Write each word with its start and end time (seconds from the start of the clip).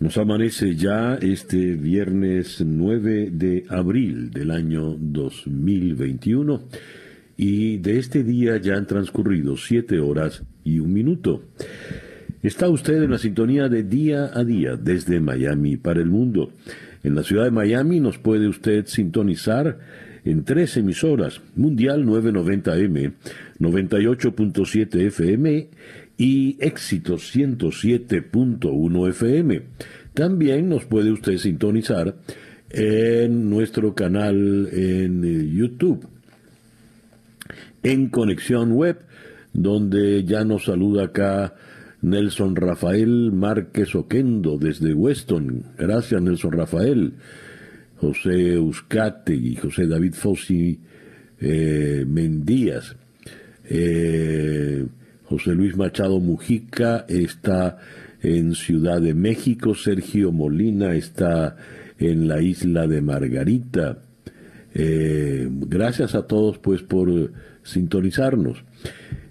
Nos 0.00 0.16
amanece 0.16 0.76
ya 0.76 1.16
este 1.20 1.74
viernes 1.74 2.64
9 2.66 3.28
de 3.34 3.66
abril 3.68 4.30
del 4.30 4.50
año 4.50 4.96
2021 4.98 6.62
y 7.36 7.76
de 7.76 7.98
este 7.98 8.24
día 8.24 8.56
ya 8.56 8.76
han 8.76 8.86
transcurrido 8.86 9.58
siete 9.58 10.00
horas 10.00 10.42
y 10.64 10.78
un 10.78 10.94
minuto. 10.94 11.42
Está 12.42 12.70
usted 12.70 13.02
en 13.02 13.10
la 13.10 13.18
sintonía 13.18 13.68
de 13.68 13.82
día 13.82 14.30
a 14.32 14.42
día 14.42 14.76
desde 14.76 15.20
Miami 15.20 15.76
para 15.76 16.00
el 16.00 16.08
mundo. 16.08 16.50
En 17.02 17.14
la 17.14 17.22
ciudad 17.22 17.44
de 17.44 17.50
Miami 17.50 18.00
nos 18.00 18.16
puede 18.16 18.48
usted 18.48 18.86
sintonizar 18.86 19.80
en 20.24 20.44
tres 20.44 20.78
emisoras, 20.78 21.42
Mundial 21.56 22.06
990M, 22.06 23.12
98.7 23.58 25.00
FM 25.08 25.68
y 26.20 26.58
Éxito 26.60 27.14
107.1 27.14 29.08
FM. 29.08 29.62
También 30.12 30.68
nos 30.68 30.84
puede 30.84 31.10
usted 31.12 31.38
sintonizar 31.38 32.14
en 32.68 33.48
nuestro 33.48 33.94
canal 33.94 34.68
en 34.70 35.24
eh, 35.24 35.48
YouTube, 35.50 36.06
en 37.82 38.10
Conexión 38.10 38.72
Web, 38.72 38.98
donde 39.54 40.22
ya 40.24 40.44
nos 40.44 40.66
saluda 40.66 41.04
acá 41.04 41.54
Nelson 42.02 42.54
Rafael 42.54 43.32
Márquez 43.32 43.94
Oquendo 43.94 44.58
desde 44.58 44.92
Weston. 44.92 45.68
Gracias, 45.78 46.20
Nelson 46.20 46.52
Rafael. 46.52 47.14
José 47.96 48.58
Uscate 48.58 49.34
y 49.34 49.56
José 49.56 49.86
David 49.86 50.12
Fossi 50.12 50.80
eh, 51.40 52.04
Mendías. 52.06 52.94
Eh, 53.64 54.84
José 55.30 55.54
Luis 55.54 55.76
Machado 55.76 56.18
Mujica 56.18 57.04
está 57.08 57.78
en 58.20 58.56
Ciudad 58.56 59.00
de 59.00 59.14
México, 59.14 59.76
Sergio 59.76 60.32
Molina 60.32 60.96
está 60.96 61.56
en 62.00 62.26
la 62.26 62.42
isla 62.42 62.88
de 62.88 63.00
Margarita. 63.00 63.98
Eh, 64.74 65.48
gracias 65.48 66.16
a 66.16 66.26
todos 66.26 66.58
pues 66.58 66.82
por 66.82 67.30
sintonizarnos. 67.62 68.64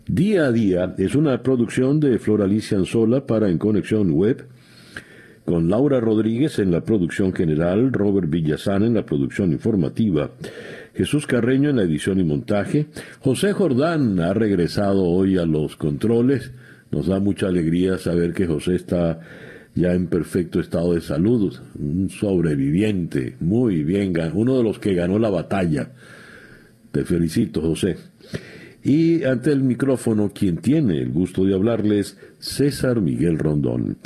Día 0.08 0.46
a 0.46 0.54
día 0.54 0.96
es 0.98 1.16
una 1.16 1.44
producción 1.44 2.00
de 2.00 2.18
Flor 2.18 2.44
Alicia 2.44 2.78
Anzola 2.78 3.26
para 3.26 3.50
En 3.50 3.58
Conexión 3.58 4.12
Web, 4.12 4.48
con 5.44 5.70
Laura 5.70 6.00
Rodríguez 6.00 6.60
en 6.60 6.72
la 6.72 6.80
producción 6.80 7.34
general, 7.34 7.92
Robert 7.92 8.30
Villazán 8.30 8.84
en 8.84 8.94
la 8.94 9.06
producción 9.06 9.52
informativa. 9.52 10.32
Jesús 11.00 11.28
Carreño 11.28 11.70
en 11.70 11.78
la 11.78 11.84
edición 11.84 12.20
y 12.20 12.26
montaje. 12.26 12.88
José 13.22 13.54
Jordán 13.54 14.20
ha 14.20 14.34
regresado 14.34 15.06
hoy 15.06 15.38
a 15.38 15.46
los 15.46 15.78
controles. 15.78 16.52
Nos 16.92 17.08
da 17.08 17.22
mucha 17.22 17.48
alegría 17.48 17.98
saber 17.98 18.34
que 18.34 18.48
José 18.48 18.76
está 18.76 19.22
ya 19.76 19.94
en 19.94 20.08
perfecto 20.08 20.60
estado 20.60 20.96
de 20.96 21.00
salud, 21.00 21.56
un 21.80 22.10
sobreviviente, 22.10 23.38
muy 23.40 23.86
bien, 23.86 24.12
uno 24.34 24.58
de 24.58 24.64
los 24.66 24.78
que 24.80 24.94
ganó 24.94 25.20
la 25.20 25.30
batalla. 25.30 25.90
Te 26.92 27.06
felicito, 27.06 27.62
José. 27.62 27.96
Y 28.84 29.24
ante 29.24 29.54
el 29.54 29.64
micrófono, 29.64 30.34
quien 30.34 30.58
tiene 30.58 31.02
el 31.02 31.12
gusto 31.12 31.46
de 31.46 31.54
hablarles, 31.54 32.18
César 32.40 33.00
Miguel 33.00 33.40
Rondón. 33.40 34.00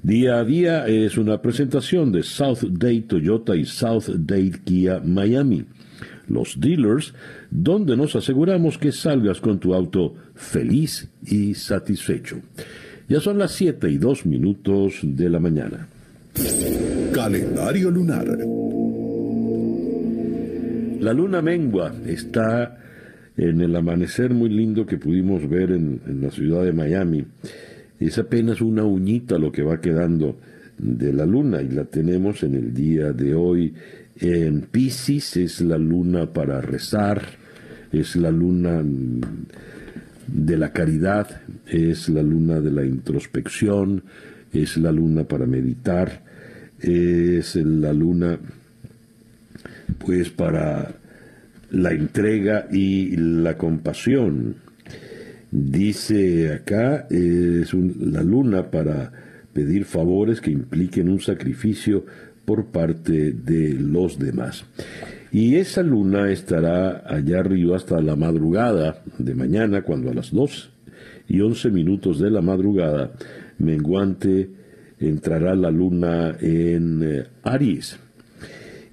Día 0.00 0.36
a 0.36 0.44
día 0.44 0.86
es 0.86 1.18
una 1.18 1.42
presentación 1.42 2.12
de 2.12 2.22
South 2.22 2.62
Date 2.70 3.06
Toyota 3.08 3.56
y 3.56 3.64
South 3.64 4.10
Date 4.16 4.60
Kia 4.64 5.00
Miami 5.04 5.64
los 6.28 6.58
dealers, 6.60 7.14
donde 7.50 7.96
nos 7.96 8.16
aseguramos 8.16 8.78
que 8.78 8.92
salgas 8.92 9.40
con 9.40 9.58
tu 9.58 9.74
auto 9.74 10.14
feliz 10.34 11.08
y 11.24 11.54
satisfecho. 11.54 12.40
Ya 13.08 13.20
son 13.20 13.38
las 13.38 13.52
7 13.52 13.88
y 13.88 13.98
2 13.98 14.26
minutos 14.26 14.98
de 15.02 15.30
la 15.30 15.38
mañana. 15.38 15.88
Calendario 17.12 17.90
lunar. 17.90 18.26
La 21.00 21.12
luna 21.12 21.40
mengua 21.40 21.92
está 22.06 22.78
en 23.36 23.60
el 23.60 23.76
amanecer 23.76 24.34
muy 24.34 24.48
lindo 24.48 24.86
que 24.86 24.98
pudimos 24.98 25.48
ver 25.48 25.70
en, 25.70 26.00
en 26.06 26.20
la 26.20 26.30
ciudad 26.30 26.64
de 26.64 26.72
Miami. 26.72 27.24
Es 28.00 28.18
apenas 28.18 28.60
una 28.60 28.84
uñita 28.84 29.38
lo 29.38 29.52
que 29.52 29.62
va 29.62 29.80
quedando 29.80 30.36
de 30.78 31.12
la 31.12 31.26
luna 31.26 31.62
y 31.62 31.68
la 31.68 31.84
tenemos 31.84 32.42
en 32.42 32.54
el 32.54 32.74
día 32.74 33.12
de 33.12 33.34
hoy 33.34 33.74
en 34.18 34.62
Pisces 34.62 35.36
es 35.36 35.60
la 35.60 35.76
luna 35.76 36.32
para 36.32 36.60
rezar, 36.60 37.22
es 37.92 38.16
la 38.16 38.30
luna 38.30 38.82
de 40.26 40.56
la 40.56 40.72
caridad, 40.72 41.42
es 41.66 42.08
la 42.08 42.22
luna 42.22 42.60
de 42.60 42.70
la 42.70 42.84
introspección, 42.84 44.04
es 44.52 44.78
la 44.78 44.90
luna 44.90 45.24
para 45.24 45.44
meditar, 45.44 46.22
es 46.80 47.56
la 47.56 47.92
luna 47.92 48.38
pues 49.98 50.30
para 50.30 50.94
la 51.70 51.90
entrega 51.90 52.68
y 52.72 53.16
la 53.16 53.58
compasión. 53.58 54.56
Dice 55.50 56.54
acá, 56.54 57.06
es 57.10 57.72
la 57.74 58.22
luna 58.22 58.70
para 58.70 59.25
pedir 59.56 59.86
favores 59.86 60.42
que 60.42 60.50
impliquen 60.50 61.08
un 61.08 61.18
sacrificio 61.18 62.04
por 62.44 62.66
parte 62.66 63.32
de 63.32 63.72
los 63.72 64.18
demás. 64.18 64.66
Y 65.32 65.56
esa 65.56 65.82
luna 65.82 66.30
estará 66.30 67.02
allá 67.06 67.40
arriba 67.40 67.74
hasta 67.74 68.02
la 68.02 68.16
madrugada 68.16 69.02
de 69.16 69.34
mañana, 69.34 69.80
cuando 69.80 70.10
a 70.10 70.14
las 70.14 70.30
2 70.30 70.70
y 71.28 71.40
11 71.40 71.70
minutos 71.70 72.18
de 72.20 72.30
la 72.30 72.42
madrugada, 72.42 73.12
menguante, 73.58 74.50
entrará 75.00 75.54
la 75.54 75.70
luna 75.70 76.36
en 76.38 77.02
eh, 77.02 77.24
Aries. 77.42 77.98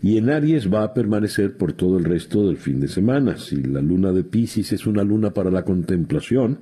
Y 0.01 0.17
en 0.17 0.29
Aries 0.29 0.73
va 0.73 0.83
a 0.83 0.93
permanecer 0.93 1.57
por 1.57 1.73
todo 1.73 1.97
el 1.97 2.05
resto 2.05 2.47
del 2.47 2.55
fin 2.55 2.79
de 2.79 2.87
semana. 2.87 3.35
Si 3.35 3.61
la 3.61 3.81
luna 3.81 4.13
de 4.13 4.23
Pisces 4.23 4.71
es 4.71 4.87
una 4.87 5.03
luna 5.03 5.31
para 5.31 5.51
la 5.51 5.65
contemplación, 5.65 6.59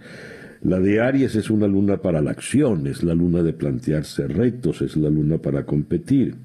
la 0.64 0.80
de 0.80 1.02
Aries 1.02 1.36
es 1.36 1.50
una 1.50 1.68
luna 1.68 1.98
para 1.98 2.22
la 2.22 2.32
acción, 2.32 2.86
es 2.86 3.04
la 3.04 3.16
luna 3.16 3.42
de 3.42 3.54
plantearse 3.54 4.28
retos, 4.28 4.82
es 4.82 4.96
la 4.96 5.10
luna 5.10 5.40
para 5.40 5.66
competir. 5.66 6.36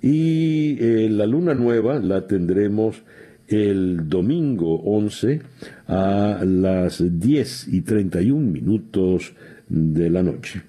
Y 0.00 0.76
eh, 0.80 1.08
la 1.10 1.26
luna 1.26 1.54
nueva 1.54 1.98
la 1.98 2.26
tendremos 2.26 3.02
el 3.48 4.08
domingo 4.08 4.76
11 4.76 5.42
a 5.88 6.42
las 6.44 7.02
10 7.04 7.68
y 7.68 7.80
31 7.80 8.40
minutos 8.40 9.32
de 9.68 10.08
la 10.10 10.22
noche. 10.22 10.62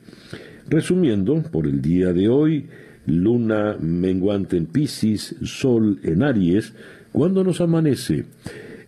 Resumiendo, 0.67 1.43
por 1.43 1.67
el 1.67 1.81
día 1.81 2.11
de 2.13 2.29
hoy, 2.29 2.65
luna 3.05 3.77
menguante 3.79 4.57
en 4.57 4.65
Pisces, 4.65 5.35
sol 5.43 5.99
en 6.03 6.23
Aries, 6.23 6.73
cuando 7.11 7.43
nos 7.43 7.61
amanece 7.61 8.25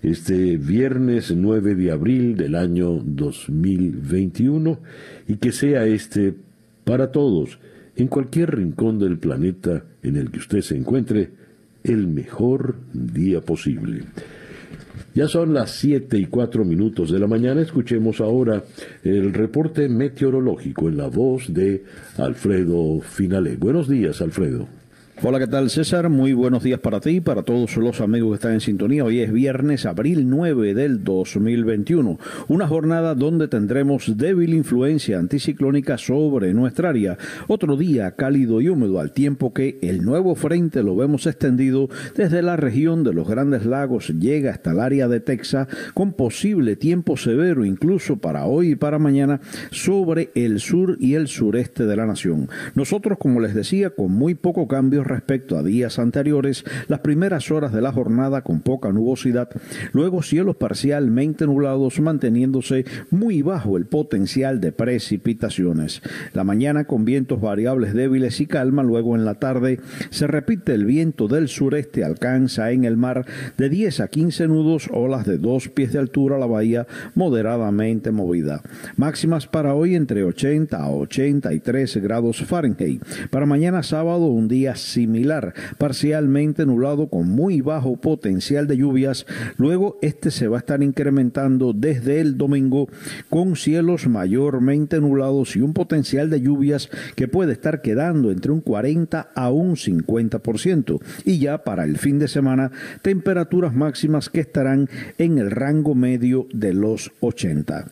este 0.04 0.58
viernes 0.58 1.34
9 1.36 1.76
de 1.76 1.92
abril 1.92 2.36
del 2.36 2.56
año 2.56 3.02
2021 3.04 4.80
y 5.28 5.38
que 5.38 5.52
sea 5.52 5.86
este 5.86 6.36
para 6.84 7.12
todos 7.12 7.58
en 7.96 8.08
cualquier 8.08 8.56
rincón 8.56 9.00
del 9.00 9.18
planeta 9.18 9.86
en 10.02 10.18
el 10.18 10.30
que 10.32 10.40
usted 10.40 10.62
se 10.62 10.76
encuentre, 10.76 11.32
el 11.84 12.08
mejor 12.08 12.76
día 12.94 13.42
posible. 13.42 14.04
Ya 15.16 15.28
son 15.28 15.54
las 15.54 15.72
siete 15.72 16.18
y 16.18 16.26
cuatro 16.26 16.66
minutos 16.66 17.12
de 17.12 17.20
la 17.20 17.28
mañana. 17.28 17.62
Escuchemos 17.62 18.20
ahora 18.20 18.64
el 19.04 19.34
reporte 19.34 19.88
meteorológico 19.88 20.90
en 20.90 20.98
la 20.98 21.08
voz 21.08 21.54
de 21.54 21.84
Alfredo 22.18 23.00
Finale. 23.02 23.56
Buenos 23.58 23.88
días, 23.88 24.22
Alfredo. 24.22 24.83
Hola, 25.22 25.40
¿qué 25.40 25.48
tal 25.48 25.70
César? 25.70 26.10
Muy 26.10 26.34
buenos 26.34 26.64
días 26.64 26.80
para 26.80 27.00
ti 27.00 27.12
y 27.12 27.22
para 27.22 27.44
todos 27.44 27.78
los 27.78 28.02
amigos 28.02 28.32
que 28.32 28.36
están 28.36 28.54
en 28.54 28.60
sintonía. 28.60 29.06
Hoy 29.06 29.22
es 29.22 29.32
viernes, 29.32 29.86
abril 29.86 30.28
9 30.28 30.74
del 30.74 31.04
2021. 31.04 32.20
Una 32.50 32.68
jornada 32.68 33.16
donde 33.16 33.48
tendremos 33.48 34.18
débil 34.18 34.54
influencia 34.54 35.20
anticiclónica 35.20 35.98
sobre 35.98 36.54
nuestra 36.54 36.90
área. 36.90 37.18
Otro 37.48 37.78
día 37.78 38.12
cálido 38.16 38.60
y 38.60 38.68
húmedo 38.68 39.00
al 39.00 39.14
tiempo 39.14 39.54
que 39.54 39.78
el 39.82 40.04
nuevo 40.04 40.36
frente 40.36 40.84
lo 40.84 40.96
vemos 40.96 41.26
extendido 41.26 41.90
desde 42.18 42.42
la 42.42 42.58
región 42.58 43.06
de 43.06 43.14
los 43.14 43.30
Grandes 43.30 43.66
Lagos, 43.66 44.10
llega 44.20 44.52
hasta 44.52 44.72
el 44.72 44.80
área 44.80 45.08
de 45.08 45.22
Texas 45.22 45.68
con 45.94 46.14
posible 46.14 46.76
tiempo 46.76 47.16
severo 47.16 47.64
incluso 47.64 48.18
para 48.18 48.46
hoy 48.46 48.72
y 48.72 48.76
para 48.76 49.00
mañana 49.00 49.40
sobre 49.72 50.32
el 50.36 50.60
sur 50.60 50.98
y 51.00 51.14
el 51.14 51.28
sureste 51.28 51.86
de 51.86 51.96
la 51.96 52.08
nación. 52.08 52.50
Nosotros, 52.76 53.20
como 53.20 53.40
les 53.40 53.54
decía, 53.54 53.92
con 53.92 54.12
muy 54.12 54.34
poco 54.34 54.68
cambio 54.68 55.03
respecto 55.04 55.58
a 55.58 55.64
días 55.64 56.00
anteriores, 56.00 56.64
las 56.88 57.00
primeras 57.00 57.52
horas 57.52 57.74
de 57.74 57.82
la 57.82 57.92
jornada 57.92 58.42
con 58.42 58.62
poca 58.62 58.92
nubosidad, 58.92 59.50
luego 59.92 60.22
cielos 60.22 60.56
parcialmente 60.56 61.46
nublados 61.46 62.00
manteniéndose 62.00 62.86
muy 63.12 63.42
bajo 63.42 63.78
el 63.78 63.86
potencial 63.86 64.60
de 64.62 64.72
precipitaciones. 64.72 66.02
La 66.34 66.44
mañana 66.44 66.86
con 66.86 67.06
vientos 67.06 67.42
variables 67.42 67.94
débiles 67.94 68.40
y 68.42 68.48
calma, 68.48 68.84
luego 68.84 69.16
en 69.16 69.26
la 69.26 69.36
tarde 69.36 69.80
se 70.10 70.28
repite 70.28 70.74
el 70.74 70.86
viento 70.86 71.28
del 71.28 71.48
sureste, 71.48 72.04
alcanza 72.04 72.72
en 72.72 72.86
el 72.86 72.98
mar 72.98 73.26
de 73.58 73.70
10 73.70 74.00
a 74.02 74.08
15 74.08 74.48
nudos, 74.48 74.90
olas 74.92 75.26
de 75.26 75.38
dos 75.38 75.70
pies 75.70 75.94
de 75.94 76.00
altura, 76.00 76.38
la 76.38 76.46
bahía 76.46 76.88
moderadamente 77.16 78.12
movida. 78.12 78.62
Máximas 78.96 79.48
para 79.48 79.74
hoy 79.74 79.96
entre 79.96 80.24
80 80.24 80.78
a 80.78 80.90
83 80.90 81.98
grados 81.98 82.44
Fahrenheit. 82.44 83.04
Para 83.30 83.46
mañana 83.46 83.84
sábado 83.84 84.28
un 84.28 84.48
día 84.48 84.76
similar, 84.94 85.54
parcialmente 85.78 86.66
nublado 86.66 87.08
con 87.08 87.28
muy 87.30 87.62
bajo 87.62 87.98
potencial 87.98 88.68
de 88.68 88.78
lluvias. 88.78 89.26
Luego 89.58 89.98
este 90.02 90.32
se 90.32 90.48
va 90.48 90.58
a 90.58 90.60
estar 90.60 90.82
incrementando 90.84 91.74
desde 91.74 92.22
el 92.22 92.38
domingo 92.38 92.88
con 93.30 93.56
cielos 93.56 94.08
mayormente 94.08 95.00
nublados 95.00 95.56
y 95.56 95.62
un 95.62 95.74
potencial 95.74 96.30
de 96.30 96.42
lluvias 96.42 96.90
que 97.16 97.28
puede 97.28 97.54
estar 97.54 97.82
quedando 97.82 98.32
entre 98.32 98.52
un 98.52 98.62
40 98.62 99.32
a 99.34 99.50
un 99.50 99.76
50%. 99.76 101.02
Y 101.26 101.40
ya 101.40 101.64
para 101.64 101.84
el 101.84 101.98
fin 101.98 102.20
de 102.20 102.28
semana, 102.28 102.72
temperaturas 103.02 103.74
máximas 103.74 104.30
que 104.30 104.42
estarán 104.42 104.90
en 105.18 105.38
el 105.38 105.52
rango 105.52 105.96
medio 105.96 106.48
de 106.54 106.74
los 106.74 107.12
80. 107.20 107.86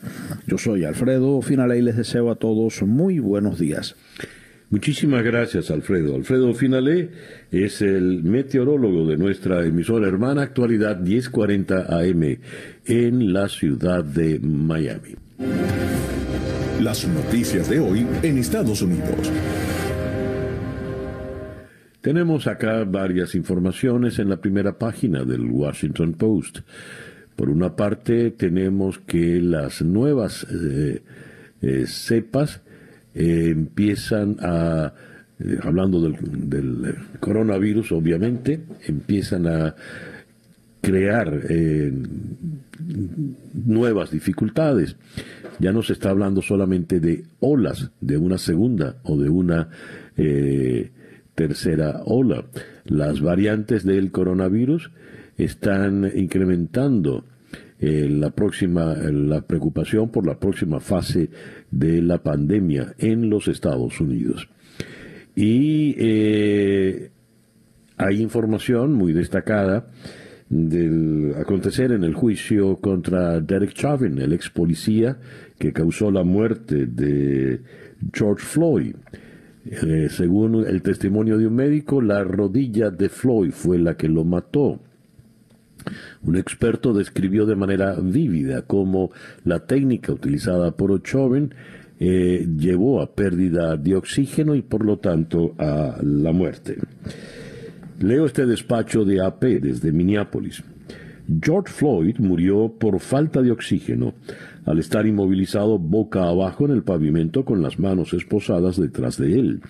Yo 0.47 0.57
soy 0.57 0.85
Alfredo 0.85 1.41
Finale 1.41 1.77
y 1.77 1.81
les 1.81 1.97
deseo 1.97 2.29
a 2.31 2.35
todos 2.35 2.81
muy 2.83 3.19
buenos 3.19 3.59
días. 3.59 3.95
Muchísimas 4.71 5.21
gracias, 5.21 5.69
Alfredo. 5.69 6.15
Alfredo 6.15 6.53
Finalé 6.53 7.09
es 7.51 7.81
el 7.81 8.23
meteorólogo 8.23 9.05
de 9.05 9.17
nuestra 9.17 9.65
emisora 9.65 10.07
hermana 10.07 10.43
Actualidad 10.43 10.97
1040 10.97 11.93
AM 11.93 12.37
en 12.85 13.33
la 13.33 13.49
ciudad 13.49 14.01
de 14.01 14.39
Miami. 14.39 15.15
Las 16.81 17.05
noticias 17.05 17.69
de 17.69 17.81
hoy 17.81 18.07
en 18.23 18.37
Estados 18.37 18.81
Unidos. 18.81 19.29
Tenemos 21.99 22.47
acá 22.47 22.85
varias 22.85 23.35
informaciones 23.35 24.19
en 24.19 24.29
la 24.29 24.37
primera 24.37 24.79
página 24.79 25.25
del 25.25 25.51
Washington 25.51 26.13
Post. 26.13 26.59
Por 27.35 27.49
una 27.49 27.75
parte, 27.75 28.31
tenemos 28.31 28.99
que 28.99 29.41
las 29.41 29.81
nuevas 29.81 30.47
eh, 30.49 31.01
eh, 31.61 31.83
cepas 31.87 32.61
eh, 33.13 33.49
empiezan 33.49 34.37
a, 34.39 34.93
eh, 35.39 35.57
hablando 35.63 36.01
del, 36.01 36.15
del, 36.49 36.95
coronavirus, 37.19 37.91
obviamente, 37.91 38.61
empiezan 38.87 39.47
a 39.47 39.75
crear 40.81 41.41
eh, 41.49 41.93
nuevas 43.53 44.11
dificultades. 44.11 44.97
Ya 45.59 45.71
no 45.71 45.83
se 45.83 45.93
está 45.93 46.09
hablando 46.09 46.41
solamente 46.41 46.99
de 46.99 47.23
olas, 47.39 47.91
de 48.01 48.17
una 48.17 48.37
segunda 48.37 48.97
o 49.03 49.17
de 49.17 49.29
una 49.29 49.69
eh, 50.17 50.91
tercera 51.35 52.01
ola. 52.05 52.45
Las 52.85 53.21
variantes 53.21 53.85
del 53.85 54.11
coronavirus 54.11 54.91
están 55.37 56.11
incrementando 56.15 57.25
eh, 57.81 58.07
la 58.07 58.29
próxima, 58.29 58.93
la 58.93 59.41
preocupación 59.41 60.11
por 60.11 60.27
la 60.27 60.39
próxima 60.39 60.79
fase 60.79 61.31
de 61.71 62.01
la 62.03 62.21
pandemia 62.21 62.93
en 62.99 63.27
los 63.27 63.47
Estados 63.47 63.99
Unidos. 63.99 64.47
Y 65.35 65.95
eh, 65.97 67.09
hay 67.97 68.21
información 68.21 68.93
muy 68.93 69.13
destacada 69.13 69.87
del 70.47 71.33
acontecer 71.39 71.91
en 71.91 72.03
el 72.03 72.13
juicio 72.13 72.75
contra 72.77 73.39
Derek 73.39 73.73
Chauvin, 73.73 74.19
el 74.19 74.33
ex 74.33 74.51
policía 74.51 75.17
que 75.57 75.73
causó 75.73 76.11
la 76.11 76.23
muerte 76.23 76.85
de 76.85 77.61
George 78.13 78.45
Floyd. 78.45 78.95
Eh, 79.65 80.07
según 80.09 80.67
el 80.67 80.83
testimonio 80.83 81.39
de 81.39 81.47
un 81.47 81.55
médico, 81.55 81.99
la 81.99 82.23
rodilla 82.23 82.91
de 82.91 83.09
Floyd 83.09 83.51
fue 83.51 83.79
la 83.79 83.95
que 83.95 84.07
lo 84.07 84.23
mató. 84.23 84.81
Un 86.23 86.35
experto 86.35 86.93
describió 86.93 87.45
de 87.45 87.55
manera 87.55 87.95
vívida 88.01 88.63
cómo 88.63 89.11
la 89.43 89.65
técnica 89.65 90.11
utilizada 90.11 90.71
por 90.71 91.01
Chauvin 91.01 91.53
eh, 91.99 92.47
llevó 92.57 93.01
a 93.01 93.13
pérdida 93.13 93.77
de 93.77 93.95
oxígeno 93.95 94.55
y 94.55 94.61
por 94.61 94.85
lo 94.85 94.97
tanto 94.97 95.53
a 95.57 95.97
la 96.01 96.31
muerte. 96.31 96.77
Leo 97.99 98.25
este 98.25 98.45
despacho 98.45 99.05
de 99.05 99.23
AP 99.23 99.43
desde 99.61 99.91
Minneapolis. 99.91 100.63
George 101.41 101.71
Floyd 101.71 102.17
murió 102.17 102.73
por 102.77 102.99
falta 102.99 103.41
de 103.41 103.51
oxígeno 103.51 104.15
al 104.65 104.79
estar 104.79 105.05
inmovilizado 105.05 105.77
boca 105.77 106.23
abajo 106.23 106.65
en 106.65 106.71
el 106.71 106.83
pavimento 106.83 107.45
con 107.45 107.61
las 107.61 107.79
manos 107.79 108.13
esposadas 108.13 108.77
detrás 108.77 109.17
de 109.17 109.39
él 109.39 109.61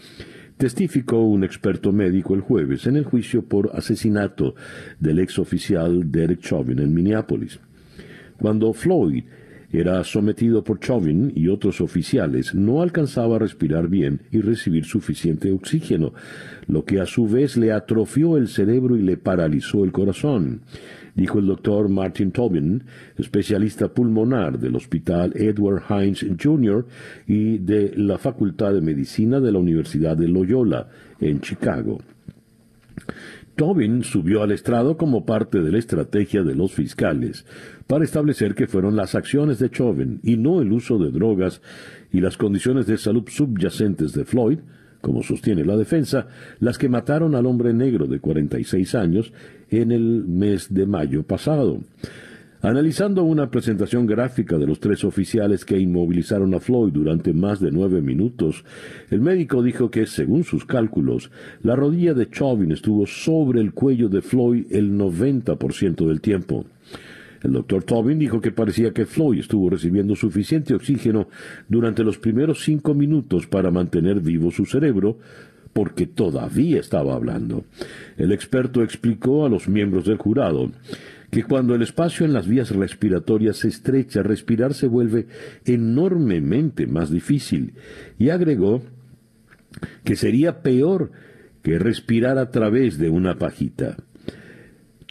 testificó 0.62 1.26
un 1.26 1.44
experto 1.44 1.92
médico 1.92 2.36
el 2.36 2.42
jueves 2.42 2.86
en 2.86 2.96
el 2.96 3.04
juicio 3.04 3.42
por 3.42 3.72
asesinato 3.74 4.54
del 5.00 5.18
ex 5.18 5.40
oficial 5.40 6.12
Derek 6.12 6.40
Chauvin 6.40 6.78
en 6.78 6.94
Minneapolis. 6.94 7.60
Cuando 8.38 8.72
Floyd 8.72 9.24
era 9.72 10.04
sometido 10.04 10.64
por 10.64 10.80
Chauvin 10.80 11.34
y 11.36 11.48
otros 11.48 11.82
oficiales, 11.82 12.54
no 12.54 12.84
alcanzaba 12.84 13.38
a 13.38 13.40
respirar 13.40 13.88
bien 13.88 14.22
y 14.30 14.42
recibir 14.42 14.86
suficiente 14.86 15.52
oxígeno, 15.52 16.14
lo 16.68 16.86
que 16.86 17.00
a 17.00 17.08
su 17.08 17.28
vez 17.28 17.58
le 17.58 17.72
atrofió 17.72 18.38
el 18.38 18.48
cerebro 18.48 18.96
y 18.96 19.02
le 19.02 19.18
paralizó 19.18 19.84
el 19.84 19.92
corazón 19.92 20.62
dijo 21.16 21.40
el 21.40 21.48
doctor 21.48 21.90
Martin 21.90 22.32
Tobin, 22.32 22.84
especialista 23.18 23.90
pulmonar 23.90 24.60
del 24.60 24.76
Hospital 24.76 25.34
Edward 25.36 25.84
Hines 25.90 26.26
Jr. 26.42 26.86
y 27.28 27.58
de 27.58 27.94
la 27.96 28.18
Facultad 28.18 28.74
de 28.74 28.82
Medicina 28.82 29.40
de 29.40 29.52
la 29.52 29.60
Universidad 29.60 30.18
de 30.18 30.28
Loyola, 30.28 30.88
en 31.20 31.40
Chicago. 31.42 32.00
Tobin 33.56 34.04
subió 34.04 34.44
al 34.44 34.52
estrado 34.52 34.98
como 34.98 35.26
parte 35.26 35.62
de 35.62 35.72
la 35.72 35.78
estrategia 35.78 36.42
de 36.42 36.56
los 36.56 36.72
fiscales 36.72 37.46
para 37.86 38.04
establecer 38.04 38.56
que 38.56 38.68
fueron 38.68 38.96
las 38.96 39.14
acciones 39.14 39.60
de 39.60 39.70
Chauvin 39.70 40.20
y 40.24 40.38
no 40.38 40.62
el 40.62 40.72
uso 40.72 40.98
de 40.98 41.12
drogas 41.12 41.62
y 42.12 42.22
las 42.22 42.38
condiciones 42.38 42.88
de 42.88 42.98
salud 42.98 43.24
subyacentes 43.28 44.14
de 44.14 44.26
Floyd 44.26 44.60
como 45.02 45.24
sostiene 45.24 45.66
la 45.66 45.76
defensa, 45.76 46.28
las 46.60 46.78
que 46.78 46.88
mataron 46.88 47.36
al 47.36 47.48
hombre 47.48 47.74
negro 47.74 48.08
de 48.08 48.20
46 48.20 48.96
años 48.96 49.34
en 49.72 49.92
el 49.92 50.24
mes 50.26 50.72
de 50.72 50.86
mayo 50.86 51.24
pasado. 51.24 51.80
Analizando 52.64 53.24
una 53.24 53.50
presentación 53.50 54.06
gráfica 54.06 54.60
de 54.60 54.68
los 54.68 54.80
tres 54.80 55.04
oficiales 55.04 55.66
que 55.66 55.80
inmovilizaron 55.80 56.54
a 56.54 56.60
Floyd 56.60 56.94
durante 56.94 57.34
más 57.34 57.60
de 57.60 57.72
nueve 57.72 58.02
minutos, 58.04 58.64
el 59.10 59.20
médico 59.20 59.64
dijo 59.64 59.90
que, 59.90 60.06
según 60.06 60.44
sus 60.44 60.66
cálculos, 60.66 61.32
la 61.64 61.76
rodilla 61.76 62.14
de 62.14 62.30
Chauvin 62.30 62.72
estuvo 62.72 63.08
sobre 63.08 63.62
el 63.62 63.74
cuello 63.74 64.10
de 64.10 64.22
Floyd 64.22 64.68
el 64.70 64.92
90% 64.92 66.08
del 66.08 66.22
tiempo. 66.22 66.66
El 67.44 67.54
doctor 67.54 67.84
Tobin 67.84 68.20
dijo 68.20 68.40
que 68.40 68.52
parecía 68.52 68.92
que 68.92 69.06
Floyd 69.06 69.40
estuvo 69.40 69.70
recibiendo 69.70 70.16
suficiente 70.16 70.76
oxígeno 70.76 71.28
durante 71.68 72.04
los 72.04 72.20
primeros 72.20 72.64
cinco 72.64 72.94
minutos 72.94 73.48
para 73.48 73.72
mantener 73.72 74.20
vivo 74.20 74.52
su 74.52 74.66
cerebro, 74.66 75.18
porque 75.74 76.08
todavía 76.08 76.80
estaba 76.80 77.16
hablando. 77.16 77.66
El 78.18 78.32
experto 78.32 78.84
explicó 78.84 79.46
a 79.46 79.50
los 79.50 79.68
miembros 79.68 80.06
del 80.06 80.18
jurado 80.18 80.72
que 81.32 81.44
cuando 81.44 81.74
el 81.76 81.82
espacio 81.82 82.26
en 82.26 82.34
las 82.34 82.48
vías 82.48 82.72
respiratorias 82.72 83.58
se 83.58 83.70
estrecha, 83.70 84.22
respirar 84.22 84.74
se 84.74 84.88
vuelve 84.88 85.28
enormemente 85.66 86.88
más 86.88 87.10
difícil, 87.10 87.74
y 88.20 88.30
agregó 88.30 88.84
que 90.04 90.18
sería 90.18 90.62
peor 90.62 91.12
que 91.64 91.80
respirar 91.80 92.38
a 92.38 92.52
través 92.52 92.98
de 92.98 93.10
una 93.10 93.38
pajita. 93.38 93.96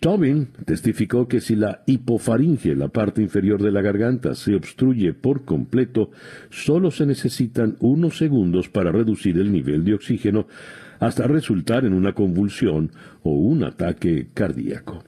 Tobin 0.00 0.48
testificó 0.64 1.28
que 1.28 1.40
si 1.40 1.54
la 1.54 1.82
hipofaringe, 1.86 2.74
la 2.74 2.88
parte 2.88 3.20
inferior 3.20 3.62
de 3.62 3.70
la 3.70 3.82
garganta, 3.82 4.34
se 4.34 4.54
obstruye 4.54 5.12
por 5.12 5.44
completo, 5.44 6.10
solo 6.48 6.90
se 6.90 7.04
necesitan 7.04 7.76
unos 7.80 8.16
segundos 8.16 8.70
para 8.70 8.90
reducir 8.90 9.38
el 9.38 9.52
nivel 9.52 9.84
de 9.84 9.94
oxígeno 9.94 10.46
hasta 11.00 11.26
resultar 11.26 11.84
en 11.84 11.92
una 11.92 12.14
convulsión 12.14 12.90
o 13.22 13.32
un 13.32 13.62
ataque 13.62 14.28
cardíaco. 14.32 15.04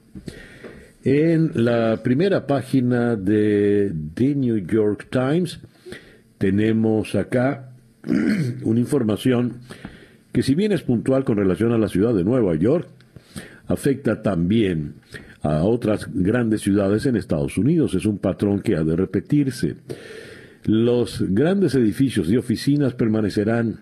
En 1.03 1.51
la 1.55 2.01
primera 2.03 2.45
página 2.45 3.15
de 3.15 3.91
The 4.13 4.35
New 4.35 4.57
York 4.57 5.07
Times 5.09 5.59
tenemos 6.37 7.15
acá 7.15 7.71
una 8.63 8.79
información 8.79 9.57
que 10.31 10.43
si 10.43 10.55
bien 10.55 10.71
es 10.71 10.83
puntual 10.83 11.25
con 11.25 11.37
relación 11.37 11.71
a 11.73 11.77
la 11.77 11.87
ciudad 11.87 12.13
de 12.13 12.23
Nueva 12.23 12.55
York, 12.55 12.87
afecta 13.67 14.21
también 14.21 14.95
a 15.41 15.63
otras 15.63 16.07
grandes 16.13 16.61
ciudades 16.61 17.05
en 17.05 17.15
Estados 17.15 17.57
Unidos. 17.57 17.93
Es 17.95 18.05
un 18.05 18.17
patrón 18.17 18.61
que 18.61 18.75
ha 18.75 18.83
de 18.83 18.95
repetirse. 18.95 19.75
Los 20.65 21.21
grandes 21.21 21.75
edificios 21.75 22.29
y 22.29 22.37
oficinas 22.37 22.93
permanecerán 22.93 23.81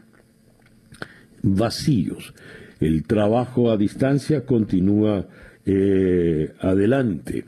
vacíos. 1.43 2.33
el 2.79 3.03
trabajo 3.03 3.71
a 3.71 3.77
distancia 3.77 4.43
continúa 4.43 5.27
eh, 5.65 6.51
adelante. 6.59 7.45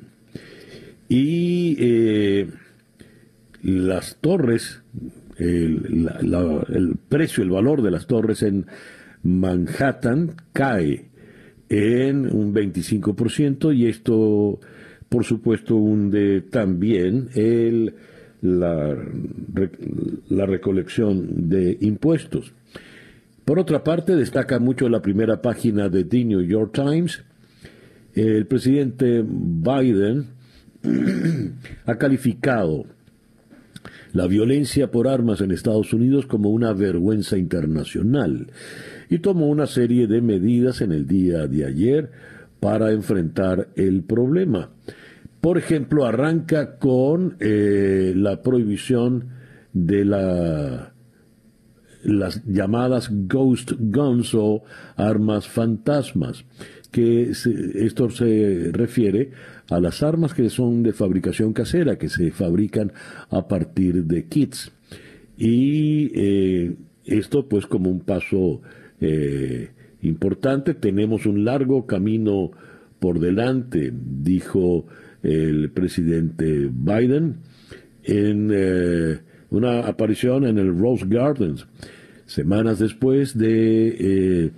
Y 1.09 1.75
eh, 1.79 2.49
las 3.63 4.17
torres, 4.17 4.81
el, 5.37 6.07
el 6.69 6.95
precio, 7.09 7.43
el 7.43 7.49
valor 7.49 7.81
de 7.81 7.91
las 7.91 8.05
torres 8.05 8.43
en 8.43 8.67
Manhattan 9.23 10.35
cae 10.53 11.12
en 11.73 12.31
un 12.35 12.53
25% 12.53 13.75
y 13.75 13.87
esto, 13.87 14.59
por 15.09 15.25
supuesto, 15.25 15.75
hunde 15.75 16.41
también 16.41 17.29
el, 17.33 17.95
la, 18.41 18.95
la 20.29 20.45
recolección 20.45 21.49
de 21.49 21.75
impuestos. 21.81 22.53
Por 23.43 23.57
otra 23.57 23.83
parte, 23.83 24.15
destaca 24.15 24.59
mucho 24.59 24.87
la 24.87 25.01
primera 25.01 25.41
página 25.41 25.89
de 25.89 26.03
The 26.03 26.23
New 26.25 26.41
York 26.41 26.73
Times. 26.73 27.23
El 28.13 28.45
presidente 28.45 29.23
Biden 29.25 30.27
ha 31.85 31.97
calificado 31.97 32.85
la 34.13 34.27
violencia 34.27 34.91
por 34.91 35.07
armas 35.07 35.41
en 35.41 35.51
Estados 35.51 35.91
Unidos 35.91 36.27
como 36.27 36.49
una 36.49 36.71
vergüenza 36.73 37.37
internacional 37.37 38.47
y 39.09 39.19
tomó 39.19 39.47
una 39.47 39.67
serie 39.67 40.07
de 40.07 40.21
medidas 40.21 40.81
en 40.81 40.91
el 40.91 41.07
día 41.07 41.47
de 41.47 41.65
ayer 41.65 42.11
para 42.59 42.91
enfrentar 42.91 43.69
el 43.75 44.03
problema. 44.03 44.69
Por 45.41 45.57
ejemplo, 45.57 46.05
arranca 46.05 46.77
con 46.77 47.35
eh, 47.39 48.13
la 48.15 48.41
prohibición 48.41 49.29
de 49.73 50.05
la 50.05 50.93
las 52.03 52.43
llamadas 52.45 53.09
ghost 53.11 53.71
guns 53.79 54.33
o 54.35 54.63
armas 54.95 55.47
fantasmas, 55.47 56.43
que 56.93 57.31
esto 57.31 58.09
se 58.11 58.69
refiere 58.71 59.31
a 59.69 59.79
las 59.81 60.03
armas 60.03 60.33
que 60.33 60.49
son 60.49 60.83
de 60.83 60.93
fabricación 60.93 61.51
casera, 61.51 61.97
que 61.97 62.07
se 62.07 62.31
fabrican 62.31 62.93
a 63.31 63.47
partir 63.47 64.03
de 64.05 64.25
kits. 64.25 64.71
Y 65.35 66.11
eh, 66.13 66.75
esto 67.05 67.49
pues 67.49 67.65
como 67.65 67.89
un 67.89 68.01
paso 68.01 68.61
eh, 69.01 69.71
importante, 70.03 70.75
tenemos 70.75 71.25
un 71.25 71.43
largo 71.43 71.87
camino 71.87 72.51
por 72.99 73.19
delante, 73.19 73.91
dijo 73.91 74.85
el 75.23 75.71
presidente 75.71 76.69
Biden 76.71 77.37
en 78.03 78.51
eh, 78.53 79.19
una 79.49 79.87
aparición 79.87 80.45
en 80.45 80.59
el 80.59 80.77
Rose 80.77 81.05
Gardens, 81.07 81.65
semanas 82.27 82.77
después 82.77 83.35
de 83.35 84.51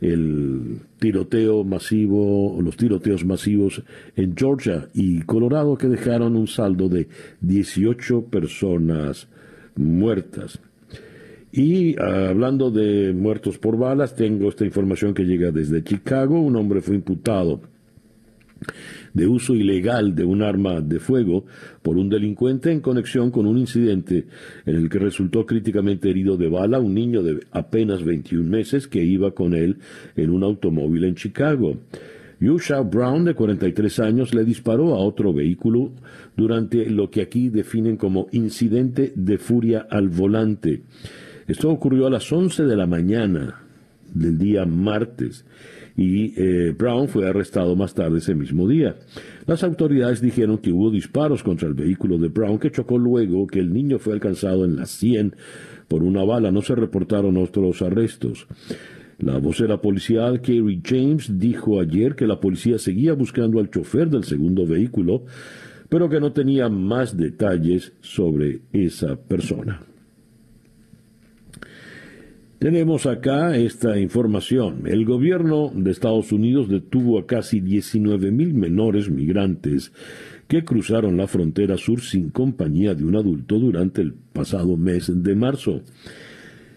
el 0.00 0.80
tiroteo 0.98 1.64
masivo, 1.64 2.58
los 2.60 2.76
tiroteos 2.76 3.24
masivos 3.24 3.82
en 4.16 4.36
Georgia 4.36 4.88
y 4.92 5.22
Colorado 5.22 5.76
que 5.76 5.88
dejaron 5.88 6.36
un 6.36 6.46
saldo 6.46 6.88
de 6.88 7.08
18 7.40 8.26
personas 8.26 9.28
muertas. 9.76 10.60
Y 11.52 11.96
ah, 12.00 12.30
hablando 12.30 12.70
de 12.70 13.12
muertos 13.12 13.58
por 13.58 13.78
balas, 13.78 14.16
tengo 14.16 14.48
esta 14.48 14.64
información 14.64 15.14
que 15.14 15.24
llega 15.24 15.52
desde 15.52 15.84
Chicago. 15.84 16.40
Un 16.40 16.56
hombre 16.56 16.80
fue 16.80 16.96
imputado 16.96 17.60
de 19.14 19.26
uso 19.26 19.54
ilegal 19.54 20.14
de 20.14 20.24
un 20.24 20.42
arma 20.42 20.80
de 20.80 20.98
fuego 20.98 21.46
por 21.82 21.96
un 21.96 22.10
delincuente 22.10 22.70
en 22.70 22.80
conexión 22.80 23.30
con 23.30 23.46
un 23.46 23.56
incidente 23.56 24.26
en 24.66 24.76
el 24.76 24.90
que 24.90 24.98
resultó 24.98 25.46
críticamente 25.46 26.10
herido 26.10 26.36
de 26.36 26.48
bala 26.48 26.80
un 26.80 26.94
niño 26.94 27.22
de 27.22 27.40
apenas 27.52 28.04
21 28.04 28.48
meses 28.48 28.86
que 28.88 29.02
iba 29.02 29.30
con 29.30 29.54
él 29.54 29.78
en 30.16 30.30
un 30.30 30.42
automóvil 30.42 31.04
en 31.04 31.14
Chicago. 31.14 31.78
Yusha 32.40 32.80
Brown, 32.80 33.24
de 33.24 33.34
43 33.34 34.00
años, 34.00 34.34
le 34.34 34.44
disparó 34.44 34.94
a 34.94 34.98
otro 34.98 35.32
vehículo 35.32 35.92
durante 36.36 36.90
lo 36.90 37.08
que 37.08 37.22
aquí 37.22 37.48
definen 37.48 37.96
como 37.96 38.26
incidente 38.32 39.12
de 39.14 39.38
furia 39.38 39.86
al 39.88 40.08
volante. 40.08 40.82
Esto 41.46 41.70
ocurrió 41.70 42.06
a 42.06 42.10
las 42.10 42.30
11 42.30 42.64
de 42.64 42.76
la 42.76 42.86
mañana 42.86 43.62
del 44.12 44.38
día 44.38 44.66
martes 44.66 45.44
y 45.96 46.34
eh, 46.36 46.74
Brown 46.76 47.08
fue 47.08 47.28
arrestado 47.28 47.76
más 47.76 47.94
tarde 47.94 48.18
ese 48.18 48.34
mismo 48.34 48.66
día. 48.66 48.96
Las 49.46 49.62
autoridades 49.62 50.20
dijeron 50.20 50.58
que 50.58 50.72
hubo 50.72 50.90
disparos 50.90 51.42
contra 51.42 51.68
el 51.68 51.74
vehículo 51.74 52.18
de 52.18 52.28
Brown 52.28 52.58
que 52.58 52.72
chocó 52.72 52.98
luego 52.98 53.46
que 53.46 53.60
el 53.60 53.72
niño 53.72 53.98
fue 53.98 54.14
alcanzado 54.14 54.64
en 54.64 54.76
la 54.76 54.86
sien 54.86 55.36
por 55.86 56.02
una 56.02 56.24
bala. 56.24 56.50
No 56.50 56.62
se 56.62 56.74
reportaron 56.74 57.36
otros 57.36 57.82
arrestos. 57.82 58.46
La 59.18 59.38
vocera 59.38 59.80
policial 59.80 60.40
Kerry 60.40 60.82
James 60.84 61.38
dijo 61.38 61.80
ayer 61.80 62.16
que 62.16 62.26
la 62.26 62.40
policía 62.40 62.78
seguía 62.78 63.12
buscando 63.12 63.60
al 63.60 63.70
chofer 63.70 64.08
del 64.10 64.24
segundo 64.24 64.66
vehículo, 64.66 65.24
pero 65.88 66.08
que 66.08 66.18
no 66.18 66.32
tenía 66.32 66.68
más 66.68 67.16
detalles 67.16 67.92
sobre 68.00 68.62
esa 68.72 69.14
persona. 69.14 69.93
Tenemos 72.64 73.04
acá 73.04 73.58
esta 73.58 73.98
información. 73.98 74.84
El 74.86 75.04
gobierno 75.04 75.70
de 75.74 75.90
Estados 75.90 76.32
Unidos 76.32 76.66
detuvo 76.66 77.18
a 77.18 77.26
casi 77.26 77.60
19 77.60 78.30
mil 78.30 78.54
menores 78.54 79.10
migrantes 79.10 79.92
que 80.48 80.64
cruzaron 80.64 81.18
la 81.18 81.26
frontera 81.26 81.76
sur 81.76 82.00
sin 82.00 82.30
compañía 82.30 82.94
de 82.94 83.04
un 83.04 83.16
adulto 83.16 83.58
durante 83.58 84.00
el 84.00 84.14
pasado 84.14 84.78
mes 84.78 85.12
de 85.14 85.34
marzo. 85.34 85.82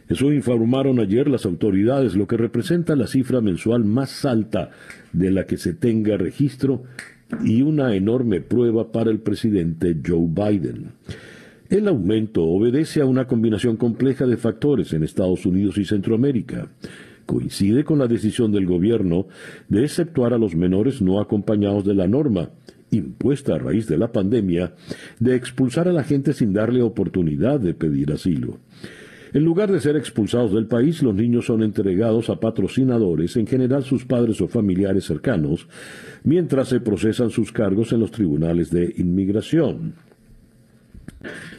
Eso 0.09 0.33
informaron 0.33 0.99
ayer 0.99 1.29
las 1.29 1.45
autoridades, 1.45 2.17
lo 2.17 2.27
que 2.27 2.35
representa 2.35 2.97
la 2.97 3.07
cifra 3.07 3.39
mensual 3.39 3.85
más 3.85 4.25
alta 4.25 4.71
de 5.13 5.31
la 5.31 5.45
que 5.45 5.55
se 5.55 5.73
tenga 5.73 6.17
registro 6.17 6.83
y 7.45 7.61
una 7.61 7.95
enorme 7.95 8.41
prueba 8.41 8.91
para 8.91 9.09
el 9.09 9.19
presidente 9.19 9.95
Joe 10.05 10.27
Biden. 10.27 10.91
El 11.69 11.89
aumento 11.89 12.43
obedece 12.45 13.01
a 13.01 13.05
una 13.05 13.27
combinación 13.27 13.75
compleja 13.75 14.25
de 14.25 14.37
factores 14.37 14.93
en 14.93 15.03
Estados 15.03 15.45
Unidos 15.45 15.77
y 15.77 15.83
Centroamérica. 15.83 16.69
Coincide 17.25 17.83
con 17.83 17.99
la 17.99 18.07
decisión 18.07 18.53
del 18.53 18.65
gobierno 18.65 19.27
de 19.67 19.83
exceptuar 19.83 20.33
a 20.33 20.37
los 20.37 20.55
menores 20.55 21.01
no 21.01 21.19
acompañados 21.19 21.83
de 21.83 21.93
la 21.93 22.07
norma, 22.07 22.51
impuesta 22.89 23.55
a 23.55 23.57
raíz 23.57 23.85
de 23.85 23.97
la 23.97 24.13
pandemia, 24.13 24.75
de 25.19 25.35
expulsar 25.35 25.89
a 25.89 25.91
la 25.91 26.05
gente 26.05 26.31
sin 26.31 26.53
darle 26.53 26.81
oportunidad 26.81 27.59
de 27.59 27.73
pedir 27.73 28.13
asilo. 28.13 28.59
En 29.33 29.43
lugar 29.43 29.69
de 29.69 29.81
ser 29.81 29.97
expulsados 29.97 30.53
del 30.53 30.67
país, 30.67 31.03
los 31.03 31.13
niños 31.13 31.47
son 31.47 31.63
entregados 31.63 32.29
a 32.29 32.39
patrocinadores, 32.39 33.35
en 33.35 33.45
general 33.45 33.83
sus 33.83 34.05
padres 34.05 34.39
o 34.39 34.47
familiares 34.47 35.03
cercanos, 35.03 35.67
mientras 36.23 36.69
se 36.69 36.79
procesan 36.79 37.29
sus 37.29 37.51
cargos 37.51 37.91
en 37.91 37.99
los 37.99 38.11
tribunales 38.11 38.71
de 38.71 38.93
inmigración. 38.97 40.06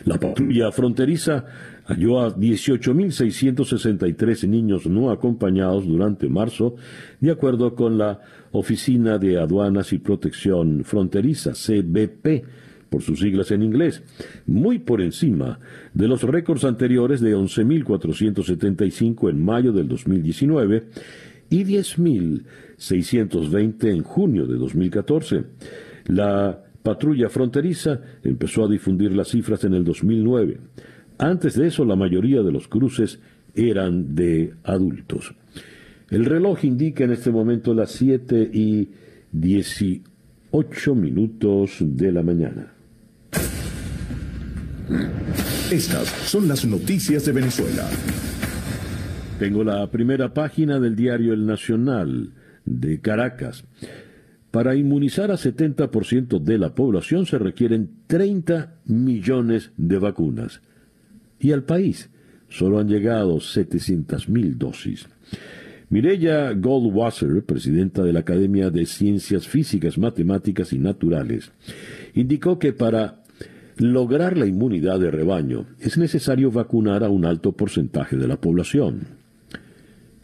La 0.05 0.19
patrulla 0.19 0.71
fronteriza 0.71 1.47
halló 1.87 2.21
a 2.21 2.35
18.663 2.35 4.47
niños 4.47 4.87
no 4.87 5.11
acompañados 5.11 5.87
durante 5.87 6.29
marzo, 6.29 6.77
de 7.21 7.31
acuerdo 7.31 7.75
con 7.75 7.97
la 7.99 8.21
Oficina 8.53 9.19
de 9.19 9.39
Aduanas 9.39 9.93
y 9.93 9.99
Protección 9.99 10.85
Fronteriza, 10.85 11.53
CBP, 11.53 12.45
por 12.89 13.03
sus 13.03 13.21
siglas 13.21 13.51
en 13.51 13.63
inglés, 13.63 14.03
muy 14.47 14.79
por 14.79 15.03
encima 15.03 15.61
de 15.93 16.09
los 16.09 16.23
récords 16.23 16.65
anteriores 16.65 17.21
de 17.21 17.37
11.475 17.37 19.29
en 19.31 19.45
mayo 19.45 19.73
del 19.73 19.89
2019 19.89 20.87
y 21.51 21.65
10.620 21.65 23.91
en 23.91 24.03
junio 24.03 24.47
de 24.47 24.57
2014. 24.57 25.45
La 26.07 26.63
patrulla 26.83 27.29
fronteriza 27.29 28.01
empezó 28.23 28.65
a 28.65 28.69
difundir 28.69 29.13
las 29.13 29.29
cifras 29.29 29.65
en 29.65 29.75
el 29.75 29.85
2009. 29.85 30.59
Antes 31.19 31.55
de 31.55 31.67
eso, 31.67 31.85
la 31.85 31.97
mayoría 31.97 32.43
de 32.43 32.53
los 32.53 32.69
cruces 32.69 33.21
eran 33.55 34.15
de 34.15 34.55
adultos. 34.65 35.35
El 36.11 36.25
reloj 36.25 36.65
indica 36.65 37.05
en 37.05 37.13
este 37.13 37.31
momento 37.31 37.75
las 37.75 37.91
7 37.93 38.51
y 38.53 38.89
18 39.33 40.95
minutos 40.95 41.77
de 41.81 42.13
la 42.13 42.23
mañana. 42.23 42.73
Estas 45.71 46.09
son 46.09 46.49
las 46.49 46.65
noticias 46.65 47.27
de 47.27 47.33
Venezuela. 47.33 47.87
Tengo 49.39 49.63
la 49.63 49.87
primera 49.91 50.33
página 50.33 50.81
del 50.81 50.97
diario 50.97 51.35
El 51.35 51.45
Nacional 51.45 52.31
de 52.65 53.01
Caracas. 53.01 53.65
Para 54.51 54.75
inmunizar 54.75 55.31
a 55.31 55.35
70% 55.35 56.41
de 56.41 56.59
la 56.59 56.75
población 56.75 57.27
se 57.27 57.39
requieren 57.39 57.91
30 58.07 58.75
millones 58.87 59.73
de 59.77 59.99
vacunas. 59.99 60.63
Y 61.39 61.53
al 61.53 61.65
país 61.65 62.11
solo 62.49 62.79
han 62.79 62.89
llegado 62.89 63.37
700.000 63.37 64.55
dosis. 64.57 65.07
Mireya 65.91 66.53
Goldwasser, 66.53 67.43
presidenta 67.45 68.03
de 68.03 68.13
la 68.13 68.21
Academia 68.21 68.71
de 68.71 68.85
Ciencias 68.85 69.47
Físicas, 69.47 69.97
Matemáticas 69.97 70.73
y 70.73 70.79
Naturales, 70.79 71.51
indicó 72.15 72.59
que 72.59 72.73
para 72.73 73.23
lograr 73.79 74.37
la 74.37 74.47
inmunidad 74.47 74.99
de 74.99 75.11
rebaño 75.11 75.67
es 75.79 75.97
necesario 75.97 76.51
vacunar 76.51 77.05
a 77.05 77.09
un 77.09 77.25
alto 77.25 77.53
porcentaje 77.53 78.17
de 78.17 78.29
la 78.29 78.41
población. 78.41 79.07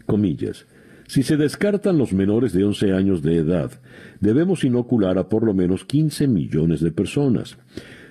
Comillas. 0.07 0.67
Si 1.07 1.23
se 1.23 1.37
descartan 1.37 1.99
los 1.99 2.13
menores 2.13 2.53
de 2.53 2.65
11 2.65 2.93
años 2.93 3.23
de 3.23 3.37
edad, 3.37 3.71
debemos 4.21 4.65
inocular 4.65 5.19
a 5.19 5.29
por 5.29 5.45
lo 5.45 5.55
menos 5.55 5.85
15 5.85 6.27
millones 6.29 6.81
de 6.81 6.93
personas. 6.93 7.57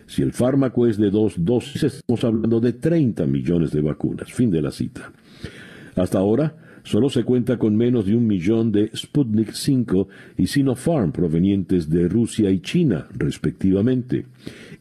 Si 0.06 0.22
el 0.22 0.32
fármaco 0.32 0.86
es 0.88 0.98
de 0.98 1.10
dos 1.10 1.34
dosis, 1.38 1.84
estamos 1.84 2.24
hablando 2.24 2.60
de 2.60 2.74
30 2.74 3.26
millones 3.26 3.72
de 3.72 3.82
vacunas. 3.82 4.32
Fin 4.32 4.52
de 4.52 4.62
la 4.62 4.72
cita. 4.72 5.12
Hasta 5.96 6.20
ahora, 6.20 6.56
solo 6.84 7.10
se 7.10 7.24
cuenta 7.24 7.58
con 7.58 7.76
menos 7.76 8.06
de 8.06 8.16
un 8.16 8.28
millón 8.28 8.72
de 8.72 8.92
Sputnik 8.96 9.54
5 9.54 10.08
y 10.38 10.48
Sinopharm 10.48 11.12
provenientes 11.12 11.90
de 11.90 12.08
Rusia 12.08 12.52
y 12.52 12.60
China, 12.60 13.08
respectivamente, 13.14 14.26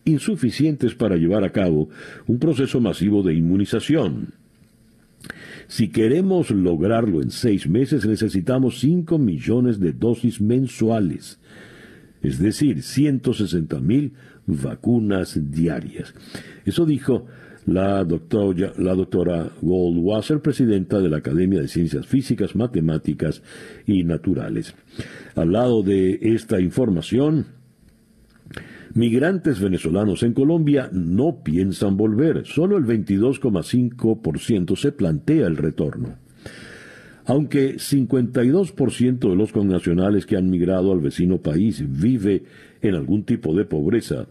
insuficientes 0.05 0.95
para 0.95 1.17
llevar 1.17 1.45
a 1.45 1.53
cabo 1.53 1.89
un 2.27 2.39
proceso 2.39 2.81
masivo 2.81 3.23
de 3.23 3.35
inmunización. 3.35 4.42
Si 5.73 5.89
queremos 5.89 6.51
lograrlo 6.51 7.23
en 7.23 7.31
seis 7.31 7.67
meses, 7.67 8.05
necesitamos 8.05 8.79
5 8.81 9.17
millones 9.17 9.81
de 9.81 9.95
dosis 9.95 10.39
mensuales, 10.39 11.41
es 12.21 12.39
decir, 12.39 12.83
160 12.83 13.81
mil 13.81 14.13
vacunas 14.47 15.51
diarias. 15.51 16.13
Eso 16.67 16.85
dijo 16.85 17.25
la, 17.65 18.05
doctora, 18.05 18.75
la 18.77 18.95
doctora 18.95 19.49
Goldwasser, 19.63 20.41
presidenta 20.41 21.01
de 21.01 21.09
la 21.09 21.17
Academia 21.17 21.63
de 21.63 21.69
Ciencias 21.69 22.07
Físicas, 22.07 22.55
Matemáticas 22.55 23.43
y 23.87 24.05
Naturales. 24.05 24.75
Al 25.37 25.53
lado 25.53 25.83
de 25.83 26.19
esta 26.21 26.61
información, 26.61 27.47
migrantes 28.95 29.61
venezolanos 29.61 30.23
en 30.23 30.35
Colombia 30.35 30.91
no 30.93 31.43
piensan 31.43 31.97
volver, 31.97 32.47
solo 32.47 32.77
el 32.77 32.85
22,5% 32.85 34.77
se 34.77 34.93
plantea 34.93 35.47
el 35.47 35.57
retorno. 35.57 36.19
Aunque 37.25 37.77
52% 37.77 39.31
de 39.31 39.37
los 39.37 39.53
connacionales 39.53 40.27
que 40.27 40.37
han 40.37 40.51
migrado 40.51 40.93
al 40.93 41.01
vecino 41.01 41.39
país 41.39 41.83
vive 41.89 42.43
en 42.81 42.97
algún 42.97 43.23
tipo 43.25 43.55
de 43.55 43.65
pobreza, 43.65 44.27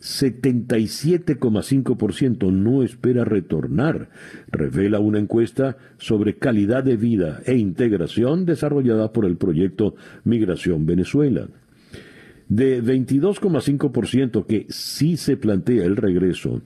77,5% 0.00 2.50
no 2.50 2.82
espera 2.82 3.24
retornar, 3.24 4.08
revela 4.50 4.98
una 5.00 5.18
encuesta 5.18 5.76
sobre 5.98 6.36
calidad 6.36 6.82
de 6.82 6.96
vida 6.96 7.42
e 7.44 7.56
integración 7.56 8.46
desarrollada 8.46 9.12
por 9.12 9.26
el 9.26 9.36
proyecto 9.36 9.94
Migración 10.24 10.86
Venezuela. 10.86 11.46
De 12.50 12.82
22,5% 12.82 14.44
que 14.44 14.66
sí 14.70 15.16
se 15.16 15.36
plantea 15.36 15.84
el 15.84 15.94
regreso, 15.94 16.60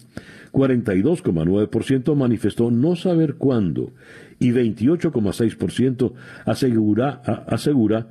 42,9% 0.51 2.17
manifestó 2.17 2.71
no 2.71 2.97
saber 2.97 3.35
cuándo 3.35 3.93
y 4.39 4.51
28,6% 4.51 6.15
asegura, 6.47 7.11
asegura 7.47 8.09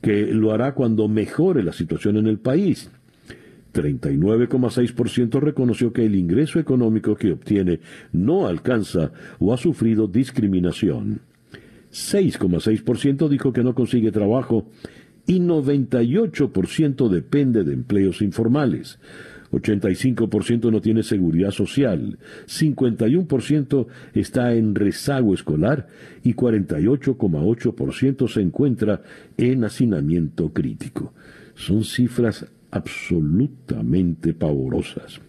que 0.00 0.26
lo 0.26 0.52
hará 0.52 0.74
cuando 0.74 1.08
mejore 1.08 1.64
la 1.64 1.72
situación 1.72 2.16
en 2.16 2.28
el 2.28 2.38
país. 2.38 2.92
39,6% 3.74 5.40
reconoció 5.40 5.92
que 5.92 6.06
el 6.06 6.14
ingreso 6.14 6.60
económico 6.60 7.16
que 7.16 7.32
obtiene 7.32 7.80
no 8.12 8.46
alcanza 8.46 9.10
o 9.40 9.52
ha 9.52 9.56
sufrido 9.56 10.06
discriminación. 10.06 11.22
6,6% 11.90 13.28
dijo 13.28 13.52
que 13.52 13.64
no 13.64 13.74
consigue 13.74 14.12
trabajo 14.12 14.68
y 15.26 15.40
98% 15.40 17.08
depende 17.08 17.64
de 17.64 17.72
empleos 17.72 18.22
informales. 18.22 18.98
85% 19.52 20.70
no 20.70 20.80
tiene 20.80 21.02
seguridad 21.02 21.50
social, 21.50 22.18
51% 22.46 23.86
está 24.14 24.54
en 24.54 24.74
rezago 24.74 25.34
escolar 25.34 25.88
y 26.22 26.34
48,8% 26.34 28.28
se 28.28 28.40
encuentra 28.40 29.02
en 29.36 29.64
hacinamiento 29.64 30.52
crítico. 30.52 31.12
Son 31.54 31.84
cifras 31.84 32.46
absolutamente 32.70 34.34
pavorosas. 34.34 35.20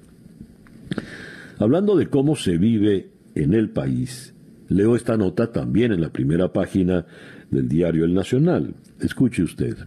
Hablando 1.60 1.96
de 1.96 2.08
cómo 2.08 2.36
se 2.36 2.58
vive 2.58 3.10
en 3.36 3.54
el 3.54 3.70
país, 3.70 4.34
leo 4.68 4.96
esta 4.96 5.16
nota 5.18 5.52
también 5.52 5.92
en 5.92 6.02
la 6.02 6.12
primera 6.12 6.52
página 6.52 7.06
del 7.50 7.68
diario 7.68 8.06
El 8.06 8.14
Nacional. 8.14 8.76
Escuche 9.00 9.44
usted. 9.44 9.78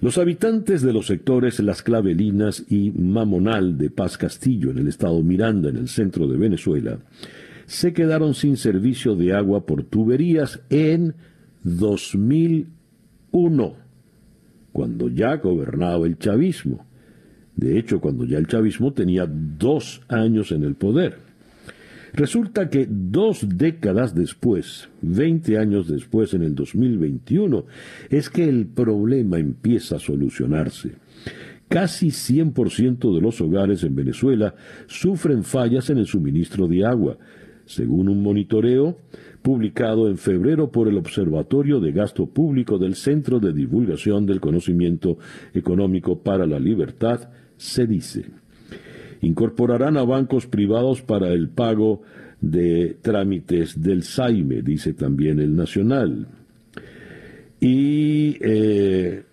Los 0.00 0.18
habitantes 0.18 0.82
de 0.82 0.92
los 0.92 1.06
sectores 1.06 1.60
Las 1.60 1.82
Clavelinas 1.82 2.64
y 2.68 2.90
Mamonal 2.90 3.78
de 3.78 3.88
Paz 3.90 4.18
Castillo, 4.18 4.70
en 4.70 4.78
el 4.78 4.88
estado 4.88 5.22
Miranda, 5.22 5.70
en 5.70 5.76
el 5.76 5.88
centro 5.88 6.26
de 6.28 6.36
Venezuela, 6.36 6.98
se 7.66 7.92
quedaron 7.92 8.34
sin 8.34 8.56
servicio 8.56 9.14
de 9.16 9.34
agua 9.34 9.66
por 9.66 9.82
tuberías 9.84 10.60
en 10.70 11.14
2001 11.64 13.86
cuando 14.76 15.08
ya 15.08 15.36
gobernaba 15.36 16.06
el 16.06 16.18
chavismo. 16.18 16.84
De 17.56 17.78
hecho, 17.78 17.98
cuando 17.98 18.26
ya 18.26 18.36
el 18.36 18.46
chavismo 18.46 18.92
tenía 18.92 19.26
dos 19.26 20.02
años 20.08 20.52
en 20.52 20.64
el 20.64 20.74
poder. 20.74 21.16
Resulta 22.16 22.70
que 22.70 22.88
dos 22.88 23.46
décadas 23.46 24.14
después, 24.14 24.88
20 25.02 25.58
años 25.58 25.86
después, 25.86 26.32
en 26.32 26.42
el 26.42 26.54
2021, 26.54 27.66
es 28.08 28.30
que 28.30 28.48
el 28.48 28.66
problema 28.68 29.38
empieza 29.38 29.96
a 29.96 29.98
solucionarse. 29.98 30.92
Casi 31.68 32.06
100% 32.08 33.14
de 33.14 33.20
los 33.20 33.42
hogares 33.42 33.84
en 33.84 33.94
Venezuela 33.94 34.54
sufren 34.86 35.44
fallas 35.44 35.90
en 35.90 35.98
el 35.98 36.06
suministro 36.06 36.68
de 36.68 36.86
agua, 36.86 37.18
según 37.66 38.08
un 38.08 38.22
monitoreo 38.22 38.96
publicado 39.42 40.08
en 40.08 40.16
febrero 40.16 40.70
por 40.70 40.88
el 40.88 40.96
Observatorio 40.96 41.80
de 41.80 41.92
Gasto 41.92 42.24
Público 42.24 42.78
del 42.78 42.94
Centro 42.94 43.40
de 43.40 43.52
Divulgación 43.52 44.24
del 44.24 44.40
Conocimiento 44.40 45.18
Económico 45.52 46.22
para 46.22 46.46
la 46.46 46.58
Libertad, 46.58 47.28
se 47.58 47.86
dice. 47.86 48.45
Incorporarán 49.26 49.96
a 49.96 50.04
bancos 50.04 50.46
privados 50.46 51.02
para 51.02 51.32
el 51.32 51.48
pago 51.48 52.02
de 52.40 52.96
trámites 53.02 53.82
del 53.82 54.04
SAIME, 54.04 54.62
dice 54.62 54.92
también 54.92 55.40
el 55.40 55.56
Nacional. 55.56 56.28
Y 57.58 58.36
eh, 58.40 59.24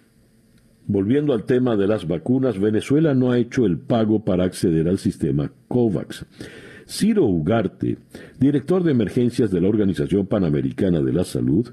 volviendo 0.88 1.32
al 1.34 1.44
tema 1.44 1.76
de 1.76 1.86
las 1.86 2.08
vacunas, 2.08 2.60
Venezuela 2.60 3.14
no 3.14 3.32
ha 3.32 3.38
hecho 3.38 3.68
el 3.68 3.78
pago 3.78 4.26
para 4.26 4.46
acceder 4.46 4.88
al 4.88 4.98
sistema 4.98 5.52
COVAX. 5.68 6.26
Ciro 6.88 7.26
Ugarte, 7.26 7.98
director 8.40 8.84
de 8.84 8.92
emergencias 8.94 9.52
de 9.52 9.62
la 9.62 9.70
Organización 9.70 10.26
Panamericana 10.26 11.02
de 11.02 11.14
la 11.14 11.24
Salud, 11.24 11.70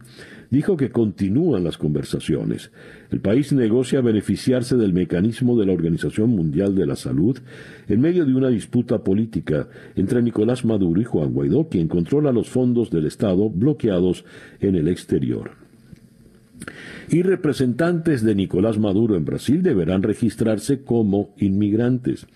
dijo 0.50 0.76
que 0.76 0.90
continúan 0.90 1.64
las 1.64 1.78
conversaciones. 1.78 2.70
El 3.10 3.20
país 3.20 3.52
negocia 3.52 4.00
beneficiarse 4.00 4.76
del 4.76 4.92
mecanismo 4.92 5.58
de 5.58 5.66
la 5.66 5.72
Organización 5.72 6.30
Mundial 6.30 6.74
de 6.74 6.86
la 6.86 6.96
Salud 6.96 7.38
en 7.88 8.00
medio 8.00 8.24
de 8.24 8.34
una 8.34 8.48
disputa 8.48 9.02
política 9.02 9.68
entre 9.96 10.22
Nicolás 10.22 10.64
Maduro 10.64 11.00
y 11.00 11.04
Juan 11.04 11.32
Guaidó, 11.32 11.68
quien 11.68 11.88
controla 11.88 12.32
los 12.32 12.48
fondos 12.48 12.90
del 12.90 13.06
Estado 13.06 13.48
bloqueados 13.48 14.24
en 14.60 14.74
el 14.74 14.88
exterior. 14.88 15.52
Y 17.08 17.22
representantes 17.22 18.22
de 18.22 18.34
Nicolás 18.34 18.78
Maduro 18.78 19.16
en 19.16 19.24
Brasil 19.24 19.62
deberán 19.62 20.02
registrarse 20.02 20.82
como 20.82 21.34
inmigrantes. 21.38 22.26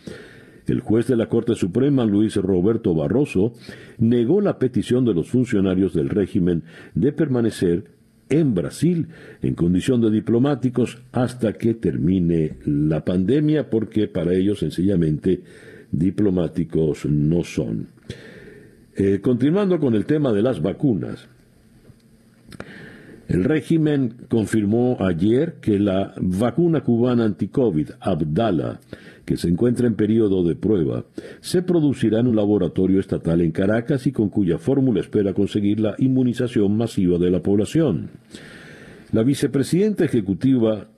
El 0.67 0.81
juez 0.81 1.07
de 1.07 1.17
la 1.17 1.29
Corte 1.29 1.55
Suprema, 1.55 2.07
Luis 2.07 2.37
Roberto 2.37 2.95
Barroso, 2.95 3.53
negó 3.99 4.41
la 4.41 4.59
petición 4.59 5.05
de 5.05 5.13
los 5.13 5.29
funcionarios 5.29 5.93
del 5.93 6.09
régimen 6.09 6.65
de 6.95 7.13
permanecer 7.13 7.94
en 8.29 8.55
Brasil 8.55 9.09
en 9.43 9.55
condición 9.55 10.01
de 10.01 10.11
diplomáticos 10.11 10.99
hasta 11.13 11.53
que 11.53 11.75
termine 11.75 12.57
la 12.65 13.05
pandemia, 13.05 13.71
porque 13.71 14.09
para 14.09 14.33
ellos 14.35 14.61
sencillamente 14.61 15.43
diplomáticos 15.91 17.07
no 17.07 17.45
son. 17.45 17.89
Eh, 18.97 19.21
continuando 19.21 19.79
con 19.79 19.95
el 19.95 20.07
tema 20.07 20.33
de 20.33 20.43
las 20.43 20.63
vacunas, 20.63 21.29
el 23.29 23.45
régimen 23.45 24.15
confirmó 24.29 24.99
ayer 25.01 25.55
que 25.61 25.79
la 25.79 26.15
vacuna 26.21 26.83
cubana 26.83 27.25
anti-COVID, 27.25 27.91
Abdala, 28.01 28.81
que 29.25 29.37
se 29.37 29.49
encuentra 29.49 29.87
en 29.87 29.95
periodo 29.95 30.45
de 30.45 30.55
prueba, 30.55 31.05
se 31.41 31.63
producirá 31.63 32.21
en 32.21 32.27
un 32.27 32.37
laboratorio 32.37 33.01
estatal 33.01 33.41
en 33.41 33.53
Caracas 33.53 34.07
y 34.07 34.13
con 34.13 34.29
cuya 34.29 34.59
fórmula 34.59 35.01
espera 35.01 35.35
conseguir 35.35 35.81
la 35.81 35.95
inmunización 35.99 36.77
masiva 36.77 37.19
de 37.19 37.31
la 37.31 37.43
población. 37.43 38.11
La 39.13 39.23
vicepresidenta 39.23 40.05
ejecutiva 40.05 40.89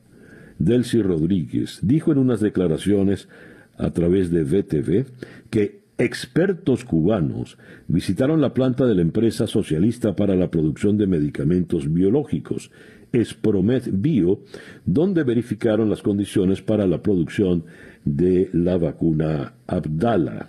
Delcy 0.58 1.02
Rodríguez 1.02 1.80
dijo 1.82 2.12
en 2.12 2.18
unas 2.18 2.40
declaraciones 2.40 3.28
a 3.76 3.90
través 3.90 4.30
de 4.30 4.42
VTV 4.42 5.06
que 5.50 5.82
expertos 5.98 6.84
cubanos 6.84 7.58
visitaron 7.88 8.40
la 8.40 8.54
planta 8.54 8.86
de 8.86 8.94
la 8.94 9.02
empresa 9.02 9.46
socialista 9.46 10.14
para 10.14 10.34
la 10.34 10.50
producción 10.50 10.98
de 10.98 11.06
medicamentos 11.06 11.92
biológicos, 11.92 12.70
Espromet 13.12 13.88
Bio, 13.92 14.40
donde 14.84 15.24
verificaron 15.24 15.88
las 15.88 16.02
condiciones 16.02 16.60
para 16.60 16.86
la 16.86 17.02
producción 17.02 17.64
de 18.06 18.48
la 18.54 18.78
vacuna 18.78 19.52
Abdala. 19.66 20.48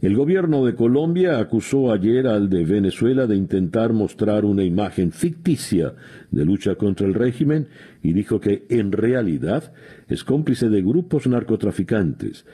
El 0.00 0.16
gobierno 0.16 0.64
de 0.66 0.74
Colombia 0.74 1.38
acusó 1.38 1.90
ayer 1.90 2.26
al 2.26 2.50
de 2.50 2.64
Venezuela 2.64 3.26
de 3.26 3.36
intentar 3.36 3.94
mostrar 3.94 4.44
una 4.44 4.62
imagen 4.62 5.12
ficticia 5.12 5.94
de 6.30 6.44
lucha 6.44 6.74
contra 6.74 7.06
el 7.06 7.14
régimen 7.14 7.68
y 8.02 8.12
dijo 8.12 8.38
que 8.38 8.66
en 8.68 8.92
realidad 8.92 9.72
es 10.08 10.22
cómplice 10.22 10.68
de 10.68 10.82
grupos 10.82 11.26
narcotraficantes, 11.26 12.44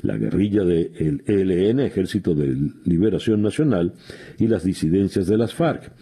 la 0.00 0.16
guerrilla 0.16 0.64
del 0.64 1.22
ELN, 1.26 1.80
Ejército 1.80 2.34
de 2.34 2.56
Liberación 2.84 3.42
Nacional, 3.42 3.92
y 4.38 4.48
las 4.48 4.64
disidencias 4.64 5.26
de 5.26 5.36
las 5.36 5.54
FARC. 5.54 5.92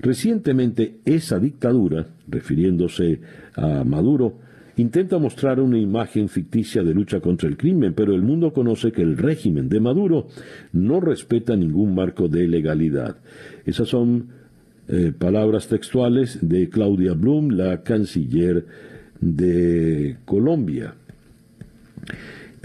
Recientemente 0.00 1.00
esa 1.04 1.40
dictadura, 1.40 2.06
refiriéndose 2.28 3.20
a 3.56 3.82
Maduro, 3.82 4.38
intenta 4.82 5.18
mostrar 5.18 5.60
una 5.60 5.78
imagen 5.78 6.28
ficticia 6.28 6.82
de 6.82 6.92
lucha 6.92 7.20
contra 7.20 7.48
el 7.48 7.56
crimen, 7.56 7.94
pero 7.94 8.14
el 8.14 8.22
mundo 8.22 8.52
conoce 8.52 8.92
que 8.92 9.02
el 9.02 9.16
régimen 9.16 9.68
de 9.68 9.80
Maduro 9.80 10.28
no 10.72 11.00
respeta 11.00 11.56
ningún 11.56 11.94
marco 11.94 12.28
de 12.28 12.46
legalidad. 12.46 13.16
Esas 13.64 13.88
son 13.88 14.28
eh, 14.88 15.12
palabras 15.16 15.68
textuales 15.68 16.38
de 16.42 16.68
Claudia 16.68 17.14
Blum, 17.14 17.50
la 17.50 17.82
canciller 17.82 18.66
de 19.20 20.16
Colombia. 20.24 20.94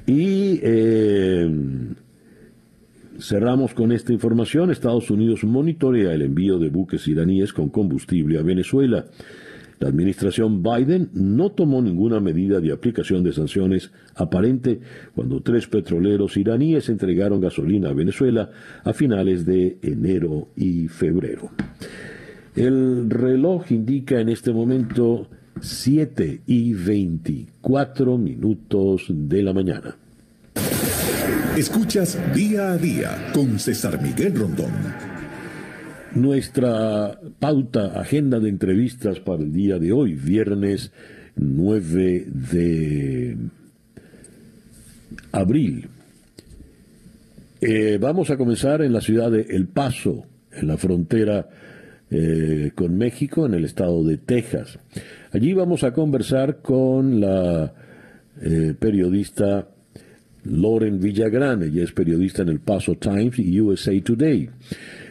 Y 0.08 0.60
eh, 0.64 1.50
cerramos 3.20 3.74
con 3.74 3.92
esta 3.92 4.12
información. 4.12 4.72
Estados 4.72 5.12
Unidos 5.12 5.44
monitorea 5.44 6.14
el 6.14 6.24
envío 6.24 6.58
de 6.58 6.70
buques 6.70 7.08
iraníes 7.08 7.54
con 7.54 7.70
combustible 7.70 8.40
a 8.40 8.42
Venezuela. 8.44 9.06
La 9.80 9.90
administración 9.90 10.64
Biden 10.64 11.10
no 11.14 11.52
tomó 11.52 11.82
ninguna 11.82 12.20
medida 12.20 12.60
de 12.60 12.72
aplicación 12.72 13.24
de 13.24 13.34
sanciones 13.34 13.92
aparente 14.16 14.80
cuando 15.14 15.42
tres 15.42 15.68
petroleros 15.68 16.36
iraníes 16.36 16.90
entregaron 16.90 17.42
gasolina 17.42 17.90
a 17.90 17.94
Venezuela 17.94 18.50
a 18.84 18.94
finales 18.94 19.46
de 19.46 19.78
enero 19.84 20.50
y 20.56 20.88
febrero. 20.88 21.52
El 22.56 23.10
reloj 23.10 23.72
indica 23.72 24.20
en 24.20 24.30
este 24.30 24.52
momento 24.52 25.28
7 25.62 26.42
y 26.48 26.74
24 26.74 28.18
minutos 28.18 29.06
de 29.10 29.44
la 29.44 29.54
mañana. 29.54 29.96
Escuchas 31.56 32.20
día 32.34 32.72
a 32.72 32.78
día 32.78 33.32
con 33.34 33.60
César 33.60 34.02
Miguel 34.02 34.36
Rondón 34.36 35.07
nuestra 36.22 37.20
pauta, 37.40 38.00
agenda 38.00 38.40
de 38.40 38.50
entrevistas 38.50 39.20
para 39.20 39.44
el 39.44 39.54
día 39.54 39.80
de 39.80 39.92
hoy, 39.92 40.14
viernes 40.14 40.92
9 41.36 42.28
de 42.28 43.38
abril. 45.32 45.90
Eh, 47.62 47.98
vamos 48.00 48.30
a 48.30 48.38
comenzar 48.38 48.82
en 48.82 48.94
la 48.94 49.02
ciudad 49.02 49.32
de 49.32 49.42
El 49.42 49.68
Paso, 49.68 50.26
en 50.52 50.68
la 50.68 50.78
frontera 50.78 51.50
eh, 52.10 52.72
con 52.76 52.98
México, 52.98 53.46
en 53.46 53.54
el 53.54 53.66
estado 53.66 54.04
de 54.04 54.18
Texas. 54.18 54.80
Allí 55.32 55.54
vamos 55.54 55.84
a 55.84 55.94
conversar 55.94 56.62
con 56.62 57.20
la 57.20 57.74
eh, 58.42 58.74
periodista 58.78 59.68
Lauren 60.50 61.00
Villagrán, 61.00 61.64
ella 61.64 61.84
es 61.84 61.92
periodista 61.92 62.42
en 62.42 62.50
El 62.50 62.60
Paso 62.60 62.96
Times 62.96 63.40
y 63.40 63.60
USA 63.60 63.92
Today. 64.02 64.50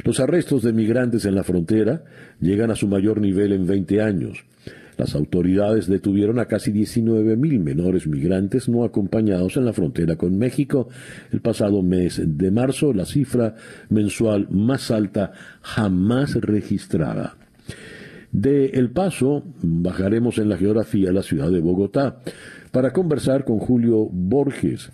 Los 0.05 0.21
arrestos 0.21 0.63
de 0.63 0.73
migrantes 0.73 1.25
en 1.25 1.35
la 1.35 1.45
frontera 1.45 2.05
llegan 2.41 2.71
a 2.71 2.77
su 2.77 2.89
mayor 2.89 3.21
nivel 3.21 3.53
en 3.53 3.67
20 3.67 4.03
años. 4.03 4.45
Las 4.97 5.15
autoridades 5.15 5.87
detuvieron 5.89 6.39
a 6.39 6.47
casi 6.47 6.73
19.000 6.73 7.61
menores 7.61 8.07
migrantes 8.07 8.69
no 8.69 8.85
acompañados 8.85 9.57
en 9.57 9.67
la 9.67 9.75
frontera 9.75 10.17
con 10.17 10.39
México 10.39 10.89
el 11.33 11.41
pasado 11.41 11.83
mes 11.83 12.23
de 12.25 12.51
marzo, 12.51 12.95
la 12.95 13.05
cifra 13.05 13.55
mensual 13.91 14.49
más 14.51 14.91
alta 14.91 15.33
jamás 15.61 16.35
registrada. 16.37 17.37
De 18.33 18.67
El 18.67 18.91
Paso 18.91 19.45
bajaremos 19.63 20.39
en 20.39 20.49
la 20.49 20.57
geografía 20.57 21.11
a 21.11 21.13
la 21.13 21.23
ciudad 21.23 21.51
de 21.51 21.61
Bogotá 21.61 22.21
para 22.71 22.93
conversar 22.93 23.45
con 23.45 23.59
Julio 23.59 24.09
Borges, 24.11 24.91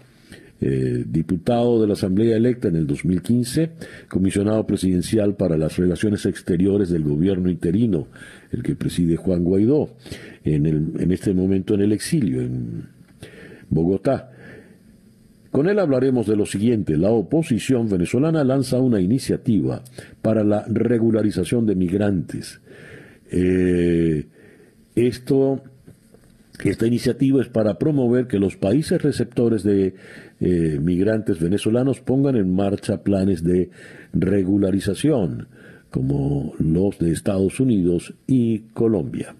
eh, 0.64 1.02
diputado 1.08 1.80
de 1.80 1.88
la 1.88 1.94
Asamblea 1.94 2.36
electa 2.36 2.68
en 2.68 2.76
el 2.76 2.86
2015, 2.86 3.70
comisionado 4.08 4.64
presidencial 4.64 5.34
para 5.34 5.56
las 5.56 5.76
relaciones 5.76 6.24
exteriores 6.24 6.88
del 6.88 7.02
gobierno 7.02 7.50
interino, 7.50 8.06
el 8.52 8.62
que 8.62 8.76
preside 8.76 9.16
Juan 9.16 9.42
Guaidó, 9.42 9.90
en, 10.44 11.10
este 11.10 11.34
momento 11.34 11.74
en 11.74 11.80
el 11.80 11.90
exilio, 11.90 12.42
en 12.42 12.84
Bogotá. 13.70 14.30
Con 15.50 15.68
él 15.68 15.80
hablaremos 15.80 16.28
de 16.28 16.36
lo 16.36 16.46
siguiente. 16.46 16.96
La 16.96 17.10
oposición 17.10 17.88
venezolana 17.88 18.44
lanza 18.44 18.78
una 18.78 19.00
iniciativa 19.00 19.82
para 20.22 20.44
la 20.44 20.64
regularización 20.68 21.66
de 21.66 21.74
migrantes. 21.74 22.60
Eh, 23.32 24.26
esta 24.94 26.86
iniciativa 26.86 27.42
es 27.42 27.48
para 27.48 27.78
promover 27.78 28.28
que 28.28 28.38
los 28.38 28.56
países 28.56 29.02
receptores 29.02 29.64
de 29.64 29.94
eh, 30.44 30.80
migrantes 30.82 31.38
venezolanos 31.38 32.00
pongan 32.00 32.34
en 32.34 32.52
marcha 32.52 33.04
planes 33.04 33.44
de 33.44 33.70
regularización, 34.12 35.46
como 35.88 36.52
los 36.58 36.98
de 36.98 37.12
Estados 37.12 37.60
Unidos 37.60 38.12
y 38.26 38.58
Colombia. 38.74 39.36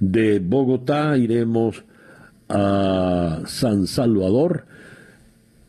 De 0.00 0.38
Bogotá 0.38 1.16
iremos 1.16 1.82
a 2.50 3.40
San 3.46 3.86
Salvador 3.86 4.66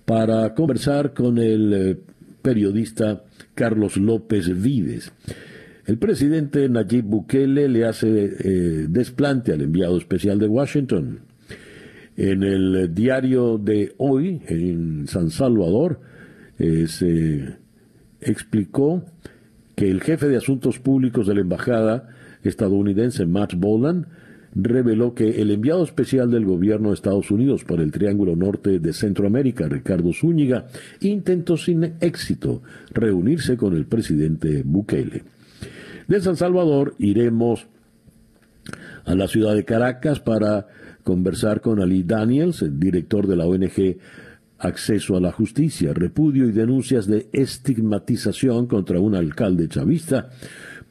para 0.03 0.53
conversar 0.55 1.13
con 1.13 1.37
el 1.37 1.73
eh, 1.73 1.97
periodista 2.41 3.23
Carlos 3.55 3.95
López 3.95 4.61
Vives. 4.61 5.13
El 5.85 5.97
presidente 5.99 6.67
Nayib 6.67 7.05
Bukele 7.05 7.69
le 7.69 7.85
hace 7.85 8.25
eh, 8.25 8.87
desplante 8.89 9.53
al 9.53 9.61
enviado 9.61 9.97
especial 9.97 10.37
de 10.37 10.47
Washington. 10.47 11.28
En 12.21 12.43
el 12.43 12.93
diario 12.93 13.57
de 13.57 13.93
hoy, 13.97 14.41
en 14.47 15.07
San 15.07 15.29
Salvador, 15.29 16.01
eh, 16.57 16.85
se 16.89 17.55
explicó 18.19 19.05
que 19.73 19.89
el 19.89 20.01
jefe 20.01 20.27
de 20.27 20.35
asuntos 20.35 20.79
públicos 20.79 21.27
de 21.27 21.35
la 21.35 21.39
embajada 21.39 22.09
estadounidense, 22.43 23.25
Matt 23.25 23.53
Boland, 23.55 24.07
reveló 24.53 25.13
que 25.13 25.41
el 25.41 25.49
enviado 25.49 25.81
especial 25.81 26.29
del 26.29 26.43
gobierno 26.43 26.89
de 26.89 26.95
Estados 26.95 27.31
Unidos 27.31 27.63
para 27.63 27.83
el 27.83 27.91
Triángulo 27.93 28.35
Norte 28.35 28.79
de 28.79 28.91
Centroamérica, 28.91 29.69
Ricardo 29.69 30.11
Zúñiga, 30.11 30.65
intentó 30.99 31.55
sin 31.55 31.93
éxito 32.01 32.61
reunirse 32.91 33.55
con 33.55 33.77
el 33.77 33.85
presidente 33.85 34.63
Bukele. 34.65 35.23
De 36.09 36.19
San 36.19 36.35
Salvador 36.35 36.95
iremos 36.99 37.65
a 39.05 39.15
la 39.15 39.29
ciudad 39.29 39.55
de 39.55 39.63
Caracas 39.63 40.19
para 40.19 40.67
conversar 41.09 41.59
con 41.59 41.81
Ali 41.81 42.03
Daniels, 42.03 42.61
el 42.61 42.79
director 42.79 43.25
de 43.25 43.35
la 43.35 43.47
ONG 43.47 43.97
Acceso 44.59 45.17
a 45.17 45.19
la 45.19 45.31
Justicia, 45.31 45.91
repudio 45.91 46.47
y 46.47 46.51
denuncias 46.51 47.07
de 47.07 47.29
estigmatización 47.33 48.67
contra 48.67 48.99
un 48.99 49.15
alcalde 49.15 49.67
chavista 49.67 50.29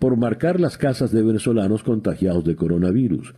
por 0.01 0.17
marcar 0.17 0.59
las 0.59 0.77
casas 0.77 1.13
de 1.13 1.23
venezolanos 1.23 1.85
contagiados 1.85 2.45
de 2.45 2.57
coronavirus. 2.57 3.33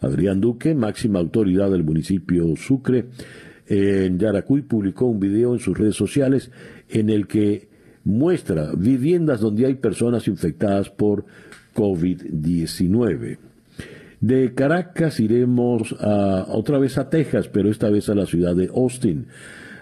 Adrián 0.00 0.40
Duque, 0.40 0.74
máxima 0.74 1.18
autoridad 1.18 1.70
del 1.70 1.84
municipio 1.84 2.56
Sucre, 2.56 3.08
en 3.66 4.18
Yaracuy, 4.18 4.62
publicó 4.62 5.04
un 5.04 5.20
video 5.20 5.52
en 5.52 5.60
sus 5.60 5.76
redes 5.76 5.96
sociales 5.96 6.50
en 6.88 7.10
el 7.10 7.26
que 7.26 7.68
muestra 8.02 8.72
viviendas 8.74 9.40
donde 9.40 9.66
hay 9.66 9.74
personas 9.74 10.26
infectadas 10.26 10.88
por 10.88 11.26
COVID-19. 11.74 13.36
De 14.24 14.54
Caracas 14.54 15.20
iremos 15.20 15.94
a, 16.00 16.46
otra 16.48 16.78
vez 16.78 16.96
a 16.96 17.10
Texas, 17.10 17.48
pero 17.48 17.70
esta 17.70 17.90
vez 17.90 18.08
a 18.08 18.14
la 18.14 18.24
ciudad 18.24 18.56
de 18.56 18.70
Austin. 18.74 19.26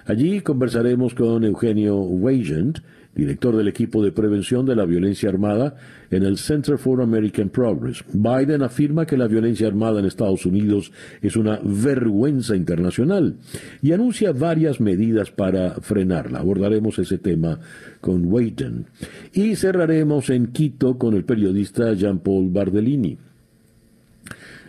Allí 0.05 0.40
conversaremos 0.40 1.14
con 1.14 1.44
Eugenio 1.44 1.98
Wagent, 1.98 2.81
director 3.14 3.57
del 3.57 3.68
equipo 3.68 4.02
de 4.02 4.11
prevención 4.11 4.66
de 4.66 4.74
la 4.74 4.85
violencia 4.85 5.28
armada 5.28 5.76
en 6.11 6.24
el 6.24 6.38
Center 6.38 6.76
for 6.76 7.00
American 7.02 7.50
Progress. 7.50 8.02
Biden 8.12 8.62
afirma 8.62 9.07
que 9.07 9.16
la 9.16 9.28
violencia 9.28 9.68
armada 9.68 10.00
en 10.00 10.07
Estados 10.07 10.44
Unidos 10.44 10.90
es 11.20 11.37
una 11.37 11.61
vergüenza 11.62 12.57
internacional 12.57 13.37
y 13.81 13.92
anuncia 13.92 14.33
varias 14.33 14.81
medidas 14.81 15.31
para 15.31 15.74
frenarla. 15.83 16.40
Abordaremos 16.40 16.98
ese 16.98 17.18
tema 17.18 17.61
con 18.00 18.24
Wagent. 18.24 18.88
Y 19.35 19.55
cerraremos 19.55 20.31
en 20.31 20.48
Quito 20.48 20.98
con 20.98 21.14
el 21.14 21.24
periodista 21.24 21.92
Jean-Paul 21.92 22.50
Bardellini. 22.50 23.18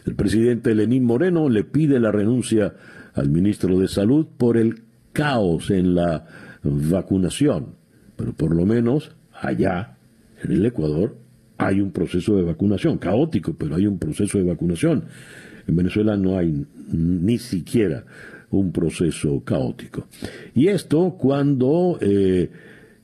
El 0.05 0.15
presidente 0.15 0.75
Lenín 0.75 1.05
Moreno 1.05 1.49
le 1.49 1.63
pide 1.63 1.99
la 1.99 2.11
renuncia 2.11 2.73
al 3.13 3.29
ministro 3.29 3.79
de 3.79 3.87
Salud 3.87 4.27
por 4.37 4.57
el 4.57 4.83
caos 5.13 5.69
en 5.69 5.95
la 5.95 6.25
vacunación. 6.63 7.75
Pero 8.15 8.33
por 8.33 8.55
lo 8.55 8.65
menos 8.65 9.11
allá, 9.33 9.97
en 10.43 10.51
el 10.51 10.65
Ecuador, 10.65 11.17
hay 11.57 11.79
un 11.79 11.91
proceso 11.91 12.35
de 12.35 12.43
vacunación, 12.43 12.97
caótico, 12.97 13.53
pero 13.53 13.75
hay 13.75 13.87
un 13.87 13.97
proceso 13.97 14.37
de 14.37 14.43
vacunación. 14.43 15.05
En 15.67 15.75
Venezuela 15.75 16.17
no 16.17 16.37
hay 16.37 16.65
ni 16.91 17.37
siquiera 17.37 18.03
un 18.49 18.71
proceso 18.71 19.41
caótico. 19.43 20.07
Y 20.53 20.67
esto 20.67 21.15
cuando 21.17 21.97
eh, 22.01 22.49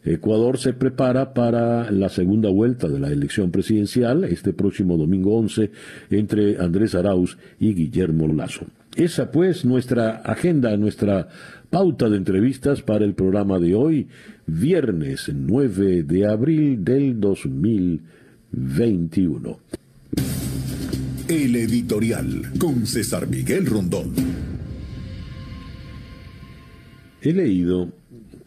Ecuador 0.04 0.58
se 0.58 0.74
prepara 0.74 1.34
para 1.34 1.92
la 1.92 2.10
segunda 2.10 2.50
vuelta 2.50 2.88
de 2.88 3.00
la 3.00 3.10
elección 3.10 3.52
presidencial 3.52 4.24
este 4.24 4.54
próximo 4.54 4.98
domingo 4.98 5.38
11 5.38 5.72
entre 6.10 6.58
Andrés 6.58 6.96
Arauz 6.96 7.38
y 7.60 7.74
Guillermo 7.74 8.28
Lazo. 8.28 8.66
Esa 8.96 9.32
pues 9.32 9.66
nuestra 9.66 10.18
agenda, 10.18 10.76
nuestra 10.78 11.28
pauta 11.70 12.10
de 12.10 12.18
entrevistas 12.18 12.82
para 12.82 13.06
el 13.06 13.14
programa 13.14 13.60
de 13.60 13.76
hoy, 13.76 14.08
viernes 14.48 15.32
9 15.34 16.02
de 16.04 16.26
abril 16.26 16.84
del 16.84 17.20
2021. 17.20 19.60
El 21.28 21.56
editorial 21.56 22.52
con 22.58 22.88
César 22.88 23.28
Miguel 23.28 23.68
Rondón. 23.68 24.16
He 27.22 27.34
leído 27.34 27.99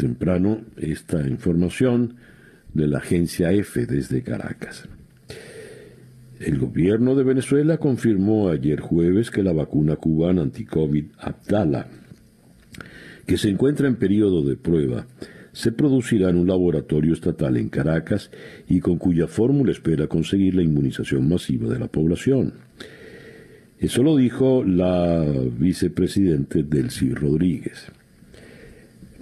temprano 0.03 0.63
esta 0.77 1.29
información 1.29 2.17
de 2.75 2.89
la 2.89 2.99
agencia 2.99 3.53
EFE 3.53 3.87
desde 3.87 4.25
Caracas. 4.25 4.89
El 6.41 6.59
gobierno 6.59 7.15
de 7.15 7.23
Venezuela 7.23 7.79
confirmó 7.79 8.49
ayer 8.49 8.81
jueves 8.81 9.31
que 9.31 9.45
la 9.45 9.53
vacuna 9.53 9.95
cubana 9.95 10.43
anti-COVID 10.43 11.05
Abdala, 11.19 11.87
que 13.27 13.39
se 13.39 13.49
encuentra 13.49 13.87
en 13.87 13.95
periodo 13.95 14.43
de 14.43 14.57
prueba, 14.57 15.07
se 15.53 15.71
producirá 15.71 16.31
en 16.31 16.37
un 16.37 16.49
laboratorio 16.49 17.13
estatal 17.13 17.57
en 17.57 17.69
Caracas 17.69 18.33
y 18.67 18.81
con 18.81 18.99
cuya 18.99 19.29
fórmula 19.29 19.71
espera 19.71 20.09
conseguir 20.09 20.57
la 20.57 20.65
inmunización 20.65 21.29
masiva 21.29 21.73
de 21.73 21.79
la 21.79 21.87
población. 21.87 22.55
Eso 23.79 24.03
lo 24.03 24.17
dijo 24.17 24.65
la 24.65 25.25
vicepresidente 25.57 26.65
Delcy 26.65 27.15
Rodríguez. 27.15 27.93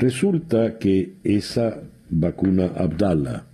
Resulta 0.01 0.79
que 0.79 1.17
esa 1.23 1.83
vacuna 2.09 2.73
Abdala 2.75 3.45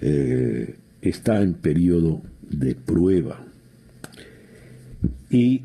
eh, 0.00 0.74
está 1.02 1.42
en 1.42 1.52
periodo 1.52 2.22
de 2.40 2.74
prueba 2.74 3.44
y 5.28 5.60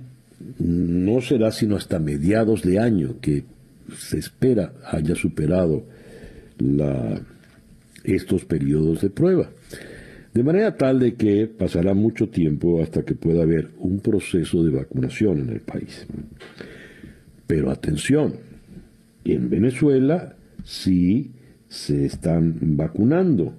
no 0.57 1.21
será 1.21 1.53
sino 1.53 1.77
hasta 1.77 1.97
mediados 1.97 2.61
de 2.61 2.77
año 2.77 3.21
que 3.21 3.45
se 3.97 4.17
espera 4.17 4.73
haya 4.83 5.15
superado 5.15 5.85
estos 8.03 8.43
periodos 8.43 8.99
de 8.99 9.09
prueba. 9.09 9.49
De 10.33 10.43
manera 10.43 10.75
tal 10.75 10.99
de 10.99 11.13
que 11.13 11.47
pasará 11.47 11.93
mucho 11.93 12.27
tiempo 12.27 12.83
hasta 12.83 13.03
que 13.03 13.15
pueda 13.15 13.43
haber 13.43 13.69
un 13.77 14.01
proceso 14.01 14.61
de 14.61 14.71
vacunación 14.71 15.39
en 15.39 15.49
el 15.51 15.61
país. 15.61 16.05
Pero 17.47 17.71
atención, 17.71 18.48
en 19.33 19.49
Venezuela 19.49 20.35
sí 20.63 21.31
se 21.67 22.05
están 22.05 22.57
vacunando. 22.77 23.53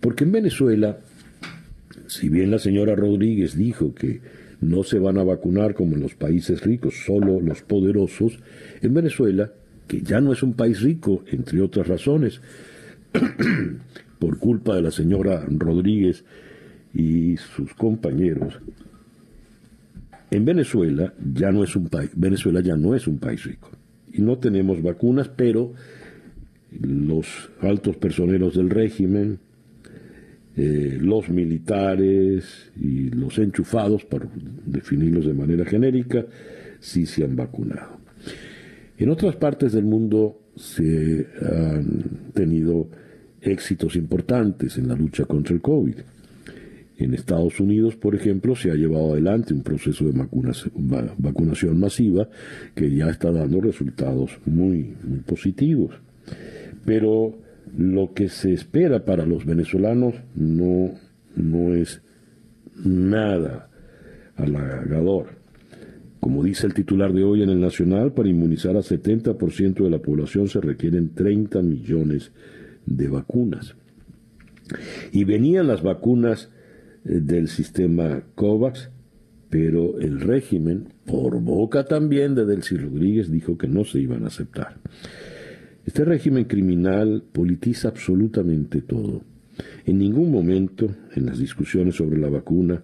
Porque 0.00 0.24
en 0.24 0.32
Venezuela, 0.32 0.98
si 2.06 2.28
bien 2.28 2.50
la 2.50 2.58
señora 2.58 2.94
Rodríguez 2.94 3.56
dijo 3.56 3.94
que 3.94 4.20
no 4.60 4.82
se 4.82 4.98
van 4.98 5.18
a 5.18 5.24
vacunar 5.24 5.74
como 5.74 5.94
en 5.94 6.02
los 6.02 6.14
países 6.14 6.62
ricos, 6.62 6.94
solo 7.04 7.40
los 7.40 7.62
poderosos, 7.62 8.38
en 8.80 8.94
Venezuela, 8.94 9.52
que 9.86 10.00
ya 10.00 10.20
no 10.20 10.32
es 10.32 10.42
un 10.42 10.54
país 10.54 10.80
rico, 10.80 11.24
entre 11.30 11.60
otras 11.60 11.86
razones, 11.86 12.40
por 14.18 14.38
culpa 14.38 14.74
de 14.74 14.82
la 14.82 14.90
señora 14.90 15.44
Rodríguez 15.48 16.24
y 16.94 17.36
sus 17.36 17.74
compañeros, 17.74 18.60
en 20.30 20.44
Venezuela 20.44 21.14
ya 21.34 21.52
no 21.52 21.62
es 21.62 21.76
un 21.76 21.88
país, 21.88 22.10
Venezuela 22.16 22.60
ya 22.60 22.76
no 22.76 22.94
es 22.94 23.06
un 23.06 23.18
país 23.18 23.44
rico 23.44 23.70
no 24.22 24.38
tenemos 24.38 24.82
vacunas, 24.82 25.28
pero 25.28 25.72
los 26.80 27.50
altos 27.60 27.96
personeros 27.96 28.54
del 28.56 28.70
régimen, 28.70 29.38
eh, 30.56 30.98
los 31.00 31.28
militares 31.28 32.70
y 32.80 33.10
los 33.10 33.38
enchufados, 33.38 34.04
para 34.04 34.28
definirlos 34.64 35.26
de 35.26 35.34
manera 35.34 35.64
genérica, 35.64 36.26
sí 36.80 37.06
se 37.06 37.24
han 37.24 37.36
vacunado. 37.36 37.98
En 38.98 39.10
otras 39.10 39.36
partes 39.36 39.72
del 39.72 39.84
mundo 39.84 40.40
se 40.56 41.26
han 41.42 42.32
tenido 42.32 42.88
éxitos 43.42 43.96
importantes 43.96 44.78
en 44.78 44.88
la 44.88 44.94
lucha 44.94 45.24
contra 45.26 45.54
el 45.54 45.60
COVID. 45.60 45.96
En 46.98 47.12
Estados 47.12 47.60
Unidos, 47.60 47.94
por 47.94 48.14
ejemplo, 48.14 48.56
se 48.56 48.70
ha 48.70 48.74
llevado 48.74 49.12
adelante 49.12 49.52
un 49.52 49.62
proceso 49.62 50.04
de 50.04 50.12
vacunación 51.18 51.78
masiva 51.78 52.28
que 52.74 52.90
ya 52.94 53.10
está 53.10 53.30
dando 53.30 53.60
resultados 53.60 54.30
muy, 54.46 54.94
positivos. 55.26 55.94
Pero 56.86 57.38
lo 57.76 58.14
que 58.14 58.30
se 58.30 58.54
espera 58.54 59.04
para 59.04 59.26
los 59.26 59.44
venezolanos 59.44 60.14
no, 60.34 60.92
no 61.34 61.74
es 61.74 62.00
nada 62.82 63.68
halagador. 64.36 65.36
Como 66.20 66.42
dice 66.42 66.66
el 66.66 66.74
titular 66.74 67.12
de 67.12 67.24
hoy 67.24 67.42
en 67.42 67.50
el 67.50 67.60
Nacional, 67.60 68.12
para 68.12 68.30
inmunizar 68.30 68.74
a 68.76 68.80
70% 68.80 69.84
de 69.84 69.90
la 69.90 69.98
población 69.98 70.48
se 70.48 70.60
requieren 70.62 71.14
30 71.14 71.60
millones 71.60 72.32
de 72.86 73.08
vacunas. 73.08 73.76
Y 75.12 75.24
venían 75.24 75.66
las 75.66 75.82
vacunas 75.82 76.50
del 77.06 77.48
sistema 77.48 78.22
COVAX, 78.34 78.90
pero 79.48 80.00
el 80.00 80.20
régimen, 80.20 80.88
por 81.04 81.40
boca 81.40 81.84
también 81.84 82.34
de 82.34 82.44
Delcy 82.44 82.76
Rodríguez, 82.76 83.30
dijo 83.30 83.56
que 83.56 83.68
no 83.68 83.84
se 83.84 84.00
iban 84.00 84.24
a 84.24 84.26
aceptar. 84.26 84.76
Este 85.84 86.04
régimen 86.04 86.44
criminal 86.44 87.22
politiza 87.32 87.88
absolutamente 87.88 88.82
todo. 88.82 89.22
En 89.84 89.98
ningún 89.98 90.32
momento 90.32 90.88
en 91.14 91.26
las 91.26 91.38
discusiones 91.38 91.94
sobre 91.94 92.18
la 92.18 92.28
vacuna 92.28 92.82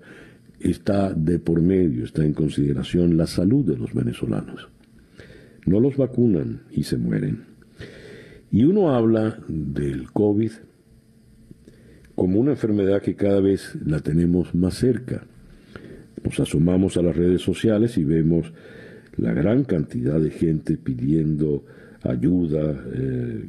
está 0.60 1.12
de 1.12 1.40
por 1.40 1.60
medio, 1.60 2.04
está 2.04 2.24
en 2.24 2.32
consideración 2.32 3.16
la 3.16 3.26
salud 3.26 3.64
de 3.64 3.76
los 3.76 3.92
venezolanos. 3.92 4.68
No 5.66 5.80
los 5.80 5.96
vacunan 5.96 6.62
y 6.70 6.84
se 6.84 6.96
mueren. 6.96 7.44
Y 8.52 8.64
uno 8.64 8.94
habla 8.94 9.38
del 9.48 10.12
COVID 10.12 10.52
como 12.14 12.40
una 12.40 12.52
enfermedad 12.52 13.02
que 13.02 13.14
cada 13.14 13.40
vez 13.40 13.76
la 13.84 14.00
tenemos 14.00 14.54
más 14.54 14.74
cerca. 14.74 15.24
Nos 16.22 16.38
asomamos 16.40 16.96
a 16.96 17.02
las 17.02 17.16
redes 17.16 17.42
sociales 17.42 17.98
y 17.98 18.04
vemos 18.04 18.52
la 19.16 19.32
gran 19.32 19.64
cantidad 19.64 20.20
de 20.20 20.30
gente 20.30 20.76
pidiendo 20.76 21.64
ayuda, 22.02 22.84
eh, 22.94 23.44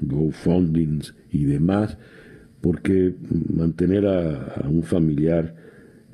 GoFundings 0.00 1.14
y 1.30 1.44
demás, 1.44 1.96
porque 2.60 3.14
mantener 3.52 4.06
a, 4.06 4.68
un 4.68 4.82
familiar 4.82 5.54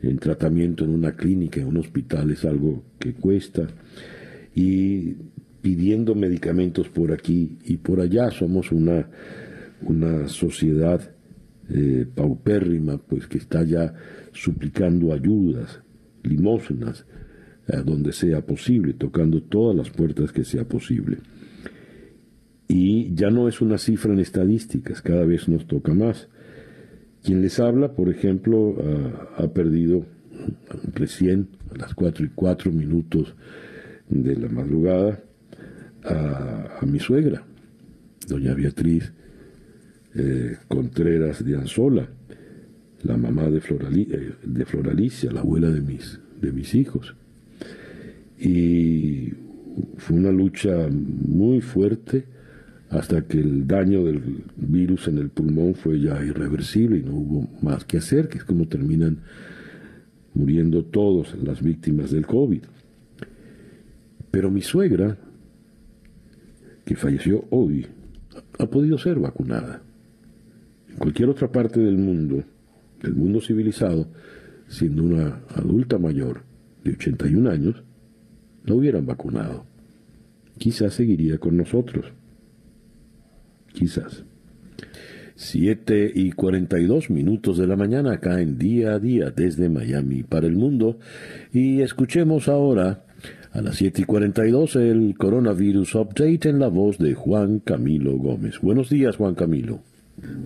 en 0.02 0.18
tratamiento 0.18 0.84
en 0.84 0.90
una 0.90 1.12
clínica, 1.12 1.60
en 1.60 1.68
un 1.68 1.78
hospital, 1.78 2.30
es 2.30 2.44
algo 2.44 2.82
que 2.98 3.14
cuesta. 3.14 3.66
Y 4.54 5.16
pidiendo 5.60 6.14
medicamentos 6.14 6.88
por 6.88 7.12
aquí 7.12 7.58
y 7.64 7.76
por 7.78 8.00
allá, 8.00 8.30
somos 8.30 8.72
una, 8.72 9.08
una 9.82 10.28
sociedad 10.28 11.12
eh, 11.70 12.06
paupérrima, 12.14 12.98
pues 12.98 13.26
que 13.26 13.38
está 13.38 13.62
ya 13.62 13.94
suplicando 14.32 15.12
ayudas, 15.12 15.82
limosnas, 16.22 17.04
donde 17.84 18.14
sea 18.14 18.40
posible, 18.46 18.94
tocando 18.94 19.42
todas 19.42 19.76
las 19.76 19.90
puertas 19.90 20.32
que 20.32 20.42
sea 20.42 20.66
posible. 20.66 21.18
Y 22.66 23.14
ya 23.14 23.28
no 23.28 23.46
es 23.46 23.60
una 23.60 23.76
cifra 23.76 24.10
en 24.14 24.20
estadísticas, 24.20 25.02
cada 25.02 25.26
vez 25.26 25.50
nos 25.50 25.66
toca 25.66 25.92
más. 25.92 26.28
Quien 27.22 27.42
les 27.42 27.60
habla, 27.60 27.92
por 27.92 28.08
ejemplo, 28.08 28.74
ha 29.36 29.48
perdido 29.48 30.06
recién 30.94 31.48
a 31.74 31.76
las 31.76 31.94
4 31.94 32.24
y 32.24 32.30
4 32.34 32.72
minutos 32.72 33.34
de 34.08 34.36
la 34.36 34.48
madrugada 34.48 35.22
a 36.04 36.86
mi 36.86 37.00
suegra, 37.00 37.44
doña 38.26 38.54
Beatriz 38.54 39.12
eh, 40.18 40.56
Contreras 40.66 41.44
de 41.44 41.56
Anzola, 41.56 42.08
la 43.04 43.16
mamá 43.16 43.48
de, 43.50 43.58
eh, 43.58 44.32
de 44.44 44.64
Floralicia, 44.64 45.30
la 45.30 45.40
abuela 45.40 45.70
de 45.70 45.80
mis, 45.80 46.18
de 46.40 46.52
mis 46.52 46.74
hijos. 46.74 47.14
Y 48.38 49.32
fue 49.96 50.16
una 50.16 50.32
lucha 50.32 50.88
muy 50.90 51.60
fuerte 51.60 52.24
hasta 52.90 53.22
que 53.22 53.38
el 53.38 53.66
daño 53.66 54.04
del 54.04 54.42
virus 54.56 55.08
en 55.08 55.18
el 55.18 55.28
pulmón 55.28 55.74
fue 55.74 56.00
ya 56.00 56.24
irreversible 56.24 56.98
y 56.98 57.02
no 57.02 57.14
hubo 57.14 57.48
más 57.62 57.84
que 57.84 57.98
hacer, 57.98 58.28
que 58.28 58.38
es 58.38 58.44
como 58.44 58.66
terminan 58.66 59.18
muriendo 60.34 60.84
todos 60.84 61.36
las 61.42 61.62
víctimas 61.62 62.10
del 62.10 62.26
COVID. 62.26 62.62
Pero 64.30 64.50
mi 64.50 64.62
suegra, 64.62 65.16
que 66.84 66.96
falleció 66.96 67.44
hoy, 67.50 67.86
ha 68.58 68.66
podido 68.66 68.98
ser 68.98 69.18
vacunada 69.18 69.82
cualquier 70.98 71.28
otra 71.28 71.50
parte 71.50 71.80
del 71.80 71.96
mundo, 71.96 72.44
del 73.02 73.14
mundo 73.14 73.40
civilizado, 73.40 74.08
siendo 74.68 75.02
una 75.02 75.40
adulta 75.54 75.98
mayor 75.98 76.42
de 76.84 76.92
81 76.92 77.50
años, 77.50 77.82
no 78.64 78.76
hubieran 78.76 79.06
vacunado. 79.06 79.66
quizás 80.58 80.94
seguiría 80.94 81.38
con 81.38 81.56
nosotros. 81.56 82.06
Quizás. 83.72 84.24
Siete 85.36 86.10
y 86.12 86.32
cuarenta 86.32 86.80
y 86.80 86.86
dos 86.86 87.10
minutos 87.10 87.58
de 87.58 87.68
la 87.68 87.76
mañana 87.76 88.14
acá 88.14 88.40
en 88.40 88.58
día 88.58 88.94
a 88.94 88.98
día 88.98 89.30
desde 89.30 89.68
Miami 89.68 90.24
para 90.24 90.48
el 90.48 90.56
mundo. 90.56 90.98
Y 91.52 91.80
escuchemos 91.80 92.48
ahora 92.48 93.04
a 93.52 93.60
las 93.60 93.76
siete 93.76 94.02
y 94.02 94.04
cuarenta 94.04 94.46
y 94.46 94.50
dos 94.50 94.74
el 94.74 95.14
coronavirus 95.16 95.94
update 95.94 96.48
en 96.48 96.58
la 96.58 96.66
voz 96.66 96.98
de 96.98 97.14
Juan 97.14 97.60
Camilo 97.60 98.16
Gómez. 98.18 98.58
Buenos 98.60 98.90
días, 98.90 99.16
Juan 99.16 99.36
Camilo. 99.36 99.80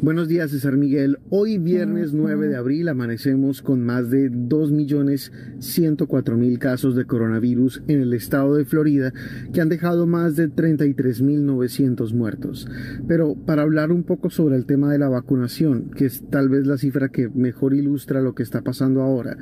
Buenos 0.02 0.28
días, 0.28 0.50
César 0.50 0.76
Miguel. 0.76 1.18
Hoy 1.30 1.56
viernes 1.58 2.12
9 2.12 2.48
de 2.48 2.56
abril 2.56 2.88
amanecemos 2.88 3.62
con 3.62 3.82
más 3.82 4.10
de 4.10 4.30
2.104.000 4.30 6.58
casos 6.58 6.96
de 6.96 7.04
coronavirus 7.04 7.82
en 7.86 8.00
el 8.00 8.12
estado 8.12 8.56
de 8.56 8.64
Florida 8.64 9.12
que 9.52 9.60
han 9.60 9.68
dejado 9.68 10.06
más 10.06 10.34
de 10.36 10.50
33.900 10.50 12.14
muertos. 12.14 12.66
Pero 13.06 13.34
para 13.34 13.62
hablar 13.62 13.92
un 13.92 14.02
poco 14.02 14.30
sobre 14.30 14.56
el 14.56 14.66
tema 14.66 14.90
de 14.90 14.98
la 14.98 15.08
vacunación, 15.08 15.90
que 15.90 16.06
es 16.06 16.28
tal 16.30 16.48
vez 16.48 16.66
la 16.66 16.78
cifra 16.78 17.10
que 17.10 17.28
mejor 17.28 17.74
ilustra 17.74 18.20
lo 18.20 18.34
que 18.34 18.42
está 18.42 18.62
pasando 18.62 19.02
ahora, 19.02 19.36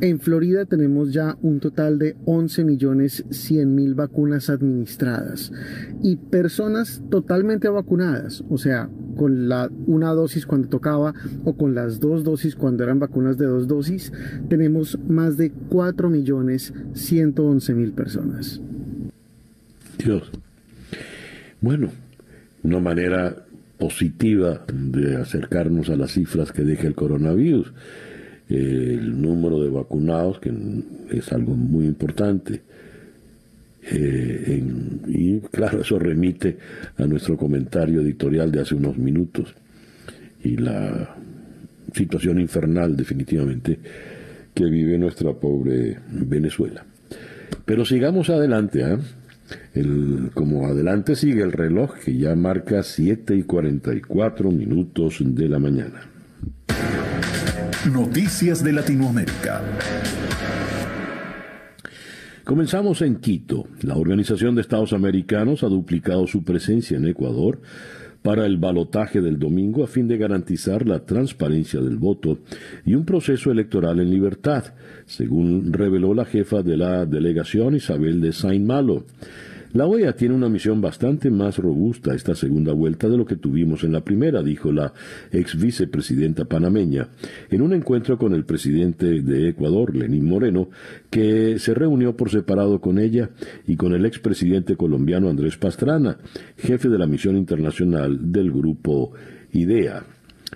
en 0.00 0.20
Florida 0.20 0.66
tenemos 0.66 1.12
ya 1.12 1.38
un 1.40 1.60
total 1.60 1.98
de 1.98 2.16
11.100.000 2.26 3.94
vacunas 3.94 4.50
administradas 4.50 5.52
y 6.02 6.16
personas 6.16 7.02
totalmente 7.10 7.68
vacunadas, 7.68 8.44
o 8.48 8.58
sea, 8.58 8.90
con 9.16 9.48
la 9.48 9.63
una 9.86 10.10
dosis 10.12 10.46
cuando 10.46 10.68
tocaba 10.68 11.14
o 11.44 11.56
con 11.56 11.74
las 11.74 12.00
dos 12.00 12.24
dosis 12.24 12.56
cuando 12.56 12.84
eran 12.84 12.98
vacunas 12.98 13.38
de 13.38 13.46
dos 13.46 13.66
dosis, 13.66 14.12
tenemos 14.48 14.98
más 15.08 15.36
de 15.36 15.50
4 15.68 16.10
millones 16.10 16.72
111 16.94 17.74
mil 17.74 17.92
personas. 17.92 18.60
Dios. 19.98 20.30
Bueno, 21.60 21.90
una 22.62 22.80
manera 22.80 23.44
positiva 23.78 24.64
de 24.72 25.16
acercarnos 25.16 25.88
a 25.90 25.96
las 25.96 26.12
cifras 26.12 26.52
que 26.52 26.62
deja 26.62 26.86
el 26.86 26.94
coronavirus. 26.94 27.72
El 28.48 29.20
número 29.22 29.62
de 29.62 29.70
vacunados, 29.70 30.38
que 30.38 30.52
es 31.10 31.32
algo 31.32 31.54
muy 31.56 31.86
importante 31.86 32.62
eh, 33.90 34.62
y 35.08 35.40
claro, 35.40 35.80
eso 35.82 35.98
remite 35.98 36.56
a 36.96 37.06
nuestro 37.06 37.36
comentario 37.36 38.00
editorial 38.00 38.50
de 38.50 38.60
hace 38.60 38.74
unos 38.74 38.96
minutos 38.96 39.54
y 40.42 40.56
la 40.56 41.16
situación 41.92 42.40
infernal 42.40 42.96
definitivamente 42.96 43.78
que 44.54 44.64
vive 44.64 44.98
nuestra 44.98 45.32
pobre 45.32 45.98
Venezuela. 46.10 46.84
Pero 47.64 47.84
sigamos 47.84 48.30
adelante. 48.30 48.84
El, 49.74 50.30
como 50.32 50.66
adelante 50.66 51.16
sigue 51.16 51.42
el 51.42 51.52
reloj 51.52 51.94
que 52.02 52.16
ya 52.16 52.34
marca 52.34 52.82
7 52.82 53.36
y 53.36 53.42
44 53.42 54.50
minutos 54.50 55.18
de 55.20 55.48
la 55.48 55.58
mañana. 55.58 56.08
Noticias 57.92 58.64
de 58.64 58.72
Latinoamérica. 58.72 59.62
Comenzamos 62.44 63.00
en 63.00 63.16
Quito. 63.16 63.64
La 63.80 63.96
Organización 63.96 64.54
de 64.54 64.60
Estados 64.60 64.92
Americanos 64.92 65.62
ha 65.62 65.68
duplicado 65.68 66.26
su 66.26 66.44
presencia 66.44 66.98
en 66.98 67.08
Ecuador 67.08 67.62
para 68.20 68.44
el 68.44 68.58
balotaje 68.58 69.22
del 69.22 69.38
domingo 69.38 69.82
a 69.82 69.86
fin 69.86 70.08
de 70.08 70.18
garantizar 70.18 70.86
la 70.86 71.06
transparencia 71.06 71.80
del 71.80 71.96
voto 71.96 72.40
y 72.84 72.96
un 72.96 73.06
proceso 73.06 73.50
electoral 73.50 73.98
en 73.98 74.10
libertad, 74.10 74.74
según 75.06 75.72
reveló 75.72 76.12
la 76.12 76.26
jefa 76.26 76.62
de 76.62 76.76
la 76.76 77.06
delegación 77.06 77.76
Isabel 77.76 78.20
de 78.20 78.34
Saint 78.34 78.66
Malo. 78.66 79.04
La 79.74 79.86
OEA 79.86 80.14
tiene 80.14 80.36
una 80.36 80.48
misión 80.48 80.80
bastante 80.80 81.32
más 81.32 81.58
robusta 81.58 82.14
esta 82.14 82.36
segunda 82.36 82.72
vuelta 82.72 83.08
de 83.08 83.16
lo 83.16 83.26
que 83.26 83.34
tuvimos 83.34 83.82
en 83.82 83.90
la 83.90 84.04
primera, 84.04 84.40
dijo 84.40 84.70
la 84.70 84.92
ex 85.32 85.60
vicepresidenta 85.60 86.44
panameña, 86.44 87.08
en 87.50 87.60
un 87.60 87.72
encuentro 87.72 88.16
con 88.16 88.34
el 88.34 88.44
presidente 88.44 89.20
de 89.20 89.48
Ecuador, 89.48 89.96
Lenín 89.96 90.26
Moreno, 90.26 90.68
que 91.10 91.58
se 91.58 91.74
reunió 91.74 92.16
por 92.16 92.30
separado 92.30 92.80
con 92.80 93.00
ella 93.00 93.30
y 93.66 93.74
con 93.74 93.94
el 93.94 94.06
expresidente 94.06 94.76
colombiano 94.76 95.28
Andrés 95.28 95.56
Pastrana, 95.56 96.18
jefe 96.56 96.88
de 96.88 96.98
la 96.98 97.08
misión 97.08 97.36
internacional 97.36 98.30
del 98.30 98.52
grupo 98.52 99.10
IDEA 99.52 100.04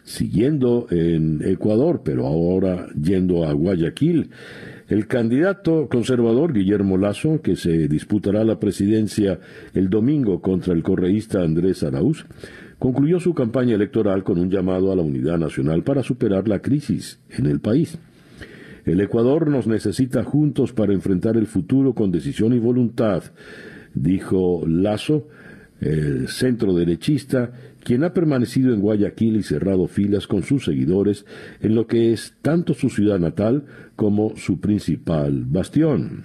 siguiendo 0.04 0.86
en 0.90 1.42
Ecuador, 1.44 2.02
pero 2.04 2.26
ahora 2.26 2.86
yendo 2.94 3.44
a 3.44 3.52
Guayaquil. 3.52 4.30
El 4.88 5.06
candidato 5.06 5.86
conservador 5.90 6.54
Guillermo 6.54 6.96
Lazo, 6.96 7.42
que 7.42 7.56
se 7.56 7.88
disputará 7.88 8.42
la 8.42 8.58
presidencia 8.58 9.38
el 9.74 9.90
domingo 9.90 10.40
contra 10.40 10.72
el 10.72 10.82
correísta 10.82 11.42
Andrés 11.42 11.82
Araúz, 11.82 12.24
concluyó 12.78 13.20
su 13.20 13.34
campaña 13.34 13.74
electoral 13.74 14.24
con 14.24 14.38
un 14.38 14.50
llamado 14.50 14.90
a 14.90 14.96
la 14.96 15.02
unidad 15.02 15.36
nacional 15.36 15.82
para 15.82 16.02
superar 16.02 16.48
la 16.48 16.60
crisis 16.60 17.20
en 17.28 17.44
el 17.44 17.60
país. 17.60 17.98
El 18.86 19.02
Ecuador 19.02 19.48
nos 19.48 19.66
necesita 19.66 20.24
juntos 20.24 20.72
para 20.72 20.94
enfrentar 20.94 21.36
el 21.36 21.46
futuro 21.46 21.92
con 21.92 22.10
decisión 22.10 22.54
y 22.54 22.58
voluntad, 22.58 23.24
dijo 23.92 24.64
Lazo, 24.66 25.28
el 25.80 26.28
centro 26.28 26.74
derechista, 26.74 27.52
quien 27.82 28.04
ha 28.04 28.12
permanecido 28.12 28.74
en 28.74 28.80
Guayaquil 28.80 29.36
y 29.36 29.42
cerrado 29.42 29.86
filas 29.86 30.26
con 30.26 30.42
sus 30.42 30.64
seguidores 30.64 31.24
en 31.60 31.74
lo 31.74 31.86
que 31.86 32.12
es 32.12 32.34
tanto 32.42 32.74
su 32.74 32.90
ciudad 32.90 33.18
natal 33.18 33.64
como 33.96 34.36
su 34.36 34.60
principal 34.60 35.44
bastión. 35.46 36.24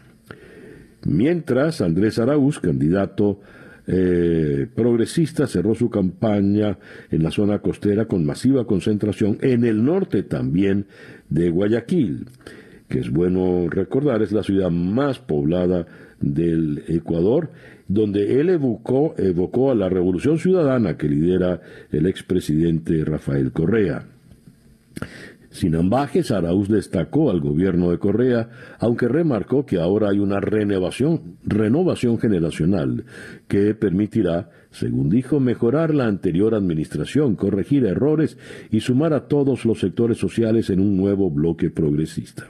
Mientras, 1.06 1.82
Andrés 1.82 2.18
Araúz, 2.18 2.60
candidato 2.60 3.42
eh, 3.86 4.68
progresista, 4.74 5.48
cerró 5.48 5.76
su 5.76 5.90
campaña 5.90 6.78
en 7.12 7.24
la 7.24 7.32
zona 7.32 7.60
costera 7.60 8.06
con 8.06 8.26
masiva 8.26 8.66
concentración 8.66 9.38
en 9.42 9.66
el 9.66 9.84
norte 9.84 10.24
también 10.24 10.86
de 11.30 11.50
Guayaquil, 11.50 12.28
que 12.88 13.00
es 13.00 13.10
bueno 13.10 13.68
recordar, 13.70 14.22
es 14.22 14.32
la 14.32 14.44
ciudad 14.44 14.72
más 14.72 15.20
poblada 15.20 15.86
del 16.22 16.84
Ecuador 16.88 17.52
donde 17.88 18.40
él 18.40 18.50
evocó, 18.50 19.16
evocó 19.18 19.72
a 19.72 19.76
la 19.76 19.90
revolución 19.90 20.40
ciudadana 20.40 20.98
que 20.98 21.10
lidera 21.10 21.62
el 21.92 22.06
expresidente 22.06 23.04
Rafael 23.06 23.52
Correa. 23.52 24.06
Sin 25.54 25.76
ambajes, 25.76 26.32
Arauz 26.32 26.68
destacó 26.68 27.30
al 27.30 27.40
gobierno 27.40 27.92
de 27.92 28.00
Correa, 28.00 28.50
aunque 28.80 29.08
remarcó 29.08 29.68
que 29.68 29.80
ahora 29.80 30.10
hay 30.10 30.18
una 30.18 30.40
renovación, 30.40 31.38
renovación 31.46 32.18
generacional 32.18 33.06
que 33.48 33.76
permitirá, 33.76 34.50
según 34.72 35.12
dijo, 35.12 35.40
mejorar 35.40 35.94
la 35.94 36.08
anterior 36.08 36.56
administración, 36.56 37.36
corregir 37.36 37.86
errores 37.86 38.36
y 38.72 38.80
sumar 38.80 39.14
a 39.14 39.28
todos 39.28 39.64
los 39.64 39.80
sectores 39.80 40.18
sociales 40.18 40.72
en 40.72 40.80
un 40.80 40.98
nuevo 40.98 41.30
bloque 41.30 41.70
progresista. 41.70 42.48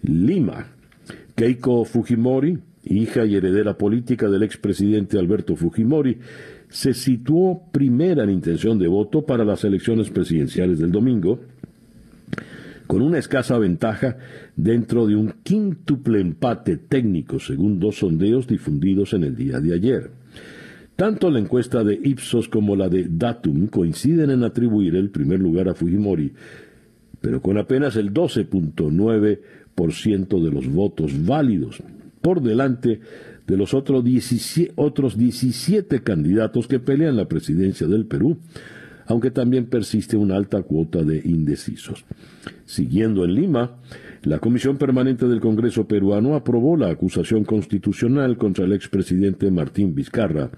Lima. 0.00 0.68
Keiko 1.34 1.84
Fujimori, 1.84 2.58
hija 2.98 3.24
y 3.24 3.36
heredera 3.36 3.78
política 3.78 4.28
del 4.28 4.42
expresidente 4.42 5.18
Alberto 5.18 5.56
Fujimori, 5.56 6.18
se 6.68 6.92
situó 6.94 7.62
primera 7.72 8.24
en 8.24 8.30
intención 8.30 8.78
de 8.78 8.88
voto 8.88 9.26
para 9.26 9.44
las 9.44 9.64
elecciones 9.64 10.08
presidenciales 10.10 10.78
del 10.78 10.92
domingo, 10.92 11.40
con 12.86 13.02
una 13.02 13.18
escasa 13.18 13.58
ventaja 13.58 14.16
dentro 14.56 15.06
de 15.06 15.14
un 15.14 15.34
quíntuple 15.42 16.20
empate 16.20 16.76
técnico, 16.76 17.38
según 17.38 17.78
dos 17.78 17.98
sondeos 17.98 18.48
difundidos 18.48 19.12
en 19.14 19.24
el 19.24 19.36
día 19.36 19.60
de 19.60 19.74
ayer. 19.74 20.10
Tanto 20.96 21.30
la 21.30 21.38
encuesta 21.38 21.84
de 21.84 21.94
Ipsos 21.94 22.48
como 22.48 22.74
la 22.76 22.88
de 22.88 23.06
Datum 23.08 23.68
coinciden 23.68 24.30
en 24.30 24.44
atribuir 24.44 24.96
el 24.96 25.10
primer 25.10 25.40
lugar 25.40 25.68
a 25.68 25.74
Fujimori, 25.74 26.32
pero 27.20 27.40
con 27.40 27.58
apenas 27.58 27.94
el 27.96 28.12
12.9% 28.12 30.42
de 30.42 30.50
los 30.50 30.68
votos 30.68 31.24
válidos, 31.24 31.80
por 32.20 32.42
delante 32.42 33.00
de 33.46 33.56
los 33.56 33.74
otros 33.74 34.04
17, 34.04 34.72
otros 34.76 35.16
17 35.16 36.02
candidatos 36.02 36.68
que 36.68 36.78
pelean 36.78 37.16
la 37.16 37.26
presidencia 37.26 37.86
del 37.86 38.06
Perú, 38.06 38.38
aunque 39.06 39.30
también 39.32 39.66
persiste 39.66 40.16
una 40.16 40.36
alta 40.36 40.62
cuota 40.62 41.02
de 41.02 41.20
indecisos. 41.24 42.04
Siguiendo 42.64 43.24
en 43.24 43.34
Lima, 43.34 43.78
la 44.22 44.38
Comisión 44.38 44.76
Permanente 44.76 45.26
del 45.26 45.40
Congreso 45.40 45.88
peruano 45.88 46.36
aprobó 46.36 46.76
la 46.76 46.90
acusación 46.90 47.42
constitucional 47.42 48.36
contra 48.36 48.66
el 48.66 48.72
expresidente 48.72 49.50
Martín 49.50 49.94
Vizcarra, 49.94 50.50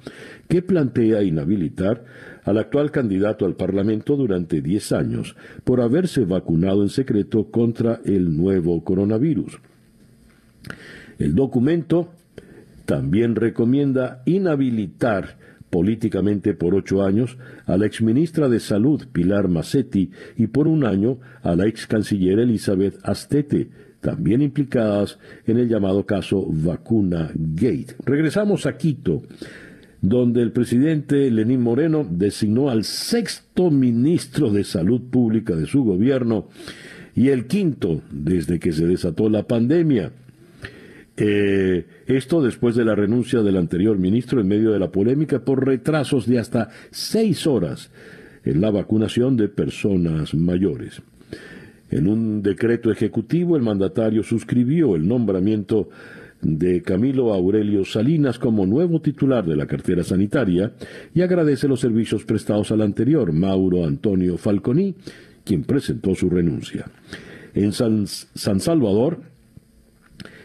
que 0.48 0.62
plantea 0.62 1.22
inhabilitar 1.22 2.04
al 2.44 2.58
actual 2.58 2.90
candidato 2.90 3.46
al 3.46 3.54
Parlamento 3.54 4.16
durante 4.16 4.60
10 4.60 4.92
años 4.92 5.36
por 5.64 5.80
haberse 5.80 6.24
vacunado 6.24 6.82
en 6.82 6.88
secreto 6.88 7.50
contra 7.50 8.00
el 8.04 8.36
nuevo 8.36 8.82
coronavirus. 8.82 9.60
El 11.22 11.36
documento 11.36 12.08
también 12.84 13.36
recomienda 13.36 14.24
inhabilitar 14.26 15.38
políticamente 15.70 16.52
por 16.52 16.74
ocho 16.74 17.04
años 17.04 17.38
a 17.64 17.76
la 17.76 17.86
exministra 17.86 18.48
de 18.48 18.58
Salud 18.58 19.06
Pilar 19.12 19.46
Massetti 19.46 20.10
y 20.36 20.48
por 20.48 20.66
un 20.66 20.84
año 20.84 21.18
a 21.42 21.54
la 21.54 21.68
ex 21.68 21.86
canciller 21.86 22.40
Elizabeth 22.40 22.98
Astete, 23.04 23.68
también 24.00 24.42
implicadas 24.42 25.20
en 25.46 25.58
el 25.58 25.68
llamado 25.68 26.04
caso 26.06 26.44
Vacuna 26.48 27.30
Gate. 27.36 27.94
Regresamos 28.04 28.66
a 28.66 28.76
Quito, 28.76 29.22
donde 30.00 30.42
el 30.42 30.50
presidente 30.50 31.30
Lenín 31.30 31.60
Moreno 31.60 32.04
designó 32.04 32.68
al 32.68 32.82
sexto 32.82 33.70
ministro 33.70 34.50
de 34.50 34.64
Salud 34.64 35.02
Pública 35.02 35.54
de 35.54 35.66
su 35.66 35.84
gobierno 35.84 36.48
y 37.14 37.28
el 37.28 37.46
quinto 37.46 38.02
desde 38.10 38.58
que 38.58 38.72
se 38.72 38.88
desató 38.88 39.28
la 39.28 39.46
pandemia. 39.46 40.10
Esto 41.16 42.42
después 42.42 42.74
de 42.74 42.84
la 42.84 42.94
renuncia 42.94 43.42
del 43.42 43.56
anterior 43.56 43.98
ministro 43.98 44.40
en 44.40 44.48
medio 44.48 44.72
de 44.72 44.78
la 44.78 44.90
polémica 44.90 45.44
por 45.44 45.66
retrasos 45.66 46.26
de 46.26 46.38
hasta 46.38 46.70
seis 46.90 47.46
horas 47.46 47.90
en 48.44 48.60
la 48.60 48.70
vacunación 48.70 49.36
de 49.36 49.48
personas 49.48 50.34
mayores. 50.34 51.02
En 51.90 52.08
un 52.08 52.42
decreto 52.42 52.90
ejecutivo, 52.90 53.56
el 53.56 53.62
mandatario 53.62 54.22
suscribió 54.22 54.96
el 54.96 55.06
nombramiento 55.06 55.90
de 56.40 56.82
Camilo 56.82 57.32
Aurelio 57.32 57.84
Salinas 57.84 58.38
como 58.38 58.66
nuevo 58.66 59.00
titular 59.00 59.44
de 59.44 59.56
la 59.56 59.66
cartera 59.66 60.02
sanitaria 60.02 60.72
y 61.14 61.20
agradece 61.20 61.68
los 61.68 61.80
servicios 61.80 62.24
prestados 62.24 62.72
al 62.72 62.80
anterior, 62.80 63.32
Mauro 63.32 63.84
Antonio 63.84 64.38
Falconi, 64.38 64.94
quien 65.44 65.64
presentó 65.64 66.14
su 66.14 66.30
renuncia. 66.30 66.86
En 67.54 67.72
San 67.72 68.06
Salvador, 68.06 69.20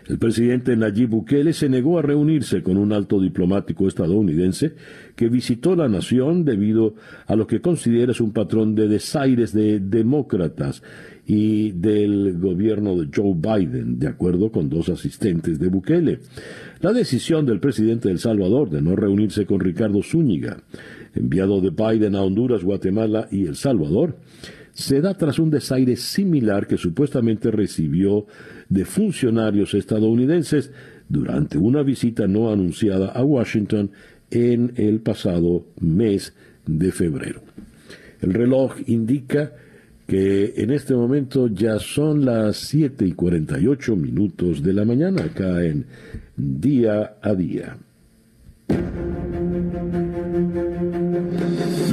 el 0.07 0.17
presidente 0.17 0.75
Nayib 0.75 1.09
Bukele 1.09 1.53
se 1.53 1.69
negó 1.69 1.99
a 1.99 2.01
reunirse 2.01 2.63
con 2.63 2.77
un 2.77 2.93
alto 2.93 3.19
diplomático 3.19 3.87
estadounidense 3.87 4.73
que 5.15 5.27
visitó 5.27 5.75
la 5.75 5.89
nación 5.89 6.45
debido 6.45 6.95
a 7.25 7.35
lo 7.35 7.45
que 7.45 7.61
considera 7.61 8.11
es 8.11 8.21
un 8.21 8.31
patrón 8.31 8.75
de 8.75 8.87
desaires 8.87 9.53
de 9.53 9.79
demócratas 9.79 10.81
y 11.25 11.71
del 11.71 12.37
gobierno 12.39 12.95
de 12.95 13.09
Joe 13.13 13.33
Biden, 13.35 13.99
de 13.99 14.07
acuerdo 14.07 14.49
con 14.49 14.69
dos 14.69 14.87
asistentes 14.87 15.59
de 15.59 15.67
Bukele. 15.67 16.19
La 16.79 16.93
decisión 16.93 17.45
del 17.45 17.59
presidente 17.59 18.07
de 18.07 18.13
El 18.13 18.19
Salvador 18.19 18.69
de 18.69 18.81
no 18.81 18.95
reunirse 18.95 19.45
con 19.45 19.59
Ricardo 19.59 20.01
Zúñiga, 20.01 20.63
enviado 21.13 21.59
de 21.59 21.71
Biden 21.71 22.15
a 22.15 22.21
Honduras, 22.21 22.63
Guatemala 22.63 23.27
y 23.29 23.45
El 23.45 23.57
Salvador, 23.57 24.15
se 24.71 25.01
da 25.01 25.15
tras 25.15 25.39
un 25.39 25.49
desaire 25.49 25.95
similar 25.95 26.67
que 26.67 26.77
supuestamente 26.77 27.49
recibió 27.49 28.27
de 28.69 28.85
funcionarios 28.85 29.73
estadounidenses 29.73 30.71
durante 31.09 31.57
una 31.57 31.83
visita 31.83 32.27
no 32.27 32.51
anunciada 32.51 33.07
a 33.07 33.23
Washington 33.23 33.91
en 34.29 34.73
el 34.75 34.99
pasado 34.99 35.65
mes 35.79 36.33
de 36.65 36.91
febrero. 36.91 37.41
El 38.21 38.33
reloj 38.33 38.75
indica 38.87 39.53
que 40.07 40.53
en 40.57 40.71
este 40.71 40.93
momento 40.93 41.47
ya 41.47 41.79
son 41.79 42.25
las 42.25 42.57
7 42.57 43.05
y 43.05 43.11
48 43.11 43.95
minutos 43.95 44.63
de 44.63 44.73
la 44.73 44.85
mañana 44.85 45.25
acá 45.25 45.63
en 45.63 45.85
Día 46.35 47.17
a 47.21 47.33
Día. 47.33 47.77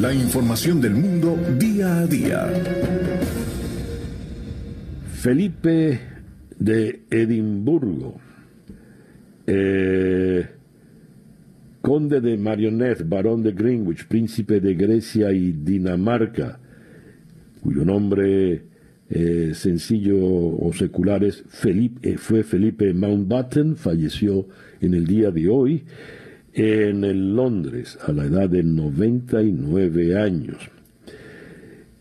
La 0.01 0.15
información 0.15 0.81
del 0.81 0.95
mundo 0.95 1.37
día 1.59 1.99
a 1.99 2.07
día. 2.07 2.49
Felipe 5.15 6.14
de 6.65 7.03
Edimburgo, 7.11 8.19
eh, 9.47 10.47
conde 11.83 12.23
de 12.23 12.39
Marionette, 12.39 13.07
barón 13.07 13.43
de 13.43 13.53
Greenwich, 13.53 14.07
príncipe 14.07 14.61
de 14.61 14.75
Grecia 14.75 15.31
y 15.33 15.53
Dinamarca, 15.53 16.59
cuyo 17.63 17.85
nombre 17.85 18.63
eh, 19.11 19.51
sencillo 19.53 20.17
o 20.19 20.73
secular 20.73 21.23
es 21.25 21.45
Felipe, 21.49 22.13
eh, 22.13 22.17
fue 22.17 22.43
Felipe 22.43 22.95
Mountbatten, 22.95 23.77
falleció 23.77 24.49
en 24.81 24.95
el 24.95 25.07
día 25.07 25.31
de 25.31 25.49
hoy 25.49 25.85
en 26.55 27.05
el 27.05 27.37
Londres 27.37 27.99
a 28.07 28.13
la 28.13 28.25
edad 28.25 28.49
de 28.49 28.63
99 28.63 30.17
años. 30.17 30.71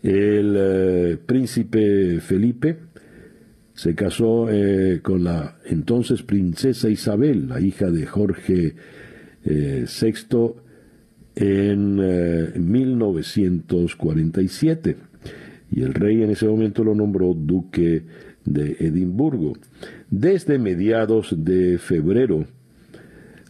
El 0.02 1.18
príncipe 1.26 2.20
Felipe 2.20 2.76
se 3.74 3.94
casó 3.94 4.48
eh, 4.50 5.00
con 5.02 5.24
la 5.24 5.58
entonces 5.66 6.22
princesa 6.22 6.88
Isabel, 6.88 7.48
la 7.48 7.60
hija 7.60 7.90
de 7.90 8.06
Jorge 8.06 8.74
VI, 9.44 10.54
eh, 11.36 12.52
en 12.54 12.70
1947. 12.70 14.96
Y 15.72 15.82
el 15.82 15.92
rey 15.92 16.22
en 16.22 16.30
ese 16.30 16.46
momento 16.46 16.84
lo 16.84 16.94
nombró 16.94 17.34
duque 17.34 18.04
de 18.44 18.76
Edimburgo. 18.78 19.54
Desde 20.08 20.56
mediados 20.58 21.34
de 21.36 21.78
febrero 21.78 22.46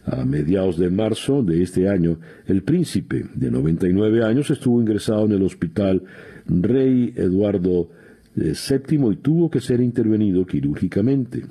a 0.05 0.25
mediados 0.25 0.77
de 0.77 0.89
marzo 0.89 1.43
de 1.43 1.61
este 1.61 1.87
año, 1.89 2.17
el 2.47 2.63
príncipe 2.63 3.25
de 3.33 3.51
99 3.51 4.23
años 4.23 4.49
estuvo 4.49 4.81
ingresado 4.81 5.25
en 5.25 5.33
el 5.33 5.43
hospital 5.43 6.01
Rey 6.47 7.13
Eduardo 7.15 7.89
Eh, 8.37 8.53
y 8.53 9.15
tuvo 9.17 9.49
que 9.49 9.61
ser 9.61 9.81
intervenido 9.81 10.45
quirúrgicamente. 10.45 11.43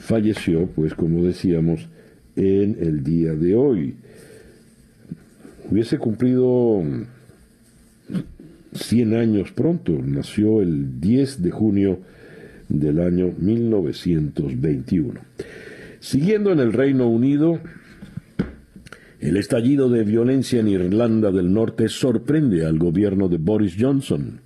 Falleció, 0.00 0.66
pues 0.66 0.94
como 0.94 1.22
decíamos, 1.22 1.88
en 2.34 2.76
el 2.80 3.02
día 3.02 3.34
de 3.34 3.54
hoy. 3.54 3.94
Hubiese 5.70 5.98
cumplido 5.98 6.82
100 8.72 9.14
años 9.14 9.52
pronto, 9.52 9.92
nació 10.02 10.62
el 10.62 11.00
10 11.00 11.42
de 11.42 11.50
junio 11.50 12.00
del 12.68 13.00
año 13.00 13.32
1921. 13.38 15.20
Siguiendo 16.00 16.52
en 16.52 16.60
el 16.60 16.72
Reino 16.72 17.08
Unido, 17.08 17.60
el 19.20 19.36
estallido 19.36 19.90
de 19.90 20.04
violencia 20.04 20.60
en 20.60 20.68
Irlanda 20.68 21.30
del 21.32 21.52
Norte 21.52 21.88
sorprende 21.88 22.64
al 22.64 22.78
gobierno 22.78 23.28
de 23.28 23.38
Boris 23.38 23.76
Johnson. 23.78 24.40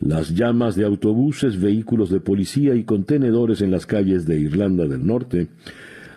Las 0.00 0.34
llamas 0.34 0.76
de 0.76 0.84
autobuses, 0.84 1.60
vehículos 1.60 2.08
de 2.08 2.20
policía 2.20 2.74
y 2.74 2.84
contenedores 2.84 3.60
en 3.60 3.70
las 3.70 3.84
calles 3.84 4.26
de 4.26 4.40
Irlanda 4.40 4.88
del 4.88 5.06
Norte 5.06 5.48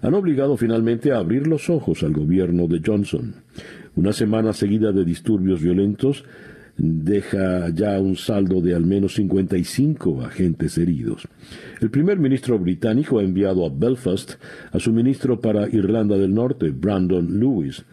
han 0.01 0.13
obligado 0.13 0.55
finalmente 0.55 1.11
a 1.11 1.17
abrir 1.17 1.47
los 1.47 1.69
ojos 1.69 2.01
al 2.03 2.13
gobierno 2.13 2.67
de 2.67 2.81
Johnson. 2.85 3.35
Una 3.95 4.13
semana 4.13 4.53
seguida 4.53 4.93
de 4.93 5.03
disturbios 5.03 5.61
violentos 5.61 6.23
deja 6.77 7.69
ya 7.69 7.99
un 7.99 8.15
saldo 8.15 8.61
de 8.61 8.73
al 8.73 8.85
menos 8.85 9.15
55 9.15 10.23
agentes 10.23 10.77
heridos. 10.77 11.27
El 11.81 11.89
primer 11.91 12.19
ministro 12.19 12.57
británico 12.57 13.19
ha 13.19 13.23
enviado 13.23 13.65
a 13.65 13.69
Belfast 13.69 14.35
a 14.71 14.79
su 14.79 14.91
ministro 14.93 15.41
para 15.41 15.67
Irlanda 15.67 16.17
del 16.17 16.33
Norte, 16.33 16.71
Brandon 16.71 17.39
Lewis. 17.39 17.83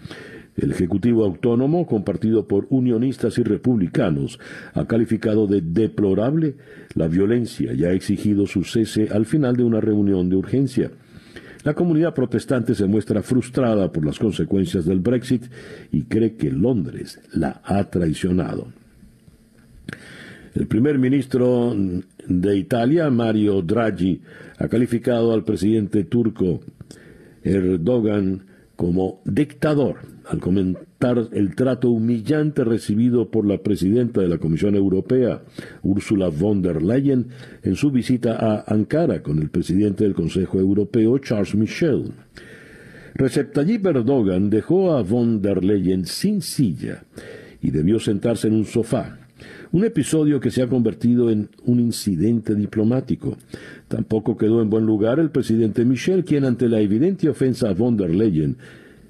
El 0.57 0.72
Ejecutivo 0.72 1.24
Autónomo, 1.24 1.86
compartido 1.86 2.46
por 2.46 2.66
unionistas 2.70 3.38
y 3.38 3.42
republicanos, 3.42 4.38
ha 4.74 4.86
calificado 4.86 5.46
de 5.46 5.61
deplorable 5.61 6.57
la 6.94 7.09
violencia 7.09 7.72
y 7.72 7.84
ha 7.84 7.92
exigido 7.92 8.46
su 8.46 8.64
cese 8.64 9.09
al 9.11 9.26
final 9.26 9.57
de 9.57 9.64
una 9.64 9.80
reunión 9.80 10.28
de 10.28 10.36
urgencia. 10.36 10.90
La 11.64 11.74
comunidad 11.74 12.14
protestante 12.14 12.74
se 12.74 12.86
muestra 12.86 13.22
frustrada 13.22 13.92
por 13.92 14.05
las 14.05 14.18
consecuencias 14.18 14.86
del 14.86 15.01
Brexit 15.01 15.44
y 15.92 16.05
cree 16.05 16.34
que 16.34 16.51
Londres 16.51 17.20
la 17.32 17.61
ha 17.64 17.84
traicionado. 17.84 18.68
El 20.55 20.66
primer 20.66 20.98
ministro 20.98 21.76
de 22.26 22.57
Italia, 22.57 23.09
Mario 23.11 23.62
Draghi, 23.62 24.20
ha 24.59 24.68
calificado 24.68 25.32
al 25.32 25.44
presidente 25.44 26.05
turco 26.05 26.61
Erdogan 27.42 28.49
como 28.81 29.20
dictador 29.26 29.97
al 30.24 30.41
comentar 30.41 31.28
el 31.33 31.55
trato 31.55 31.91
humillante 31.91 32.64
recibido 32.64 33.31
por 33.31 33.47
la 33.47 33.59
presidenta 33.59 34.22
de 34.22 34.28
la 34.28 34.39
Comisión 34.39 34.74
Europea, 34.74 35.43
Ursula 35.83 36.31
von 36.31 36.62
der 36.62 36.81
Leyen, 36.81 37.26
en 37.62 37.76
su 37.76 37.91
visita 37.91 38.39
a 38.41 38.64
Ankara 38.66 39.22
con 39.22 39.39
el 39.39 39.51
presidente 39.51 40.05
del 40.05 40.14
Consejo 40.14 40.59
Europeo, 40.59 41.18
Charles 41.18 41.55
Michel. 41.55 42.14
Recep 43.16 43.53
Tayyip 43.53 43.85
Erdogan 43.85 44.49
dejó 44.49 44.97
a 44.97 45.03
von 45.03 45.43
der 45.43 45.62
Leyen 45.62 46.07
sin 46.07 46.41
silla 46.41 47.05
y 47.61 47.72
debió 47.72 48.01
sentarse 48.01 48.49
en 48.49 48.55
un 48.55 48.64
sofá, 48.64 49.19
un 49.72 49.84
episodio 49.84 50.40
que 50.40 50.50
se 50.50 50.62
ha 50.62 50.68
convertido 50.68 51.30
en 51.30 51.48
un 51.64 51.80
incidente 51.80 52.54
diplomático. 52.54 53.36
Tampoco 53.88 54.36
quedó 54.36 54.62
en 54.62 54.70
buen 54.70 54.84
lugar 54.84 55.20
el 55.20 55.30
presidente 55.30 55.84
Michel, 55.84 56.24
quien 56.24 56.44
ante 56.44 56.68
la 56.68 56.80
evidente 56.80 57.28
ofensa 57.28 57.68
a 57.68 57.74
von 57.74 57.96
der 57.96 58.10
Leyen 58.10 58.56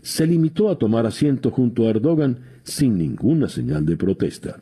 se 0.03 0.27
limitó 0.27 0.71
a 0.71 0.79
tomar 0.79 1.07
asiento 1.07 1.51
junto 1.51 1.87
a 1.87 1.91
Erdogan 1.91 2.39
sin 2.63 2.97
ninguna 2.97 3.49
señal 3.49 3.85
de 3.85 3.97
protesta. 3.97 4.61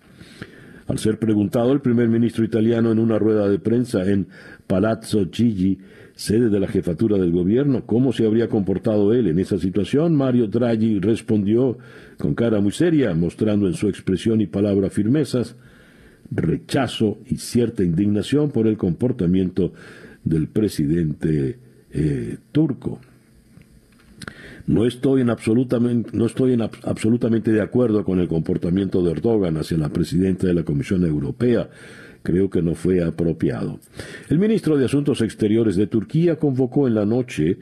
Al 0.86 0.98
ser 0.98 1.18
preguntado 1.18 1.72
el 1.72 1.80
primer 1.80 2.08
ministro 2.08 2.44
italiano 2.44 2.90
en 2.90 2.98
una 2.98 3.18
rueda 3.18 3.48
de 3.48 3.58
prensa 3.58 4.08
en 4.10 4.26
Palazzo 4.66 5.26
Chigi, 5.26 5.78
sede 6.14 6.48
de 6.48 6.58
la 6.58 6.66
jefatura 6.66 7.18
del 7.18 7.30
gobierno, 7.30 7.84
cómo 7.84 8.12
se 8.12 8.26
habría 8.26 8.48
comportado 8.48 9.12
él 9.12 9.28
en 9.28 9.38
esa 9.38 9.58
situación, 9.58 10.16
Mario 10.16 10.48
Draghi 10.48 10.98
respondió 10.98 11.78
con 12.16 12.34
cara 12.34 12.60
muy 12.60 12.72
seria, 12.72 13.14
mostrando 13.14 13.68
en 13.68 13.74
su 13.74 13.88
expresión 13.88 14.40
y 14.40 14.46
palabra 14.46 14.90
firmezas, 14.90 15.56
rechazo 16.30 17.18
y 17.26 17.36
cierta 17.36 17.82
indignación 17.82 18.50
por 18.50 18.66
el 18.66 18.76
comportamiento 18.76 19.72
del 20.24 20.48
presidente 20.48 21.58
eh, 21.90 22.36
turco. 22.52 23.00
No 24.66 24.84
estoy, 24.84 25.22
en 25.22 25.30
absolutamente, 25.30 26.10
no 26.12 26.26
estoy 26.26 26.52
en 26.52 26.60
absolutamente 26.60 27.52
de 27.52 27.62
acuerdo 27.62 28.04
con 28.04 28.20
el 28.20 28.28
comportamiento 28.28 29.02
de 29.02 29.12
Erdogan 29.12 29.56
hacia 29.56 29.78
la 29.78 29.88
presidenta 29.88 30.46
de 30.46 30.52
la 30.52 30.62
Comisión 30.62 31.04
Europea. 31.06 31.70
Creo 32.22 32.50
que 32.50 32.60
no 32.60 32.74
fue 32.74 33.02
apropiado. 33.02 33.80
El 34.28 34.38
ministro 34.38 34.76
de 34.76 34.84
Asuntos 34.84 35.22
Exteriores 35.22 35.76
de 35.76 35.86
Turquía 35.86 36.36
convocó 36.36 36.86
en 36.86 36.94
la 36.94 37.06
noche 37.06 37.58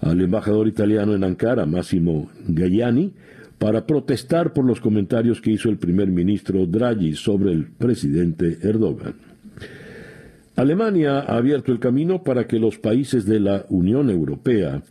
al 0.00 0.20
embajador 0.20 0.68
italiano 0.68 1.14
en 1.14 1.24
Ankara, 1.24 1.66
Massimo 1.66 2.30
Gaiani, 2.46 3.12
para 3.58 3.86
protestar 3.86 4.52
por 4.52 4.64
los 4.64 4.80
comentarios 4.80 5.40
que 5.40 5.50
hizo 5.50 5.68
el 5.68 5.78
primer 5.78 6.08
ministro 6.08 6.66
Draghi 6.66 7.14
sobre 7.14 7.52
el 7.52 7.66
presidente 7.66 8.58
Erdogan. 8.62 9.14
Alemania 10.56 11.20
ha 11.20 11.36
abierto 11.36 11.70
el 11.70 11.78
camino 11.78 12.24
para 12.24 12.46
que 12.48 12.58
los 12.58 12.78
países 12.78 13.24
de 13.26 13.38
la 13.38 13.64
Unión 13.68 14.10
Europea 14.10 14.82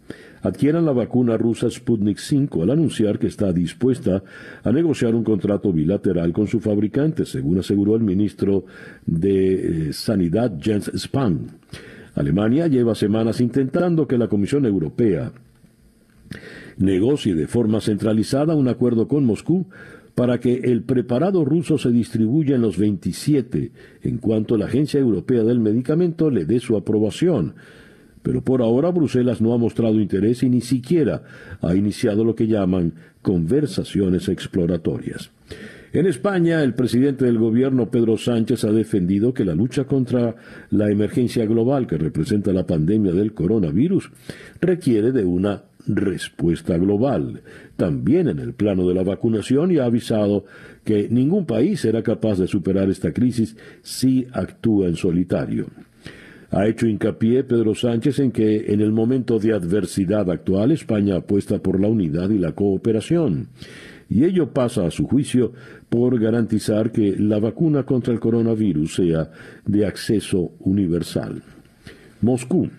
adquieran 0.41 0.85
la 0.85 0.93
vacuna 0.93 1.35
rusa 1.35 1.69
Sputnik 1.69 2.19
V 2.19 2.63
al 2.63 2.71
anunciar 2.71 3.19
que 3.19 3.27
está 3.27 3.51
dispuesta 3.51 4.23
a 4.63 4.71
negociar 4.71 5.13
un 5.13 5.25
contrato 5.25 5.73
bilateral 5.73 6.31
con 6.31 6.47
su 6.47 6.61
fabricante, 6.61 7.25
según 7.25 7.59
aseguró 7.59 7.95
el 7.95 8.03
ministro 8.03 8.65
de 9.05 9.89
eh, 9.89 9.93
Sanidad 9.93 10.57
Jens 10.61 10.89
Spahn. 10.95 11.47
Alemania 12.15 12.67
lleva 12.67 12.95
semanas 12.95 13.41
intentando 13.41 14.07
que 14.07 14.17
la 14.17 14.27
Comisión 14.27 14.65
Europea 14.65 15.31
negocie 16.77 17.35
de 17.35 17.47
forma 17.47 17.81
centralizada 17.81 18.55
un 18.55 18.67
acuerdo 18.67 19.07
con 19.07 19.25
Moscú 19.25 19.67
para 20.15 20.39
que 20.39 20.61
el 20.63 20.81
preparado 20.81 21.45
ruso 21.45 21.77
se 21.77 21.91
distribuya 21.91 22.55
en 22.55 22.61
los 22.61 22.77
27 22.77 23.71
en 24.01 24.17
cuanto 24.17 24.57
la 24.57 24.65
Agencia 24.65 24.99
Europea 24.99 25.43
del 25.43 25.59
Medicamento 25.59 26.31
le 26.31 26.45
dé 26.45 26.59
su 26.59 26.75
aprobación, 26.75 27.53
pero 28.23 28.41
por 28.41 28.61
ahora 28.61 28.89
Bruselas 28.89 29.41
no 29.41 29.53
ha 29.53 29.57
mostrado 29.57 30.01
interés 30.01 30.41
y 30.41 30.49
ni 30.49 30.61
siquiera 30.61 31.23
ha 31.61 31.75
iniciado 31.75 32.23
lo 32.23 32.33
que 32.33 32.47
llaman 32.47 32.93
conversaciones 33.21 34.27
exploratorias. 34.27 35.31
En 35.93 36.05
España, 36.05 36.63
el 36.63 36.73
presidente 36.73 37.25
del 37.25 37.37
gobierno, 37.37 37.89
Pedro 37.89 38.17
Sánchez, 38.17 38.65
ha 38.65 38.71
defendido 38.71 39.33
que 39.33 39.45
la 39.45 39.55
lucha 39.55 39.85
contra 39.85 40.35
la 40.71 40.91
emergencia 40.91 41.45
global 41.45 41.87
que 41.87 41.97
representa 41.97 42.51
la 42.51 42.65
pandemia 42.65 43.13
del 43.13 43.33
coronavirus 43.33 44.11
requiere 44.59 45.11
de 45.11 45.23
una 45.23 45.63
respuesta 45.87 46.77
global, 46.77 47.41
también 47.75 48.27
en 48.27 48.39
el 48.39 48.53
plano 48.53 48.87
de 48.87 48.93
la 48.93 49.03
vacunación, 49.03 49.71
y 49.71 49.77
ha 49.77 49.85
avisado 49.85 50.45
que 50.83 51.07
ningún 51.09 51.45
país 51.45 51.81
será 51.81 52.03
capaz 52.03 52.37
de 52.37 52.47
superar 52.47 52.89
esta 52.89 53.11
crisis 53.11 53.55
si 53.81 54.27
actúa 54.31 54.87
en 54.87 54.95
solitario. 54.95 55.67
Ha 56.49 56.67
hecho 56.67 56.87
hincapié 56.87 57.43
Pedro 57.43 57.75
Sánchez 57.75 58.19
en 58.19 58.31
que 58.31 58.71
en 58.71 58.79
el 58.79 58.91
momento 58.91 59.37
de 59.37 59.53
adversidad 59.53 60.31
actual 60.31 60.71
España 60.71 61.17
apuesta 61.17 61.59
por 61.59 61.79
la 61.79 61.87
unidad 61.87 62.29
y 62.29 62.37
la 62.37 62.53
cooperación. 62.53 63.49
Y 64.09 64.23
ello 64.23 64.53
pasa, 64.53 64.85
a 64.85 64.91
su 64.91 65.05
juicio, 65.05 65.51
por 65.89 66.17
garantizar 66.17 66.91
que 66.91 67.15
la 67.17 67.39
vacuna 67.39 67.83
contra 67.83 68.13
el 68.13 68.21
coronavirus 68.21 68.95
sea 68.95 69.29
de 69.65 69.85
acceso 69.85 70.53
universal. 70.59 71.43
Moscú. 72.21 72.69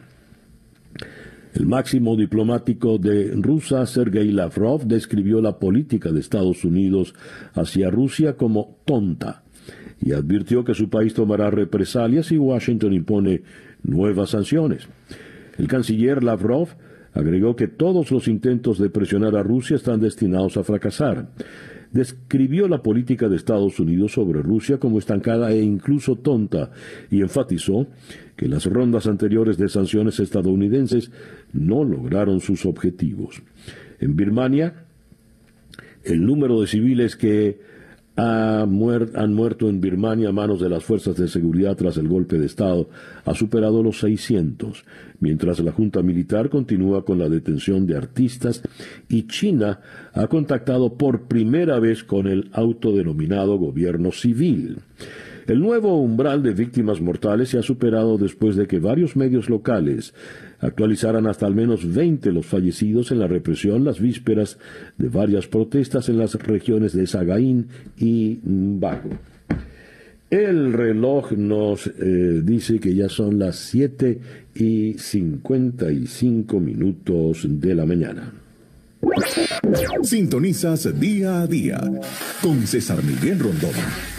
El 1.59 1.67
máximo 1.67 2.15
diplomático 2.15 2.99
de 2.99 3.33
Rusia, 3.35 3.85
Sergei 3.85 4.31
Lavrov, 4.31 4.87
describió 4.87 5.41
la 5.41 5.59
política 5.59 6.13
de 6.13 6.21
Estados 6.21 6.65
Unidos 6.65 7.15
hacia 7.53 7.91
Rusia 7.91 8.37
como 8.37 8.77
tonta 8.85 9.43
y 10.01 10.13
advirtió 10.13 10.63
que 10.63 10.75
su 10.75 10.89
país 10.89 11.15
tomará 11.15 11.51
represalias 11.51 12.27
si 12.27 12.39
Washington 12.39 12.93
impone 12.93 13.43
nuevas 13.83 14.31
sanciones. 14.31 14.87
El 15.59 15.67
canciller 15.67 16.23
Lavrov 16.23 16.69
agregó 17.13 17.57
que 17.57 17.67
todos 17.67 18.13
los 18.13 18.29
intentos 18.29 18.79
de 18.79 18.91
presionar 18.91 19.35
a 19.35 19.43
Rusia 19.43 19.75
están 19.75 19.99
destinados 19.99 20.57
a 20.57 20.63
fracasar. 20.63 21.27
Describió 21.93 22.69
la 22.69 22.83
política 22.83 23.29
de 23.29 23.37
Estados 23.37 23.81
Unidos 23.81 24.13
sobre 24.13 24.43
Rusia 24.43 24.79
como 24.79 24.99
estancada 24.99 25.53
e 25.53 25.63
incluso 25.63 26.17
tonta 26.17 26.71
y 27.11 27.23
enfatizó 27.23 27.87
que 28.37 28.49
las 28.49 28.67
rondas 28.67 29.07
anteriores 29.07 29.57
de 29.57 29.69
sanciones 29.69 30.21
estadounidenses 30.21 31.11
no 31.53 31.85
lograron 31.85 32.41
sus 32.41 32.67
objetivos. 32.67 33.43
En 34.01 34.17
Birmania, 34.17 34.85
el 36.05 36.25
número 36.25 36.61
de 36.61 36.67
civiles 36.67 37.17
que 37.17 37.61
han 38.19 39.33
muerto 39.33 39.69
en 39.69 39.81
Birmania 39.81 40.31
a 40.31 40.33
manos 40.33 40.61
de 40.61 40.69
las 40.69 40.83
fuerzas 40.83 41.17
de 41.17 41.29
seguridad 41.29 41.77
tras 41.77 41.97
el 41.99 42.09
golpe 42.09 42.37
de 42.37 42.47
Estado 42.47 42.89
ha 43.25 43.33
superado 43.33 43.81
los 43.81 44.01
600, 44.01 44.85
mientras 45.21 45.61
la 45.61 45.71
Junta 45.71 46.03
Militar 46.03 46.51
continúa 46.51 47.05
con 47.05 47.21
la 47.21 47.29
detención 47.29 47.87
de 47.87 47.97
artistas 47.97 48.63
y 49.09 49.29
China 49.29 49.81
ha 50.15 50.27
contactado 50.27 50.95
por 50.95 51.29
primera 51.29 51.79
vez 51.79 52.03
con 52.03 52.27
el 52.27 52.51
autodenominado 52.53 53.57
gobierno 53.57 54.11
civil. 54.11 54.79
El 55.49 55.61
nuevo 55.61 55.99
umbral 55.99 56.43
de 56.43 56.53
víctimas 56.53 57.01
mortales 57.01 57.49
se 57.49 57.59
ha 57.59 57.63
superado 57.63 58.19
después 58.19 58.55
de 58.55 58.67
que 58.67 58.81
varios 58.81 59.17
medios 59.17 59.49
locales 59.49 60.13
actualizaran 60.61 61.27
hasta 61.27 61.47
al 61.47 61.55
menos 61.55 61.91
20 61.91 62.33
los 62.33 62.45
fallecidos 62.45 63.13
en 63.13 63.21
la 63.21 63.29
represión 63.29 63.83
las 63.83 63.99
vísperas 63.99 64.59
de 64.99 65.09
varias 65.09 65.47
protestas 65.47 66.11
en 66.11 66.19
las 66.19 66.35
regiones 66.35 66.93
de 66.93 67.07
Sagaín 67.07 67.69
y 67.97 68.41
Bago. 68.43 69.09
El 70.29 70.75
reloj 70.75 71.33
nos 71.33 71.87
eh, 71.87 72.43
dice 72.45 72.79
que 72.79 72.95
ya 72.95 73.09
son 73.09 73.39
las 73.39 73.57
7 73.57 74.21
y 74.55 74.99
55 74.99 76.61
minutos 76.61 77.47
de 77.49 77.75
la 77.75 77.87
mañana. 77.87 78.35
Sintonizas 80.03 81.01
día 81.01 81.41
a 81.41 81.47
día 81.47 81.81
con 82.43 82.67
César 82.67 83.03
Miguel 83.03 83.39
Rondón. 83.39 84.18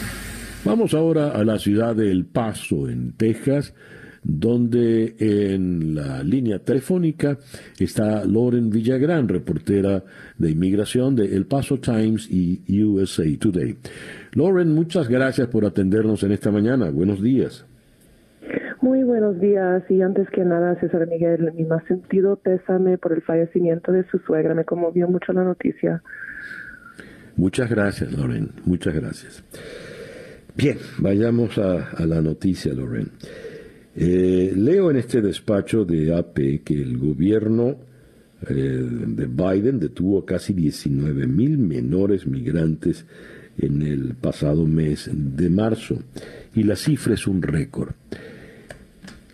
Vamos 0.64 0.92
ahora 0.92 1.30
a 1.30 1.42
la 1.42 1.58
ciudad 1.58 1.96
de 1.96 2.10
El 2.10 2.26
Paso, 2.26 2.88
en 2.88 3.12
Texas, 3.12 3.74
donde 4.22 5.14
en 5.18 5.94
la 5.94 6.22
línea 6.22 6.58
telefónica 6.58 7.38
está 7.78 8.24
Lauren 8.26 8.68
Villagrán, 8.68 9.26
reportera 9.26 10.04
de 10.36 10.50
inmigración 10.50 11.16
de 11.16 11.34
El 11.34 11.46
Paso 11.46 11.78
Times 11.78 12.28
y 12.30 12.82
USA 12.82 13.24
Today. 13.38 13.76
Lauren, 14.34 14.74
muchas 14.74 15.08
gracias 15.08 15.48
por 15.48 15.64
atendernos 15.64 16.22
en 16.24 16.32
esta 16.32 16.50
mañana. 16.50 16.90
Buenos 16.90 17.22
días. 17.22 17.64
Muy 18.82 19.02
buenos 19.04 19.38
días 19.40 19.82
y 19.90 20.00
antes 20.00 20.28
que 20.30 20.42
nada, 20.42 20.78
César 20.80 21.06
Miguel, 21.06 21.52
mi 21.54 21.64
más 21.64 21.84
sentido 21.84 22.36
pésame 22.36 22.96
por 22.98 23.12
el 23.12 23.22
fallecimiento 23.22 23.92
de 23.92 24.04
su 24.10 24.18
suegra. 24.20 24.54
Me 24.54 24.64
conmovió 24.64 25.06
mucho 25.06 25.32
la 25.32 25.44
noticia. 25.44 26.02
Muchas 27.36 27.70
gracias, 27.70 28.12
Lauren. 28.12 28.50
Muchas 28.64 28.94
gracias. 28.94 29.42
Bien, 30.56 30.78
vayamos 30.98 31.58
a, 31.58 32.04
la 32.06 32.20
noticia, 32.20 32.72
Lauren. 32.72 33.10
Eh, 33.94 34.52
leo 34.56 34.90
en 34.90 34.96
este 34.96 35.20
despacho 35.20 35.84
de 35.84 36.14
AP 36.14 36.62
que 36.64 36.74
el 36.74 36.96
gobierno 36.98 37.76
eh, 38.48 38.54
de 38.54 39.26
Biden 39.26 39.78
detuvo 39.78 40.24
casi 40.24 40.52
19 40.52 41.26
mil 41.26 41.58
menores 41.58 42.26
migrantes 42.26 43.04
en 43.58 43.82
el 43.82 44.14
pasado 44.14 44.66
mes 44.66 45.10
de 45.12 45.50
marzo 45.50 45.98
y 46.54 46.62
la 46.62 46.76
cifra 46.76 47.14
es 47.14 47.26
un 47.26 47.42
récord. 47.42 47.90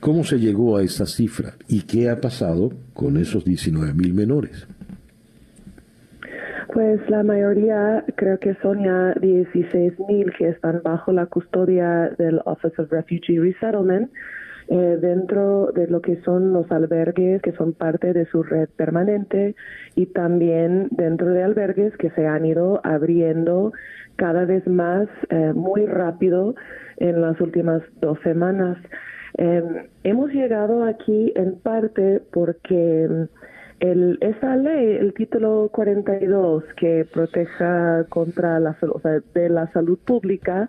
¿Cómo 0.00 0.24
se 0.24 0.38
llegó 0.38 0.76
a 0.76 0.82
esa 0.82 1.06
cifra 1.06 1.56
y 1.68 1.82
qué 1.82 2.10
ha 2.10 2.20
pasado 2.20 2.72
con 2.94 3.16
esos 3.16 3.44
19 3.44 3.94
mil 3.94 4.14
menores? 4.14 4.66
Pues 6.76 7.00
la 7.08 7.22
mayoría, 7.22 8.04
creo 8.16 8.38
que 8.38 8.54
son 8.56 8.84
ya 8.84 9.14
16 9.18 9.94
mil 10.10 10.30
que 10.36 10.48
están 10.48 10.82
bajo 10.84 11.10
la 11.10 11.24
custodia 11.24 12.10
del 12.18 12.38
Office 12.44 12.82
of 12.82 12.92
Refugee 12.92 13.40
Resettlement 13.40 14.10
eh, 14.68 14.98
dentro 15.00 15.72
de 15.72 15.86
lo 15.86 16.02
que 16.02 16.20
son 16.20 16.52
los 16.52 16.70
albergues 16.70 17.40
que 17.40 17.52
son 17.52 17.72
parte 17.72 18.12
de 18.12 18.26
su 18.26 18.42
red 18.42 18.68
permanente 18.76 19.54
y 19.94 20.04
también 20.04 20.88
dentro 20.90 21.28
de 21.28 21.44
albergues 21.44 21.96
que 21.96 22.10
se 22.10 22.26
han 22.26 22.44
ido 22.44 22.82
abriendo 22.84 23.72
cada 24.16 24.44
vez 24.44 24.66
más 24.66 25.08
eh, 25.30 25.54
muy 25.54 25.86
rápido 25.86 26.56
en 26.98 27.22
las 27.22 27.40
últimas 27.40 27.80
dos 28.02 28.18
semanas. 28.22 28.76
Eh, 29.38 29.62
hemos 30.04 30.30
llegado 30.30 30.84
aquí 30.84 31.32
en 31.36 31.58
parte 31.58 32.20
porque 32.32 33.28
el, 33.80 34.18
esa 34.20 34.56
ley, 34.56 34.96
el 34.96 35.14
título 35.14 35.70
42, 35.72 36.64
que 36.76 37.06
proteja 37.12 38.04
contra 38.08 38.58
la, 38.60 38.76
o 38.82 39.00
de 39.34 39.48
la 39.48 39.70
salud 39.72 39.98
pública, 39.98 40.68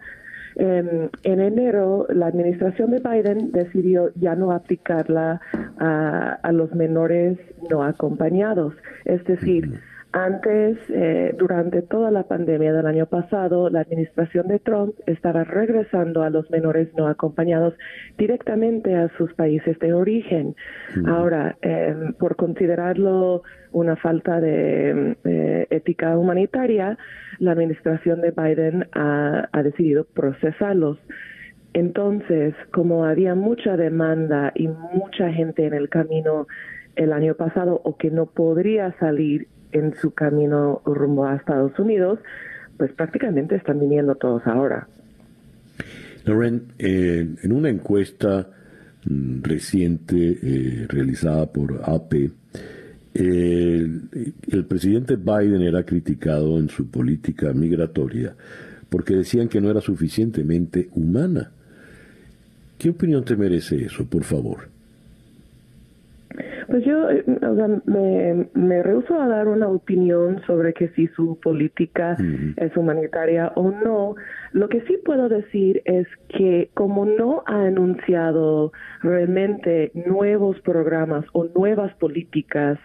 en 0.59 1.11
enero, 1.23 2.07
la 2.09 2.27
administración 2.27 2.89
de 2.89 2.99
Biden 2.99 3.51
decidió 3.51 4.11
ya 4.15 4.35
no 4.35 4.51
aplicarla 4.51 5.39
a, 5.77 6.51
los 6.51 6.73
menores 6.73 7.37
no 7.69 7.83
acompañados. 7.83 8.73
Es 9.05 9.23
decir, 9.25 9.79
Antes, 10.17 10.79
eh, 10.89 11.35
durante 11.37 11.83
toda 11.83 12.09
la 12.09 12.23
pandemia 12.23 12.73
del 12.73 12.87
año 12.87 13.05
pasado, 13.05 13.69
la 13.69 13.81
administración 13.81 14.47
de 14.47 14.57
Trump 14.57 14.95
estaba 15.05 15.43
regresando 15.43 16.23
a 16.23 16.31
los 16.31 16.49
menores 16.49 16.89
no 16.95 17.05
acompañados 17.05 17.75
directamente 18.17 18.95
a 18.95 19.09
sus 19.15 19.31
países 19.35 19.77
de 19.77 19.93
origen. 19.93 20.55
Ahora, 21.05 21.55
em, 21.61 22.13
por 22.13 22.35
considerarlo 22.35 23.43
una 23.71 23.95
falta 23.95 24.41
de 24.41 25.17
eh, 25.23 25.67
ética 25.69 26.17
humanitaria, 26.17 26.97
la 27.37 27.51
administración 27.51 28.19
de 28.21 28.31
Biden 28.31 28.87
ha, 28.93 29.47
ha 29.51 29.61
decidido 29.61 30.07
procesarlos. 30.15 30.97
Entonces, 31.73 32.55
como 32.73 33.05
había 33.05 33.35
mucha 33.35 33.77
demanda 33.77 34.51
y 34.55 34.67
mucha 34.67 35.31
gente 35.31 35.67
en 35.67 35.75
el 35.75 35.89
camino 35.89 36.47
el 36.95 37.13
año 37.13 37.35
pasado 37.35 37.79
o 37.83 37.97
que 37.97 38.09
no 38.09 38.25
podría 38.25 38.93
salir 38.99 39.47
en 39.77 39.95
su 39.95 40.11
camino 40.11 40.81
rumbo 40.85 41.25
a 41.25 41.35
Estados 41.35 41.77
Unidos, 41.79 42.19
pues 42.77 42.91
prácticamente 42.93 43.55
están 43.55 43.79
viniendo 43.79 44.15
todos 44.15 44.45
ahora. 44.45 44.87
Loren, 46.25 46.73
en 46.77 47.51
una 47.51 47.69
encuesta 47.69 48.49
mm, 49.05 49.41
reciente 49.41 50.37
eh, 50.41 50.85
realizada 50.89 51.45
por 51.45 51.81
AP, 51.85 52.13
el, 53.13 54.65
presidente 54.67 55.15
Biden 55.15 55.61
era 55.61 55.83
criticado 55.83 56.59
en 56.59 56.69
su 56.69 56.87
política 56.91 57.51
migratoria 57.51 58.35
porque 58.89 59.15
decían 59.15 59.47
que 59.47 59.59
no 59.59 59.71
era 59.71 59.81
suficientemente 59.81 60.89
humana. 60.93 61.51
¿Qué 62.77 62.89
opinión 62.89 63.25
te 63.25 63.35
merece 63.35 63.83
eso, 63.83 64.05
por 64.05 64.23
favor? 64.23 64.69
Pues 66.67 66.83
yo 66.85 67.09
eh, 67.09 67.23
me, 67.85 68.47
me 68.53 68.83
rehuso 68.83 69.19
a 69.19 69.27
dar 69.27 69.47
una 69.47 69.67
opinión 69.67 70.41
sobre 70.45 70.73
que 70.73 70.89
si 70.89 71.07
su 71.07 71.39
política 71.39 72.17
es 72.57 72.75
humanitaria 72.75 73.51
o 73.55 73.71
no. 73.71 74.15
Lo 74.51 74.69
que 74.69 74.81
sí 74.81 74.97
puedo 75.03 75.29
decir 75.29 75.81
es 75.85 76.07
que 76.29 76.69
como 76.73 77.05
no 77.05 77.43
ha 77.45 77.65
anunciado 77.65 78.71
realmente 79.01 79.91
nuevos 79.93 80.59
programas 80.61 81.25
o 81.33 81.45
nuevas 81.45 81.93
políticas 81.95 82.77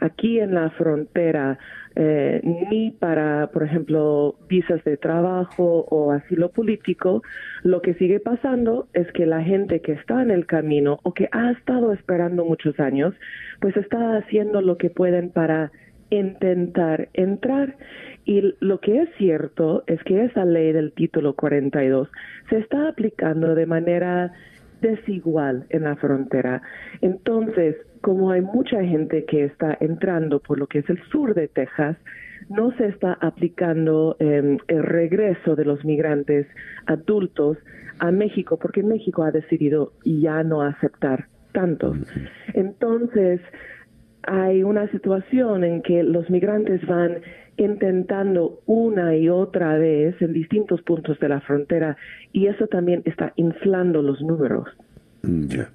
aquí 0.00 0.40
en 0.40 0.54
la 0.54 0.70
frontera, 0.70 1.58
eh, 1.96 2.40
ni 2.70 2.92
para, 2.92 3.48
por 3.48 3.64
ejemplo, 3.64 4.36
visas 4.48 4.82
de 4.84 4.96
trabajo 4.96 5.86
o 5.90 6.12
asilo 6.12 6.50
político, 6.50 7.22
lo 7.62 7.82
que 7.82 7.94
sigue 7.94 8.20
pasando 8.20 8.88
es 8.92 9.10
que 9.12 9.26
la 9.26 9.42
gente 9.42 9.80
que 9.80 9.92
está 9.92 10.22
en 10.22 10.30
el 10.30 10.46
camino 10.46 11.00
o 11.02 11.12
que 11.12 11.28
ha 11.32 11.50
estado 11.50 11.92
esperando 11.92 12.44
muchos 12.44 12.78
años, 12.78 13.14
pues 13.60 13.76
está 13.76 14.16
haciendo 14.16 14.62
lo 14.62 14.76
que 14.78 14.90
pueden 14.90 15.30
para 15.30 15.72
intentar 16.10 17.08
entrar. 17.14 17.76
Y 18.24 18.54
lo 18.60 18.80
que 18.80 19.02
es 19.02 19.08
cierto 19.16 19.84
es 19.86 20.02
que 20.04 20.24
esa 20.24 20.44
ley 20.44 20.72
del 20.72 20.92
título 20.92 21.34
42 21.34 22.08
se 22.50 22.58
está 22.58 22.88
aplicando 22.88 23.54
de 23.54 23.66
manera 23.66 24.32
desigual 24.80 25.66
en 25.70 25.84
la 25.84 25.96
frontera. 25.96 26.62
Entonces, 27.00 27.76
como 28.00 28.30
hay 28.30 28.40
mucha 28.40 28.82
gente 28.82 29.24
que 29.24 29.44
está 29.44 29.76
entrando 29.80 30.40
por 30.40 30.58
lo 30.58 30.66
que 30.66 30.80
es 30.80 30.90
el 30.90 31.00
sur 31.10 31.34
de 31.34 31.48
Texas, 31.48 31.96
no 32.48 32.72
se 32.76 32.86
está 32.86 33.18
aplicando 33.20 34.16
em, 34.20 34.58
el 34.68 34.82
regreso 34.82 35.56
de 35.56 35.64
los 35.64 35.84
migrantes 35.84 36.46
adultos 36.86 37.58
a 37.98 38.10
México, 38.10 38.58
porque 38.58 38.82
México 38.82 39.22
ha 39.22 39.30
decidido 39.30 39.92
ya 40.04 40.42
no 40.42 40.62
aceptar 40.62 41.26
tantos. 41.52 41.98
Entonces, 42.54 43.40
hay 44.22 44.62
una 44.62 44.90
situación 44.90 45.64
en 45.64 45.82
que 45.82 46.02
los 46.02 46.30
migrantes 46.30 46.86
van 46.86 47.18
intentando 47.56 48.60
una 48.66 49.16
y 49.16 49.28
otra 49.28 49.76
vez 49.78 50.14
en 50.22 50.32
distintos 50.32 50.80
puntos 50.82 51.18
de 51.18 51.28
la 51.28 51.40
frontera 51.40 51.96
y 52.32 52.46
eso 52.46 52.68
también 52.68 53.02
está 53.04 53.32
inflando 53.36 54.00
los 54.00 54.20
números. 54.22 54.68
Ya. 55.22 55.68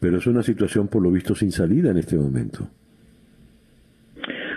Pero 0.00 0.16
es 0.16 0.26
una 0.26 0.42
situación 0.42 0.88
por 0.88 1.02
lo 1.02 1.10
visto 1.10 1.34
sin 1.34 1.52
salida 1.52 1.90
en 1.90 1.98
este 1.98 2.16
momento. 2.16 2.68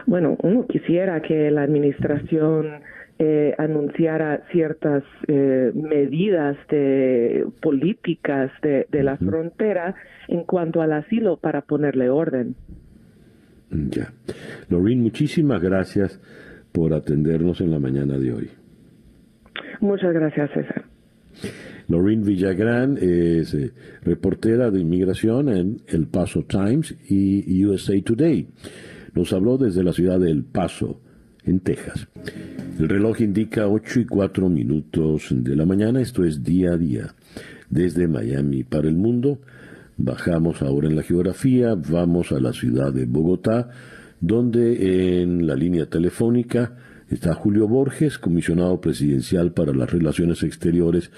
Bueno, 0.06 0.38
uno 0.42 0.66
quisiera 0.68 1.22
que 1.22 1.52
la 1.52 1.64
administración 1.64 2.82
eh, 3.20 3.54
anunciara 3.58 4.44
ciertas 4.52 5.04
eh, 5.28 5.72
medidas 5.74 6.58
de 6.70 7.46
políticas 7.62 8.52
de, 8.62 8.88
la 9.04 9.18
frontera 9.18 9.96
en 10.28 10.44
cuanto 10.44 10.82
al 10.82 10.94
asilo 10.94 11.38
para 11.38 11.62
ponerle 11.62 12.10
orden. 12.10 12.56
Ya. 13.70 14.14
Lorin, 14.70 15.02
muchísimas 15.02 15.62
gracias 15.62 16.20
por 16.72 16.94
atendernos 16.94 17.62
en 17.62 17.72
la 17.72 17.80
mañana 17.80 18.18
de 18.18 18.34
hoy. 18.34 18.50
Muchas 19.80 20.14
gracias, 20.14 20.50
César. 20.52 20.84
Lorraine 21.88 22.24
Villagrán 22.24 22.98
es 22.98 23.54
eh, 23.54 23.72
reportera 24.04 24.72
de 24.72 24.80
inmigración 24.80 25.50
en 25.50 25.82
El 25.88 26.08
Paso 26.08 26.44
Times 26.44 26.96
y 27.10 27.66
USA 27.66 27.94
Today. 28.04 28.48
Nos 29.14 29.34
habló 29.34 29.58
desde 29.58 29.84
la 29.84 29.94
ciudad 29.94 30.20
de 30.20 30.32
El 30.32 30.44
Paso, 30.44 31.00
en 31.46 31.60
Texas. 31.60 32.08
El 32.80 32.90
reloj 32.90 33.22
indica 33.22 33.68
8 33.68 34.02
y 34.02 34.06
4 34.06 34.50
minutos 34.50 35.28
de 35.30 35.56
la 35.56 35.66
mañana, 35.66 36.02
esto 36.02 36.24
es 36.24 36.44
día 36.44 36.74
a 36.74 36.78
día. 36.78 37.16
Desde 37.70 38.08
Miami 38.08 38.64
para 38.64 38.88
el 38.88 38.96
mundo, 38.96 39.40
bajamos 39.98 40.62
ahora 40.62 40.88
en 40.88 40.96
la 40.96 41.04
geografía, 41.04 41.76
vamos 41.76 42.32
a 42.32 42.40
la 42.40 42.54
ciudad 42.54 42.94
de 42.94 43.06
Bogotá, 43.06 43.70
donde 44.20 45.22
en 45.22 45.46
la 45.46 45.56
línea 45.56 45.88
telefónica 45.88 46.76
está 47.10 47.34
Julio 47.34 47.68
Borges, 47.68 48.18
comisionado 48.18 48.80
presidencial 48.80 49.52
para 49.52 49.74
las 49.74 49.92
relaciones 49.92 50.44
exteriores 50.44 51.12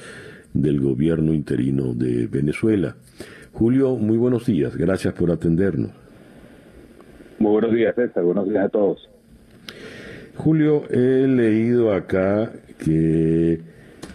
del 0.56 0.80
gobierno 0.80 1.34
interino 1.34 1.94
de 1.94 2.28
Venezuela. 2.28 2.96
Julio, 3.52 3.96
muy 3.96 4.18
buenos 4.18 4.46
días, 4.46 4.76
gracias 4.76 5.14
por 5.14 5.30
atendernos. 5.30 5.92
Muy 7.38 7.52
buenos 7.52 7.74
días, 7.74 7.94
César, 7.94 8.24
buenos 8.24 8.50
días 8.50 8.66
a 8.66 8.70
todos. 8.70 9.10
Julio, 10.36 10.84
he 10.90 11.28
leído 11.28 11.94
acá 11.94 12.52
que 12.80 13.60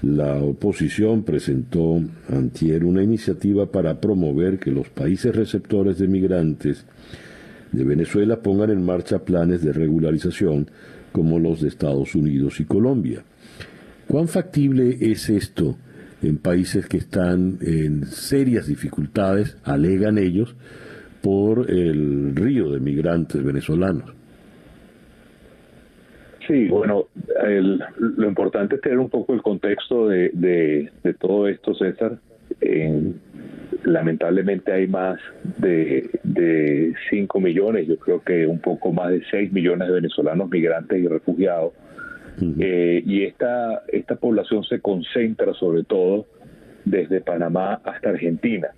la 0.02 0.42
oposición 0.42 1.24
presentó 1.24 2.00
antier 2.30 2.84
una 2.84 3.02
iniciativa 3.02 3.66
para 3.70 4.00
promover 4.00 4.58
que 4.58 4.70
los 4.70 4.88
países 4.88 5.36
receptores 5.36 5.98
de 5.98 6.08
migrantes 6.08 6.86
de 7.72 7.84
Venezuela 7.84 8.40
pongan 8.40 8.70
en 8.70 8.84
marcha 8.84 9.24
planes 9.24 9.62
de 9.62 9.72
regularización 9.72 10.70
como 11.12 11.38
los 11.38 11.60
de 11.60 11.68
Estados 11.68 12.14
Unidos 12.14 12.60
y 12.60 12.64
Colombia. 12.64 13.24
¿Cuán 14.08 14.26
factible 14.26 14.96
es 15.00 15.28
esto 15.28 15.76
en 16.22 16.38
países 16.38 16.86
que 16.86 16.98
están 16.98 17.58
en 17.62 18.04
serias 18.04 18.66
dificultades, 18.66 19.56
alegan 19.64 20.18
ellos, 20.18 20.54
por 21.22 21.70
el 21.70 22.34
río 22.34 22.70
de 22.70 22.80
migrantes 22.80 23.42
venezolanos. 23.42 24.14
Sí, 26.46 26.66
bueno, 26.66 27.06
lo 27.98 28.26
importante 28.26 28.74
es 28.74 28.80
tener 28.80 28.98
un 28.98 29.08
poco 29.08 29.34
el 29.34 29.42
contexto 29.42 30.08
de, 30.08 30.30
de, 30.32 31.14
todo 31.14 31.46
esto, 31.46 31.74
César. 31.74 32.18
lamentablemente 33.84 34.72
hay 34.72 34.88
más 34.88 35.20
de, 35.58 36.10
de 36.24 36.94
5 37.10 37.40
millones, 37.40 37.86
yo 37.86 37.96
creo 37.98 38.22
que 38.22 38.46
un 38.46 38.58
poco 38.58 38.92
más 38.92 39.10
de 39.10 39.22
6 39.30 39.52
millones 39.52 39.88
de 39.88 39.94
venezolanos 39.94 40.50
migrantes 40.50 40.98
y 40.98 41.06
refugiados 41.06 41.72
eh, 42.58 43.02
y 43.04 43.24
esta, 43.24 43.82
esta 43.88 44.16
población 44.16 44.64
se 44.64 44.80
concentra 44.80 45.52
sobre 45.54 45.84
todo 45.84 46.26
desde 46.84 47.20
Panamá 47.20 47.80
hasta 47.84 48.10
Argentina. 48.10 48.68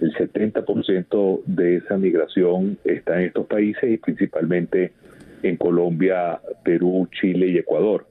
El 0.00 0.12
70% 0.14 1.42
de 1.46 1.76
esa 1.76 1.96
migración 1.96 2.78
está 2.84 3.20
en 3.20 3.26
estos 3.26 3.46
países 3.46 3.90
y 3.90 3.96
principalmente 3.96 4.92
en 5.42 5.56
Colombia, 5.56 6.40
Perú, 6.64 7.08
Chile 7.12 7.48
y 7.48 7.58
Ecuador. 7.58 8.06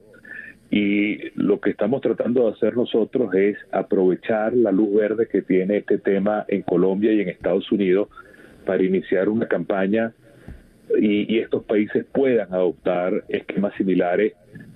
Y 0.70 1.30
lo 1.36 1.60
que 1.60 1.70
estamos 1.70 2.00
tratando 2.00 2.46
de 2.46 2.52
hacer 2.52 2.76
nosotros 2.76 3.32
es 3.34 3.56
aprovechar 3.70 4.54
la 4.54 4.72
luz 4.72 4.94
verde 4.94 5.28
que 5.30 5.42
tiene 5.42 5.78
este 5.78 5.98
tema 5.98 6.44
en 6.48 6.62
Colombia 6.62 7.12
y 7.12 7.20
en 7.20 7.28
Estados 7.28 7.70
Unidos 7.70 8.08
para 8.64 8.82
iniciar 8.82 9.28
una 9.28 9.46
campaña 9.46 10.12
y, 10.98 11.34
y 11.34 11.38
estos 11.38 11.64
países 11.64 12.04
puedan 12.12 12.52
adoptar 12.52 13.24
esquemas 13.28 13.74
similares 13.74 14.34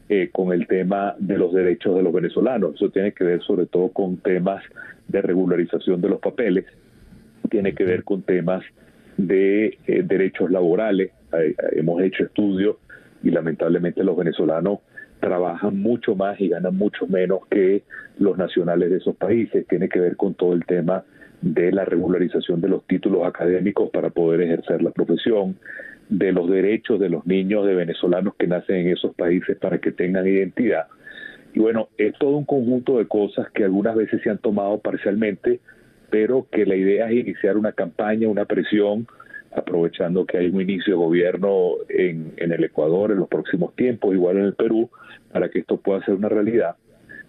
eh, 0.08 0.30
con 0.32 0.52
el 0.52 0.66
tema 0.66 1.14
de 1.18 1.36
los 1.36 1.52
derechos 1.52 1.94
de 1.96 2.02
los 2.02 2.12
venezolanos. 2.12 2.76
Eso 2.76 2.90
tiene 2.90 3.12
que 3.12 3.24
ver 3.24 3.42
sobre 3.42 3.66
todo 3.66 3.88
con 3.90 4.16
temas 4.16 4.62
de 5.06 5.20
regularización 5.20 6.00
de 6.00 6.08
los 6.08 6.20
papeles, 6.20 6.64
tiene 7.50 7.74
que 7.74 7.84
ver 7.84 8.04
con 8.04 8.22
temas 8.22 8.62
de 9.16 9.78
eh, 9.86 10.02
derechos 10.04 10.50
laborales. 10.50 11.10
hemos 11.72 12.00
hecho 12.02 12.24
estudios 12.24 12.76
y 13.22 13.30
lamentablemente 13.30 14.02
los 14.02 14.16
venezolanos 14.16 14.78
trabajan 15.20 15.78
mucho 15.78 16.14
más 16.14 16.40
y 16.40 16.48
ganan 16.48 16.76
mucho 16.76 17.06
menos 17.06 17.40
que 17.50 17.82
los 18.18 18.38
nacionales 18.38 18.90
de 18.90 18.96
esos 18.96 19.16
países. 19.16 19.66
Tiene 19.66 19.88
que 19.88 20.00
ver 20.00 20.16
con 20.16 20.34
todo 20.34 20.54
el 20.54 20.64
tema 20.64 21.04
de 21.42 21.70
la 21.70 21.84
regularización 21.84 22.60
de 22.60 22.68
los 22.68 22.86
títulos 22.86 23.26
académicos 23.26 23.90
para 23.90 24.10
poder 24.10 24.40
ejercer 24.40 24.82
la 24.82 24.90
profesión, 24.90 25.56
de 26.08 26.32
los 26.32 26.48
derechos 26.48 26.98
de 26.98 27.10
los 27.10 27.26
niños 27.26 27.66
de 27.66 27.74
venezolanos 27.74 28.34
que 28.36 28.46
nacen 28.46 28.76
en 28.76 28.88
esos 28.88 29.14
países 29.14 29.56
para 29.58 29.78
que 29.78 29.92
tengan 29.92 30.26
identidad. 30.26 30.86
Y 31.54 31.60
bueno, 31.60 31.88
es 31.98 32.14
todo 32.18 32.36
un 32.36 32.44
conjunto 32.44 32.98
de 32.98 33.06
cosas 33.06 33.50
que 33.50 33.64
algunas 33.64 33.94
veces 33.94 34.22
se 34.22 34.30
han 34.30 34.38
tomado 34.38 34.78
parcialmente, 34.78 35.60
pero 36.10 36.46
que 36.50 36.66
la 36.66 36.76
idea 36.76 37.10
es 37.10 37.26
iniciar 37.26 37.56
una 37.56 37.72
campaña, 37.72 38.28
una 38.28 38.44
presión, 38.44 39.06
aprovechando 39.54 40.26
que 40.26 40.38
hay 40.38 40.48
un 40.48 40.60
inicio 40.60 40.94
de 40.94 41.04
gobierno 41.04 41.72
en, 41.88 42.32
en 42.36 42.52
el 42.52 42.64
Ecuador 42.64 43.12
en 43.12 43.18
los 43.18 43.28
próximos 43.28 43.74
tiempos, 43.76 44.14
igual 44.14 44.36
en 44.38 44.44
el 44.44 44.54
Perú, 44.54 44.90
para 45.32 45.48
que 45.48 45.60
esto 45.60 45.78
pueda 45.78 46.04
ser 46.04 46.14
una 46.14 46.28
realidad. 46.28 46.76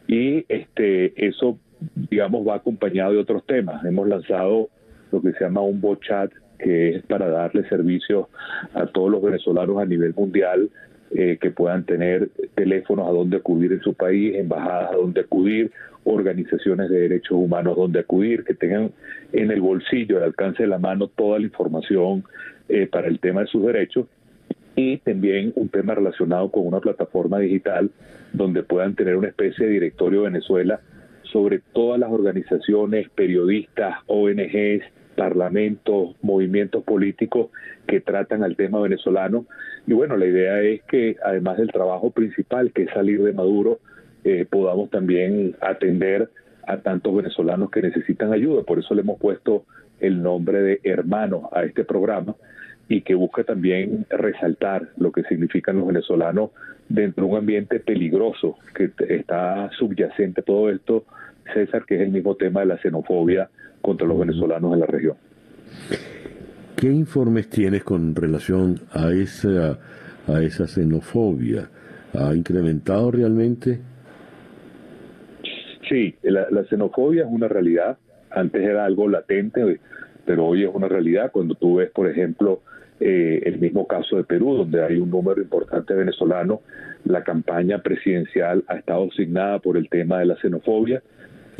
Y 0.07 0.45
este 0.49 1.13
eso, 1.27 1.57
digamos, 1.95 2.47
va 2.47 2.55
acompañado 2.55 3.13
de 3.13 3.19
otros 3.19 3.45
temas. 3.45 3.83
Hemos 3.85 4.07
lanzado 4.07 4.69
lo 5.11 5.21
que 5.21 5.31
se 5.33 5.43
llama 5.43 5.61
un 5.61 5.79
bot 5.81 6.01
chat 6.01 6.31
que 6.59 6.95
es 6.97 7.03
para 7.03 7.29
darle 7.29 7.67
servicio 7.69 8.29
a 8.73 8.85
todos 8.85 9.09
los 9.09 9.21
venezolanos 9.21 9.77
a 9.77 9.85
nivel 9.85 10.13
mundial 10.13 10.69
eh, 11.11 11.39
que 11.41 11.49
puedan 11.49 11.85
tener 11.85 12.29
teléfonos 12.53 13.07
a 13.07 13.11
donde 13.11 13.37
acudir 13.37 13.73
en 13.73 13.81
su 13.81 13.95
país, 13.95 14.35
embajadas 14.35 14.91
a 14.91 14.95
donde 14.95 15.21
acudir, 15.21 15.71
organizaciones 16.03 16.89
de 16.89 16.99
derechos 16.99 17.31
humanos 17.31 17.75
donde 17.75 17.99
acudir, 17.99 18.43
que 18.43 18.53
tengan 18.53 18.91
en 19.33 19.49
el 19.49 19.59
bolsillo, 19.59 20.17
al 20.17 20.23
alcance 20.23 20.63
de 20.63 20.69
la 20.69 20.77
mano, 20.77 21.07
toda 21.07 21.39
la 21.39 21.45
información 21.45 22.23
eh, 22.67 22.87
para 22.87 23.07
el 23.07 23.19
tema 23.19 23.41
de 23.41 23.47
sus 23.47 23.65
derechos. 23.65 24.05
Y 24.75 24.97
también 24.97 25.51
un 25.55 25.69
tema 25.69 25.95
relacionado 25.95 26.51
con 26.51 26.67
una 26.67 26.79
plataforma 26.79 27.39
digital 27.39 27.89
donde 28.31 28.61
puedan 28.61 28.95
tener 28.95 29.15
una 29.15 29.29
especie 29.29 29.65
de 29.65 29.71
directorio 29.71 30.21
Venezuela 30.21 30.79
sobre 31.23 31.59
todas 31.73 31.99
las 31.99 32.11
organizaciones, 32.11 33.09
periodistas, 33.09 33.97
ONGs, 34.07 34.83
parlamentos, 35.15 36.15
movimientos 36.21 36.83
políticos 36.83 37.49
que 37.87 38.01
tratan 38.01 38.43
al 38.43 38.55
tema 38.55 38.79
venezolano. 38.79 39.45
Y 39.87 39.93
bueno, 39.93 40.17
la 40.17 40.25
idea 40.25 40.61
es 40.61 40.81
que 40.83 41.17
además 41.23 41.57
del 41.57 41.71
trabajo 41.71 42.11
principal, 42.11 42.71
que 42.71 42.83
es 42.83 42.89
salir 42.91 43.21
de 43.23 43.33
Maduro, 43.33 43.79
eh, 44.23 44.45
podamos 44.49 44.89
también 44.89 45.55
atender 45.61 46.29
a 46.67 46.77
tantos 46.77 47.15
venezolanos 47.15 47.71
que 47.71 47.81
necesitan 47.81 48.33
ayuda. 48.33 48.63
Por 48.63 48.79
eso 48.79 48.93
le 48.93 49.01
hemos 49.01 49.19
puesto 49.19 49.65
el 49.99 50.21
nombre 50.21 50.61
de 50.61 50.79
hermano 50.83 51.49
a 51.51 51.63
este 51.63 51.83
programa 51.83 52.35
y 52.87 53.01
que 53.01 53.15
busca 53.15 53.43
también 53.43 54.05
resaltar 54.09 54.89
lo 54.97 55.11
que 55.11 55.23
significan 55.23 55.77
los 55.77 55.87
venezolanos 55.87 56.51
dentro 56.89 57.25
de 57.25 57.31
un 57.31 57.37
ambiente 57.37 57.79
peligroso 57.79 58.57
que 58.73 58.91
está 59.09 59.69
subyacente 59.77 60.41
a 60.41 60.43
todo 60.43 60.69
esto, 60.69 61.05
César, 61.53 61.85
que 61.85 61.95
es 61.95 62.01
el 62.01 62.09
mismo 62.09 62.35
tema 62.35 62.61
de 62.61 62.65
la 62.67 62.77
xenofobia 62.79 63.49
contra 63.81 64.07
los 64.07 64.19
venezolanos 64.19 64.73
en 64.73 64.79
la 64.79 64.85
región. 64.85 65.15
¿Qué 66.75 66.87
informes 66.87 67.49
tienes 67.49 67.83
con 67.83 68.15
relación 68.15 68.79
a 68.91 69.11
esa, 69.11 69.79
a 70.27 70.41
esa 70.41 70.65
xenofobia? 70.65 71.69
¿Ha 72.13 72.33
incrementado 72.33 73.11
realmente? 73.11 73.79
Sí, 75.89 76.15
la, 76.21 76.47
xenofobia 76.69 77.23
es 77.23 77.29
una 77.29 77.47
realidad. 77.47 77.97
Antes 78.29 78.61
era 78.61 78.85
algo 78.85 79.09
latente, 79.09 79.79
pero 80.25 80.45
hoy 80.45 80.63
es 80.63 80.69
una 80.73 80.87
realidad. 80.87 81.31
Cuando 81.31 81.55
tú 81.55 81.75
ves, 81.77 81.89
por 81.89 82.07
ejemplo, 82.07 82.61
eh, 82.99 83.41
el 83.45 83.59
mismo 83.59 83.87
caso 83.87 84.17
de 84.17 84.23
Perú, 84.23 84.55
donde 84.55 84.83
hay 84.83 84.99
un 84.99 85.09
número 85.09 85.41
importante 85.41 85.93
de 85.93 85.99
venezolanos, 85.99 86.59
la 87.05 87.23
campaña 87.23 87.79
presidencial 87.79 88.63
ha 88.67 88.75
estado 88.75 89.09
asignada 89.11 89.59
por 89.59 89.77
el 89.77 89.89
tema 89.89 90.19
de 90.19 90.27
la 90.27 90.37
xenofobia. 90.37 91.01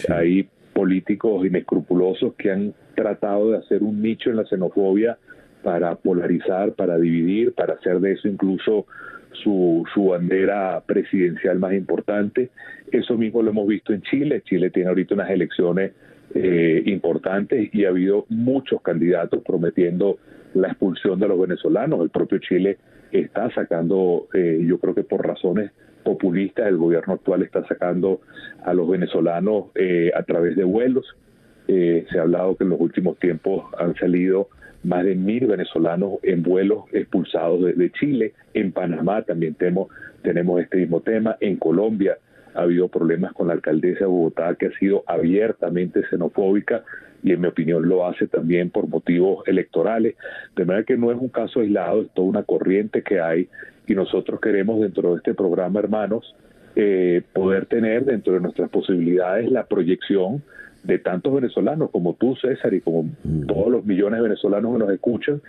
Hay 0.09 0.47
políticos 0.79 1.45
inescrupulosos 1.45 2.35
que 2.35 2.51
han 2.51 2.73
tratado 2.95 3.51
de 3.51 3.57
hacer 3.57 3.83
un 3.83 4.01
nicho 4.01 4.29
en 4.29 4.37
la 4.37 4.45
xenofobia 4.45 5.17
para 5.61 5.93
polarizar, 5.95 6.71
para 6.71 6.97
dividir, 6.97 7.51
para 7.51 7.73
hacer 7.73 7.99
de 7.99 8.13
eso 8.13 8.29
incluso 8.29 8.85
su, 9.43 9.83
su 9.93 10.05
bandera 10.05 10.81
presidencial 10.85 11.59
más 11.59 11.73
importante. 11.73 12.49
Eso 12.93 13.17
mismo 13.17 13.41
lo 13.41 13.51
hemos 13.51 13.67
visto 13.67 13.91
en 13.91 14.01
Chile. 14.03 14.41
Chile 14.45 14.69
tiene 14.69 14.87
ahorita 14.87 15.15
unas 15.15 15.29
elecciones 15.29 15.91
eh, 16.33 16.81
importantes 16.85 17.69
y 17.73 17.83
ha 17.83 17.89
habido 17.89 18.25
muchos 18.29 18.81
candidatos 18.81 19.43
prometiendo 19.45 20.17
la 20.53 20.69
expulsión 20.69 21.19
de 21.19 21.27
los 21.27 21.41
venezolanos. 21.41 21.99
El 21.99 22.09
propio 22.09 22.37
Chile 22.37 22.77
está 23.11 23.53
sacando, 23.53 24.29
eh, 24.33 24.63
yo 24.65 24.79
creo 24.79 24.95
que 24.95 25.03
por 25.03 25.27
razones 25.27 25.71
populistas, 26.03 26.67
el 26.67 26.77
gobierno 26.77 27.13
actual 27.13 27.43
está 27.43 27.65
sacando 27.67 28.21
a 28.63 28.73
los 28.73 28.89
venezolanos 28.89 29.65
eh, 29.75 30.11
a 30.15 30.23
través 30.23 30.55
de 30.55 30.63
vuelos. 30.63 31.05
Eh, 31.67 32.05
se 32.11 32.19
ha 32.19 32.23
hablado 32.23 32.55
que 32.55 32.63
en 32.63 32.71
los 32.71 32.79
últimos 32.79 33.19
tiempos 33.19 33.65
han 33.77 33.95
salido 33.95 34.49
más 34.83 35.03
de 35.03 35.15
mil 35.15 35.45
venezolanos 35.45 36.13
en 36.23 36.41
vuelos 36.41 36.85
expulsados 36.93 37.63
desde 37.63 37.91
Chile. 37.91 38.33
En 38.53 38.71
Panamá 38.71 39.21
también 39.23 39.53
tenemos, 39.55 39.89
tenemos 40.23 40.61
este 40.61 40.77
mismo 40.77 41.01
tema. 41.01 41.37
En 41.39 41.57
Colombia 41.57 42.17
ha 42.55 42.61
habido 42.61 42.87
problemas 42.87 43.33
con 43.33 43.47
la 43.47 43.53
alcaldesa 43.53 43.99
de 43.99 44.05
Bogotá 44.05 44.55
que 44.55 44.67
ha 44.67 44.79
sido 44.79 45.03
abiertamente 45.05 46.03
xenofóbica 46.09 46.83
y 47.23 47.33
en 47.33 47.41
mi 47.41 47.47
opinión 47.47 47.87
lo 47.87 48.07
hace 48.07 48.27
también 48.27 48.69
por 48.69 48.87
motivos 48.87 49.47
electorales. 49.47 50.15
De 50.55 50.65
manera 50.65 50.85
que 50.85 50.97
no 50.97 51.11
es 51.11 51.17
un 51.19 51.29
caso 51.29 51.59
aislado, 51.61 52.01
es 52.01 52.09
toda 52.11 52.27
una 52.27 52.43
corriente 52.43 53.01
que 53.03 53.19
hay 53.19 53.47
y 53.87 53.95
nosotros 53.95 54.39
queremos 54.39 54.79
dentro 54.79 55.11
de 55.11 55.17
este 55.17 55.33
programa, 55.33 55.79
hermanos, 55.79 56.35
eh, 56.75 57.23
poder 57.33 57.65
tener 57.65 58.05
dentro 58.05 58.33
de 58.33 58.39
nuestras 58.39 58.69
posibilidades 58.69 59.51
la 59.51 59.65
proyección 59.65 60.43
de 60.83 60.97
tantos 60.97 61.33
venezolanos 61.33 61.89
como 61.91 62.13
tú, 62.13 62.35
César, 62.35 62.73
y 62.73 62.79
como 62.79 63.09
todos 63.47 63.69
los 63.69 63.85
millones 63.85 64.19
de 64.19 64.23
venezolanos 64.23 64.73
que 64.73 64.79
nos 64.79 64.91
escuchan, 64.91 65.41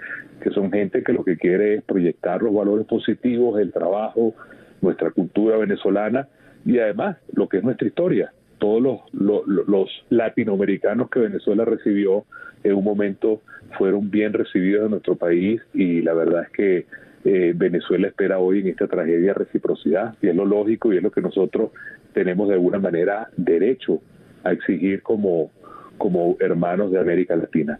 que 0.43 0.51
son 0.51 0.73
gente 0.73 1.05
que 1.05 1.13
lo 1.13 1.23
que 1.23 1.37
quiere 1.37 1.75
es 1.75 1.83
proyectar 1.83 2.43
los 2.43 2.53
valores 2.53 2.87
positivos, 2.87 3.61
el 3.61 3.73
trabajo, 3.73 4.35
nuestra 4.81 5.11
cultura 5.11 5.57
venezolana 5.59 6.27
y 6.65 6.79
además 6.79 7.19
lo 7.33 7.49
que 7.49 7.59
es 7.59 7.63
nuestra 7.63 7.87
historia 7.87 8.33
todos 8.61 8.81
los, 9.13 9.47
los, 9.67 9.89
latinoamericanos 10.11 11.11
que 11.11 11.19
Venezuela 11.19 11.65
recibió 11.65 12.25
en 12.63 12.75
un 12.75 12.85
momento 12.85 13.41
fueron 13.79 14.11
bien 14.11 14.33
recibidos 14.33 14.85
en 14.85 14.91
nuestro 14.93 15.17
país 15.17 15.61
y 15.75 16.03
la 16.03 16.13
verdad 16.13 16.45
es 16.45 16.51
que 16.51 16.87
eh, 17.25 17.53
Venezuela 17.57 18.09
espera 18.09 18.39
hoy 18.39 18.61
en 18.61 18.69
esta 18.69 18.87
tragedia 18.87 19.35
reciprocidad 19.35 20.15
y 20.23 20.29
es 20.29 20.37
lo 20.37 20.45
lógico 20.45 20.93
y 20.93 20.99
es 20.99 21.03
lo 21.03 21.11
que 21.11 21.23
nosotros 21.23 21.71
tenemos 22.13 22.49
de 22.49 22.55
alguna 22.55 22.79
manera 22.79 23.31
derecho 23.37 24.01
a 24.45 24.53
exigir 24.53 25.03
como, 25.03 25.51
como 25.99 26.37
hermanos 26.39 26.93
de 26.93 27.01
América 27.01 27.35
Latina. 27.37 27.79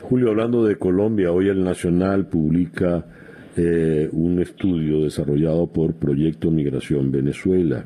Julio, 0.00 0.30
hablando 0.30 0.64
de 0.64 0.76
Colombia, 0.76 1.32
hoy 1.32 1.48
el 1.48 1.64
Nacional 1.64 2.26
publica 2.26 3.04
eh, 3.56 4.08
un 4.12 4.40
estudio 4.40 5.04
desarrollado 5.04 5.66
por 5.68 5.94
Proyecto 5.94 6.50
Migración 6.50 7.10
Venezuela 7.10 7.84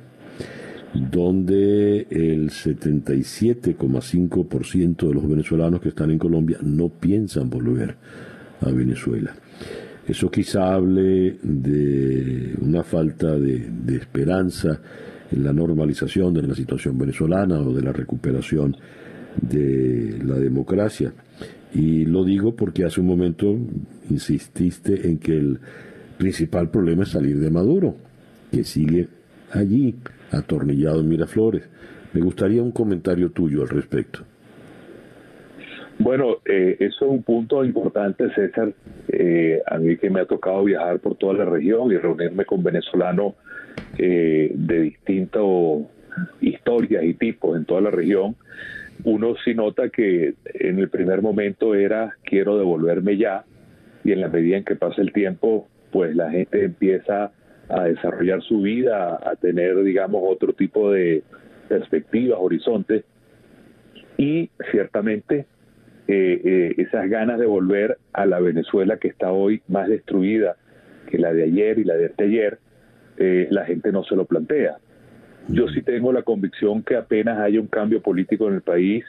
donde 0.95 2.07
el 2.11 2.51
77,5% 2.51 5.09
de 5.09 5.14
los 5.14 5.28
venezolanos 5.28 5.80
que 5.80 5.89
están 5.91 6.11
en 6.11 6.18
Colombia 6.18 6.59
no 6.62 6.89
piensan 6.89 7.51
volver 7.51 7.95
a 8.61 8.70
Venezuela. 8.70 9.36
Eso 10.07 10.30
quizá 10.30 10.74
hable 10.74 11.39
de 11.43 12.55
una 12.62 12.82
falta 12.82 13.39
de, 13.39 13.70
esperanza 13.95 14.80
en 15.30 15.45
la 15.45 15.53
normalización 15.53 16.32
de 16.32 16.41
la 16.43 16.55
situación 16.55 16.97
venezolana 16.97 17.61
o 17.61 17.74
de 17.74 17.82
la 17.82 17.93
recuperación 17.93 18.74
de 19.43 20.18
la 20.24 20.36
democracia. 20.36 21.12
Y 21.74 22.07
lo 22.07 22.24
digo 22.24 22.57
porque 22.57 22.86
hace 22.86 23.03
un 23.03 23.07
momento 23.07 23.55
insististe 24.09 25.07
en 25.07 25.18
que 25.18 25.36
el 25.36 25.59
principal 26.16 26.70
problema 26.70 27.03
es 27.03 27.11
salir 27.11 27.39
de 27.39 27.51
Maduro, 27.51 27.95
que 28.51 28.64
sigue 28.64 29.18
allí 29.53 29.95
atornillado 30.31 31.01
en 31.01 31.09
Miraflores. 31.09 31.69
Me 32.13 32.21
gustaría 32.21 32.63
un 32.63 32.73
comentario 32.73 33.31
tuyo 33.31 33.63
al 33.63 33.69
respecto. 33.69 34.21
Bueno, 35.99 36.37
eh, 36.45 36.77
eso 36.79 37.07
es 37.07 37.11
un 37.11 37.23
punto 37.23 37.65
importante, 37.65 38.33
César. 38.35 38.73
Eh, 39.09 39.61
a 39.67 39.79
mí 39.79 39.97
que 39.97 40.11
me 40.11 40.21
ha 40.21 40.27
tocado 40.27 40.65
viajar 40.65 41.01
por 41.01 41.17
toda 41.17 41.35
la 41.35 41.45
región 41.45 41.91
y 41.91 41.97
reunirme 41.97 42.45
con 42.45 42.63
venezolanos 42.63 43.35
eh, 43.99 44.53
de 44.55 44.81
distintas 44.81 45.43
historias 46.41 47.05
y 47.05 47.15
tipos 47.15 47.57
en 47.57 47.65
toda 47.65 47.81
la 47.81 47.91
región, 47.91 48.37
uno 49.05 49.35
sí 49.45 49.55
nota 49.55 49.89
que 49.89 50.35
en 50.55 50.79
el 50.79 50.89
primer 50.89 51.23
momento 51.23 51.75
era 51.75 52.17
quiero 52.25 52.59
devolverme 52.59 53.17
ya 53.17 53.45
y 54.05 54.13
en 54.13 54.21
la 54.21 54.29
medida 54.29 54.57
en 54.57 54.65
que 54.65 54.77
pasa 54.77 55.01
el 55.03 55.13
tiempo, 55.13 55.69
pues 55.91 56.15
la 56.15 56.31
gente 56.31 56.65
empieza 56.65 57.33
a 57.69 57.85
desarrollar 57.85 58.43
su 58.43 58.62
vida, 58.62 59.19
a 59.23 59.37
tener, 59.37 59.83
digamos, 59.83 60.23
otro 60.25 60.53
tipo 60.53 60.91
de 60.91 61.23
perspectivas, 61.69 62.39
horizontes, 62.41 63.05
y 64.16 64.51
ciertamente 64.71 65.47
eh, 66.09 66.41
eh, 66.45 66.75
esas 66.79 67.09
ganas 67.09 67.39
de 67.39 67.47
volver 67.47 67.99
a 68.12 68.27
la 68.27 68.41
Venezuela 68.41 68.97
que 68.97 69.09
está 69.09 69.31
hoy 69.31 69.62
más 69.69 69.89
destruida 69.89 70.57
que 71.07 71.19
la 71.19 71.33
de 71.33 71.45
ayer 71.45 71.79
y 71.79 71.85
la 71.85 71.95
de 71.95 72.12
ayer, 72.19 72.59
eh, 73.19 73.47
la 73.51 73.64
gente 73.64 73.93
no 73.93 74.05
se 74.05 74.16
lo 74.16 74.25
plantea. 74.25 74.79
Yo 75.49 75.69
sí 75.69 75.81
tengo 75.81 76.12
la 76.12 76.23
convicción 76.23 76.83
que 76.83 76.97
apenas 76.97 77.39
haya 77.39 77.59
un 77.59 77.69
cambio 77.69 78.03
político 78.03 78.49
en 78.49 78.55
el 78.57 78.61
país, 78.61 79.03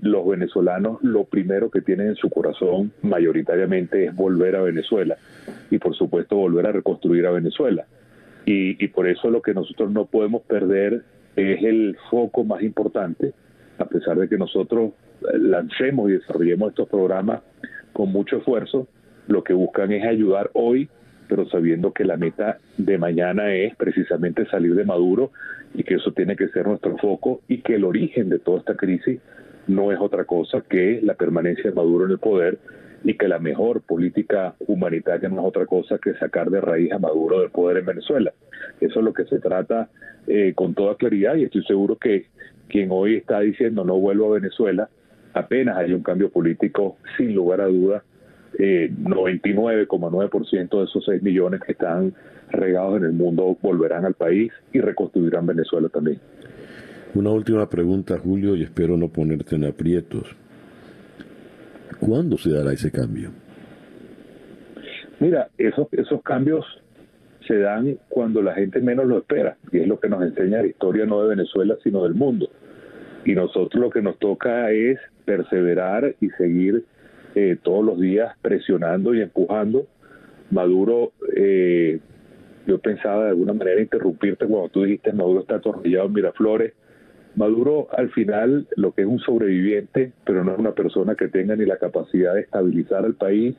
los 0.00 0.26
venezolanos 0.26 1.02
lo 1.02 1.24
primero 1.24 1.70
que 1.70 1.82
tienen 1.82 2.08
en 2.08 2.16
su 2.16 2.30
corazón 2.30 2.92
mayoritariamente 3.02 4.06
es 4.06 4.14
volver 4.14 4.56
a 4.56 4.62
Venezuela 4.62 5.18
y 5.74 5.78
por 5.78 5.96
supuesto 5.96 6.36
volver 6.36 6.68
a 6.68 6.72
reconstruir 6.72 7.26
a 7.26 7.32
Venezuela. 7.32 7.84
Y, 8.46 8.88
por 8.88 9.08
eso 9.08 9.30
lo 9.30 9.42
que 9.42 9.54
nosotros 9.54 9.90
no 9.90 10.04
podemos 10.04 10.42
perder 10.42 11.02
es 11.34 11.62
el 11.64 11.96
foco 12.10 12.44
más 12.44 12.62
importante, 12.62 13.32
a 13.78 13.86
pesar 13.86 14.18
de 14.18 14.28
que 14.28 14.36
nosotros 14.36 14.92
lancemos 15.32 16.10
y 16.10 16.14
desarrollemos 16.14 16.70
estos 16.70 16.88
programas 16.88 17.40
con 17.92 18.12
mucho 18.12 18.36
esfuerzo, 18.36 18.86
lo 19.26 19.42
que 19.42 19.54
buscan 19.54 19.90
es 19.92 20.04
ayudar 20.04 20.50
hoy, 20.52 20.88
pero 21.26 21.48
sabiendo 21.48 21.92
que 21.92 22.04
la 22.04 22.18
meta 22.18 22.58
de 22.76 22.98
mañana 22.98 23.52
es 23.54 23.74
precisamente 23.76 24.46
salir 24.46 24.74
de 24.74 24.84
Maduro 24.84 25.32
y 25.72 25.82
que 25.82 25.94
eso 25.94 26.12
tiene 26.12 26.36
que 26.36 26.48
ser 26.48 26.66
nuestro 26.66 26.98
foco 26.98 27.40
y 27.48 27.62
que 27.62 27.76
el 27.76 27.84
origen 27.84 28.28
de 28.28 28.38
toda 28.38 28.58
esta 28.58 28.76
crisis 28.76 29.20
no 29.66 29.90
es 29.90 29.98
otra 29.98 30.24
cosa 30.24 30.60
que 30.68 31.00
la 31.02 31.14
permanencia 31.14 31.70
de 31.70 31.76
Maduro 31.76 32.04
en 32.04 32.12
el 32.12 32.18
poder 32.18 32.58
y 33.04 33.14
que 33.14 33.28
la 33.28 33.38
mejor 33.38 33.82
política 33.82 34.54
humanitaria 34.66 35.28
no 35.28 35.42
es 35.42 35.46
otra 35.48 35.66
cosa 35.66 35.98
que 35.98 36.14
sacar 36.14 36.50
de 36.50 36.60
raíz 36.60 36.90
a 36.90 36.98
Maduro 36.98 37.40
del 37.40 37.50
poder 37.50 37.76
en 37.76 37.86
Venezuela. 37.86 38.32
Eso 38.80 38.98
es 38.98 39.04
lo 39.04 39.12
que 39.12 39.24
se 39.26 39.38
trata 39.38 39.90
eh, 40.26 40.54
con 40.54 40.74
toda 40.74 40.96
claridad 40.96 41.36
y 41.36 41.44
estoy 41.44 41.62
seguro 41.64 41.96
que 41.96 42.26
quien 42.68 42.88
hoy 42.90 43.16
está 43.16 43.40
diciendo 43.40 43.84
no 43.84 44.00
vuelvo 44.00 44.30
a 44.30 44.40
Venezuela, 44.40 44.88
apenas 45.34 45.76
hay 45.76 45.92
un 45.92 46.02
cambio 46.02 46.30
político, 46.30 46.96
sin 47.18 47.34
lugar 47.34 47.60
a 47.60 47.66
dudas, 47.66 48.02
eh, 48.58 48.90
99,9% 48.90 50.78
de 50.78 50.84
esos 50.84 51.04
6 51.04 51.22
millones 51.22 51.60
que 51.60 51.72
están 51.72 52.14
regados 52.50 52.96
en 52.98 53.04
el 53.04 53.12
mundo 53.12 53.56
volverán 53.60 54.04
al 54.04 54.14
país 54.14 54.52
y 54.72 54.80
reconstruirán 54.80 55.46
Venezuela 55.46 55.88
también. 55.88 56.20
Una 57.14 57.30
última 57.30 57.68
pregunta, 57.68 58.18
Julio, 58.18 58.56
y 58.56 58.62
espero 58.62 58.96
no 58.96 59.08
ponerte 59.08 59.56
en 59.56 59.64
aprietos. 59.64 60.36
¿Cuándo 62.00 62.36
se 62.36 62.50
dará 62.50 62.72
ese 62.72 62.90
cambio? 62.90 63.30
Mira, 65.20 65.48
esos, 65.58 65.88
esos 65.92 66.22
cambios 66.22 66.64
se 67.46 67.58
dan 67.58 67.98
cuando 68.08 68.42
la 68.42 68.54
gente 68.54 68.80
menos 68.80 69.06
lo 69.06 69.18
espera, 69.18 69.56
y 69.70 69.78
es 69.78 69.86
lo 69.86 70.00
que 70.00 70.08
nos 70.08 70.22
enseña 70.22 70.62
la 70.62 70.66
historia 70.66 71.06
no 71.06 71.22
de 71.22 71.28
Venezuela, 71.28 71.76
sino 71.82 72.02
del 72.04 72.14
mundo. 72.14 72.48
Y 73.24 73.34
nosotros 73.34 73.80
lo 73.80 73.90
que 73.90 74.02
nos 74.02 74.18
toca 74.18 74.70
es 74.70 74.98
perseverar 75.24 76.14
y 76.20 76.30
seguir 76.30 76.84
eh, 77.34 77.56
todos 77.62 77.84
los 77.84 78.00
días 78.00 78.36
presionando 78.42 79.14
y 79.14 79.20
empujando. 79.20 79.86
Maduro, 80.50 81.12
eh, 81.34 82.00
yo 82.66 82.78
pensaba 82.78 83.24
de 83.24 83.30
alguna 83.30 83.52
manera 83.52 83.80
interrumpirte 83.80 84.46
cuando 84.46 84.68
tú 84.68 84.84
dijiste 84.84 85.12
Maduro 85.12 85.40
está 85.40 85.56
atornillado 85.56 86.06
en 86.06 86.12
Miraflores. 86.12 86.72
Maduro 87.36 87.88
al 87.92 88.10
final 88.10 88.68
lo 88.76 88.92
que 88.92 89.02
es 89.02 89.08
un 89.08 89.18
sobreviviente, 89.18 90.12
pero 90.24 90.44
no 90.44 90.52
es 90.52 90.58
una 90.58 90.72
persona 90.72 91.14
que 91.16 91.28
tenga 91.28 91.56
ni 91.56 91.64
la 91.66 91.78
capacidad 91.78 92.34
de 92.34 92.42
estabilizar 92.42 93.04
al 93.04 93.14
país 93.14 93.56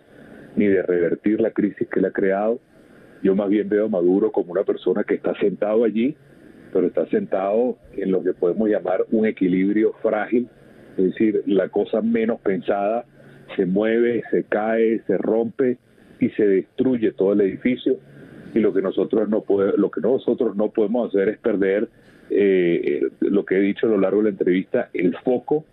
ni 0.55 0.67
de 0.67 0.81
revertir 0.81 1.41
la 1.41 1.51
crisis 1.51 1.87
que 1.89 1.99
le 1.99 2.07
ha 2.07 2.11
creado. 2.11 2.59
Yo 3.21 3.35
más 3.35 3.49
bien 3.49 3.67
veo 3.67 3.85
a 3.85 3.89
Maduro 3.89 4.31
como 4.31 4.53
una 4.53 4.63
persona 4.63 5.03
que 5.03 5.15
está 5.15 5.37
sentado 5.39 5.83
allí, 5.83 6.15
pero 6.71 6.87
está 6.87 7.05
sentado 7.07 7.77
en 7.97 8.11
lo 8.11 8.23
que 8.23 8.33
podemos 8.33 8.69
llamar 8.69 9.05
un 9.11 9.25
equilibrio 9.25 9.93
frágil, 10.01 10.47
es 10.97 11.05
decir, 11.05 11.43
la 11.45 11.67
cosa 11.69 12.01
menos 12.01 12.39
pensada 12.39 13.05
se 13.55 13.65
mueve, 13.65 14.23
se 14.31 14.43
cae, 14.43 15.01
se 15.05 15.17
rompe 15.17 15.77
y 16.19 16.29
se 16.29 16.47
destruye 16.47 17.11
todo 17.11 17.33
el 17.33 17.41
edificio 17.41 17.97
y 18.53 18.59
lo 18.59 18.73
que 18.73 18.81
nosotros 18.81 19.27
no 19.27 19.41
puede, 19.41 19.77
lo 19.77 19.91
que 19.91 19.99
nosotros 19.99 20.55
no 20.55 20.69
podemos 20.69 21.09
hacer 21.09 21.29
es 21.29 21.37
perder 21.37 21.89
eh, 22.29 23.01
lo 23.19 23.45
que 23.45 23.57
he 23.57 23.61
dicho 23.61 23.87
a 23.87 23.89
lo 23.89 23.97
largo 23.97 24.17
de 24.17 24.23
la 24.25 24.29
entrevista, 24.29 24.89
el 24.93 25.15
foco 25.17 25.65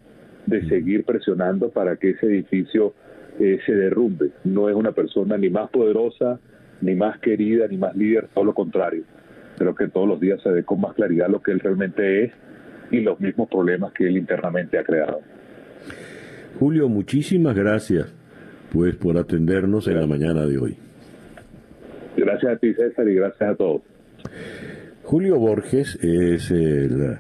de 0.47 0.67
seguir 0.69 1.05
presionando 1.05 1.71
para 1.71 1.97
que 1.97 2.11
ese 2.11 2.27
edificio 2.27 2.95
eh, 3.39 3.59
se 3.65 3.75
derrumbe. 3.75 4.31
No 4.45 4.69
es 4.69 4.75
una 4.75 4.93
persona 4.93 5.37
ni 5.39 5.51
más 5.51 5.71
poderosa, 5.71 6.41
ni 6.81 6.95
más 6.95 7.19
querida, 7.21 7.67
ni 7.69 7.77
más 7.77 7.97
líder, 7.97 8.29
todo 8.35 8.45
lo 8.45 8.55
contrario. 8.55 9.05
Creo 9.57 9.75
que 9.75 9.89
todos 9.89 10.09
los 10.09 10.21
días 10.21 10.41
se 10.43 10.51
ve 10.51 10.65
con 10.65 10.81
más 10.81 10.95
claridad 10.95 11.29
lo 11.29 11.41
que 11.41 11.53
él 11.53 11.61
realmente 11.61 12.25
es 12.25 12.33
y 12.91 13.01
los 13.01 13.21
mismos 13.21 13.49
problemas 13.49 13.93
que 13.93 14.07
él 14.07 14.17
internamente 14.17 14.79
ha 14.79 14.85
creado. 14.85 15.21
Julio, 16.59 16.89
muchísimas 16.89 17.55
gracias 17.57 18.15
pues 18.73 18.97
por 18.97 19.19
atendernos 19.19 19.87
en 19.87 20.01
la 20.01 20.07
mañana 20.07 20.47
de 20.47 20.59
hoy. 20.59 20.77
Gracias 22.17 22.53
a 22.53 22.57
ti, 22.57 22.73
César, 22.75 23.07
y 23.09 23.15
gracias 23.15 23.51
a 23.51 23.55
todos. 23.55 23.83
Julio 25.05 25.39
Borges 25.39 25.97
es 26.01 26.51
el 26.51 27.19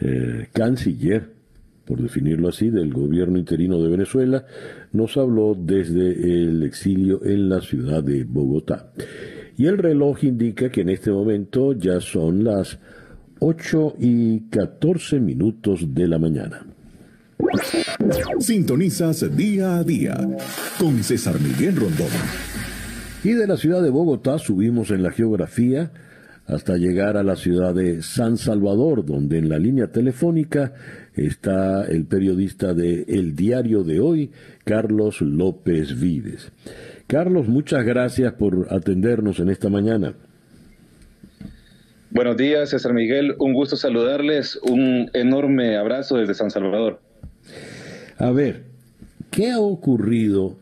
eh, 0.00 0.48
canciller, 0.52 1.30
por 1.84 2.00
definirlo 2.00 2.48
así, 2.48 2.70
del 2.70 2.92
gobierno 2.92 3.38
interino 3.38 3.80
de 3.82 3.90
Venezuela. 3.90 4.44
Nos 4.92 5.16
habló 5.16 5.56
desde 5.58 6.10
el 6.10 6.62
exilio 6.62 7.24
en 7.24 7.48
la 7.48 7.60
ciudad 7.60 8.02
de 8.02 8.24
Bogotá. 8.24 8.92
Y 9.56 9.66
el 9.66 9.78
reloj 9.78 10.24
indica 10.24 10.70
que 10.70 10.80
en 10.80 10.88
este 10.88 11.10
momento 11.10 11.72
ya 11.72 12.00
son 12.00 12.44
las 12.44 12.78
8 13.38 13.96
y 13.98 14.40
14 14.48 15.20
minutos 15.20 15.94
de 15.94 16.08
la 16.08 16.18
mañana. 16.18 16.66
Sintonizas 18.38 19.36
día 19.36 19.78
a 19.78 19.84
día 19.84 20.16
con 20.78 21.02
César 21.02 21.40
Miguel 21.40 21.76
Rondón. 21.76 22.08
Y 23.24 23.32
de 23.32 23.46
la 23.46 23.56
ciudad 23.56 23.82
de 23.82 23.90
Bogotá 23.90 24.38
subimos 24.38 24.90
en 24.90 25.02
la 25.02 25.12
geografía 25.12 25.92
hasta 26.46 26.76
llegar 26.76 27.16
a 27.16 27.22
la 27.22 27.36
ciudad 27.36 27.74
de 27.74 28.02
San 28.02 28.36
Salvador, 28.36 29.04
donde 29.04 29.38
en 29.38 29.48
la 29.48 29.58
línea 29.58 29.88
telefónica 29.88 30.72
está 31.14 31.84
el 31.84 32.04
periodista 32.04 32.74
de 32.74 33.04
El 33.08 33.36
Diario 33.36 33.84
de 33.84 34.00
Hoy, 34.00 34.30
Carlos 34.64 35.20
López 35.20 36.00
Vides. 36.00 36.50
Carlos, 37.06 37.48
muchas 37.48 37.84
gracias 37.84 38.32
por 38.34 38.68
atendernos 38.70 39.38
en 39.40 39.50
esta 39.50 39.68
mañana. 39.68 40.14
Buenos 42.10 42.36
días, 42.36 42.70
César 42.70 42.92
Miguel. 42.92 43.34
Un 43.38 43.54
gusto 43.54 43.76
saludarles. 43.76 44.58
Un 44.62 45.10
enorme 45.14 45.76
abrazo 45.78 46.16
desde 46.18 46.34
San 46.34 46.50
Salvador. 46.50 47.00
A 48.18 48.30
ver, 48.30 48.64
¿qué 49.30 49.50
ha 49.50 49.60
ocurrido 49.60 50.58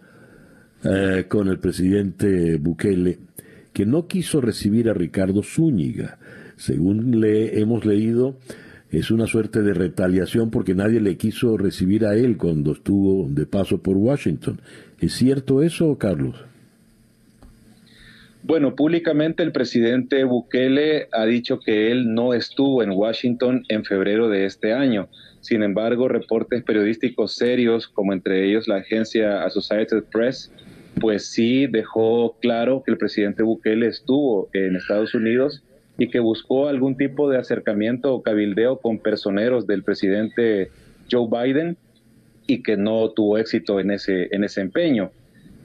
eh, 0.85 1.25
con 1.29 1.49
el 1.49 1.59
presidente 1.59 2.57
Bukele 2.57 3.19
que 3.81 3.87
no 3.87 4.07
quiso 4.09 4.43
recibir 4.43 4.91
a 4.91 4.93
Ricardo 4.93 5.43
Zúñiga? 5.43 6.19
Según 6.59 7.19
le 7.19 7.61
hemos 7.61 7.87
leído, 7.87 8.37
es 8.91 9.11
una 9.11 9.27
suerte 9.27 9.63
de 9.63 9.73
retaliación 9.73 10.51
porque 10.51 10.75
nadie 10.75 11.01
le 11.01 11.17
quiso 11.17 11.57
recibir 11.57 12.05
a 12.05 12.15
él 12.15 12.37
cuando 12.37 12.73
estuvo 12.73 13.27
de 13.31 13.47
paso 13.47 13.79
por 13.79 13.97
Washington. 13.97 14.61
¿Es 15.01 15.15
cierto 15.15 15.63
eso, 15.63 15.97
Carlos? 15.97 16.45
Bueno, 18.43 18.77
públicamente 18.77 19.43
el 19.43 19.53
presidente 19.53 20.25
Bukele 20.25 21.09
ha 21.11 21.25
dicho 21.25 21.59
que 21.59 21.91
él 21.91 22.13
no 22.13 22.35
estuvo 22.35 22.83
en 22.83 22.91
Washington 22.91 23.65
en 23.71 23.87
febrero 23.87 24.29
de 24.29 24.45
este 24.45 24.75
año. 24.75 25.09
Sin 25.41 25.63
embargo, 25.63 26.07
reportes 26.07 26.63
periodísticos 26.65 27.35
serios, 27.35 27.89
como 27.89 28.13
entre 28.13 28.47
ellos 28.47 28.69
la 28.69 28.77
agencia 28.77 29.43
Associated 29.43 30.05
Press, 30.13 30.53
pues 30.99 31.27
sí 31.27 31.67
dejó 31.67 32.37
claro 32.41 32.83
que 32.85 32.93
el 32.93 32.99
presidente 32.99 33.43
Bukele 33.43 33.87
estuvo 33.87 34.49
en 34.53 34.77
Estados 34.77 35.15
Unidos 35.15 35.63
y 35.99 36.09
que 36.09 36.21
buscó 36.21 36.69
algún 36.69 36.97
tipo 36.97 37.31
de 37.31 37.39
acercamiento 37.39 38.15
o 38.15 38.23
cabildeo 38.23 38.79
con 38.79 38.99
personeros 38.99 39.67
del 39.67 39.83
presidente 39.83 40.71
Joe 41.11 41.29
Biden 41.31 41.77
y 42.47 42.63
que 42.63 42.77
no 42.77 43.11
tuvo 43.11 43.39
éxito 43.39 43.81
en 43.81 43.91
ese, 43.91 44.29
en 44.35 44.45
ese 44.45 44.61
empeño. 44.61 45.11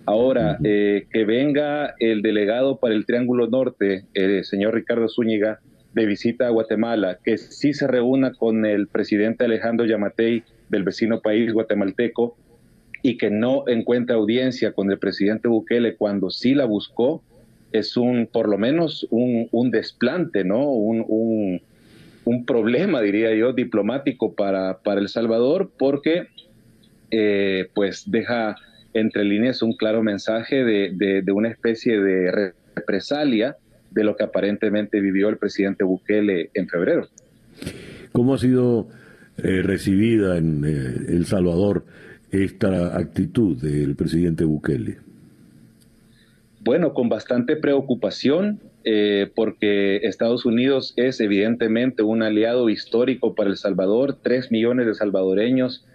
Ahora, 0.06 0.60
eh, 0.64 1.08
que 1.12 1.26
venga 1.26 1.96
el 2.00 2.22
delegado 2.22 2.78
para 2.78 2.94
el 2.94 3.06
Triángulo 3.06 3.48
Norte, 3.48 4.06
el 4.14 4.44
señor 4.46 4.76
Ricardo 4.76 5.10
Zúñiga, 5.10 5.60
de 5.94 6.06
visita 6.06 6.48
a 6.48 6.52
Guatemala, 6.52 7.20
que 7.24 7.38
sí 7.38 7.74
se 7.74 7.88
reúna 7.88 8.34
con 8.34 8.66
el 8.66 8.88
presidente 8.88 9.46
Alejandro 9.46 9.86
Yamatei 9.86 10.44
del 10.70 10.84
vecino 10.84 11.22
país 11.22 11.54
guatemalteco 11.54 12.38
y 13.06 13.18
que 13.18 13.30
no 13.30 13.66
encuentre 13.68 14.16
audiencia 14.16 14.72
con 14.72 14.90
el 14.90 14.98
presidente 14.98 15.48
Bukele 15.48 15.96
cuando 15.96 16.32
sí 16.32 16.56
la 16.56 16.66
buscó, 16.66 17.22
es 17.72 17.98
un, 17.98 18.26
por 18.26 18.50
lo 18.50 18.58
menos, 18.58 19.06
un, 19.12 19.70
desplante, 19.70 20.44
¿no? 20.44 20.72
Un, 20.72 21.62
un, 22.26 22.46
problema, 22.48 23.02
diría 23.02 23.36
yo, 23.36 23.54
diplomático 23.54 24.34
para, 24.34 24.80
para 24.80 25.02
El 25.02 25.10
Salvador, 25.10 25.70
porque 25.78 26.30
eh, 27.12 27.70
pues 27.76 28.10
deja 28.10 28.56
entre 28.96 29.24
líneas 29.24 29.62
un 29.62 29.74
claro 29.74 30.02
mensaje 30.02 30.64
de, 30.64 30.90
de, 30.96 31.22
de 31.22 31.32
una 31.32 31.50
especie 31.50 32.02
de 32.02 32.54
represalia 32.76 33.56
de 33.92 34.04
lo 34.04 34.16
que 34.16 34.24
aparentemente 34.24 35.00
vivió 35.00 35.30
el 35.30 35.38
presidente 35.38 35.84
Bukele 35.84 36.50
en 36.56 36.68
febrero. 36.68 37.08
¿Cómo 38.12 38.34
ha 38.34 38.40
sido 38.40 38.88
eh, 39.38 39.62
recibida 39.62 40.40
en 40.40 40.66
eh, 40.66 41.14
El 41.14 41.28
Salvador 41.28 41.86
esta 42.44 42.98
actitud 42.98 43.58
del 43.62 43.96
presidente 43.96 44.44
Bukele? 44.44 44.98
Bueno, 46.62 46.94
con 46.94 47.10
bastante 47.10 47.56
preocupación, 47.56 48.60
eh, 48.84 49.32
porque 49.36 49.98
Estados 49.98 50.46
Unidos 50.46 50.94
es 50.96 51.20
evidentemente 51.20 52.04
un 52.04 52.24
aliado 52.24 52.70
histórico 52.70 53.36
para 53.36 53.50
El 53.50 53.58
Salvador. 53.58 54.18
Tres 54.22 54.52
millones 54.52 54.88
de 54.88 54.96
salvadoreños 54.96 55.86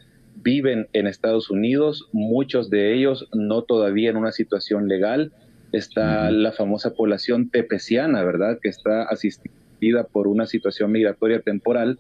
viven 0.43 0.89
en 0.93 1.07
Estados 1.07 1.51
Unidos, 1.51 2.09
muchos 2.13 2.71
de 2.71 2.95
ellos 2.95 3.29
no 3.33 3.63
todavía 3.63 4.11
en 4.11 4.17
una 4.17 4.33
situación 4.33 4.89
legal. 4.89 5.33
Está 5.73 6.31
la 6.31 6.53
famosa 6.53 6.95
población 6.95 7.51
tepeciana, 7.51 8.25
¿verdad?, 8.25 8.59
que 8.61 8.69
está 8.69 9.03
asistida 9.03 10.05
por 10.05 10.27
una 10.27 10.47
situación 10.47 10.93
migratoria 10.93 11.41
temporal. 11.41 11.99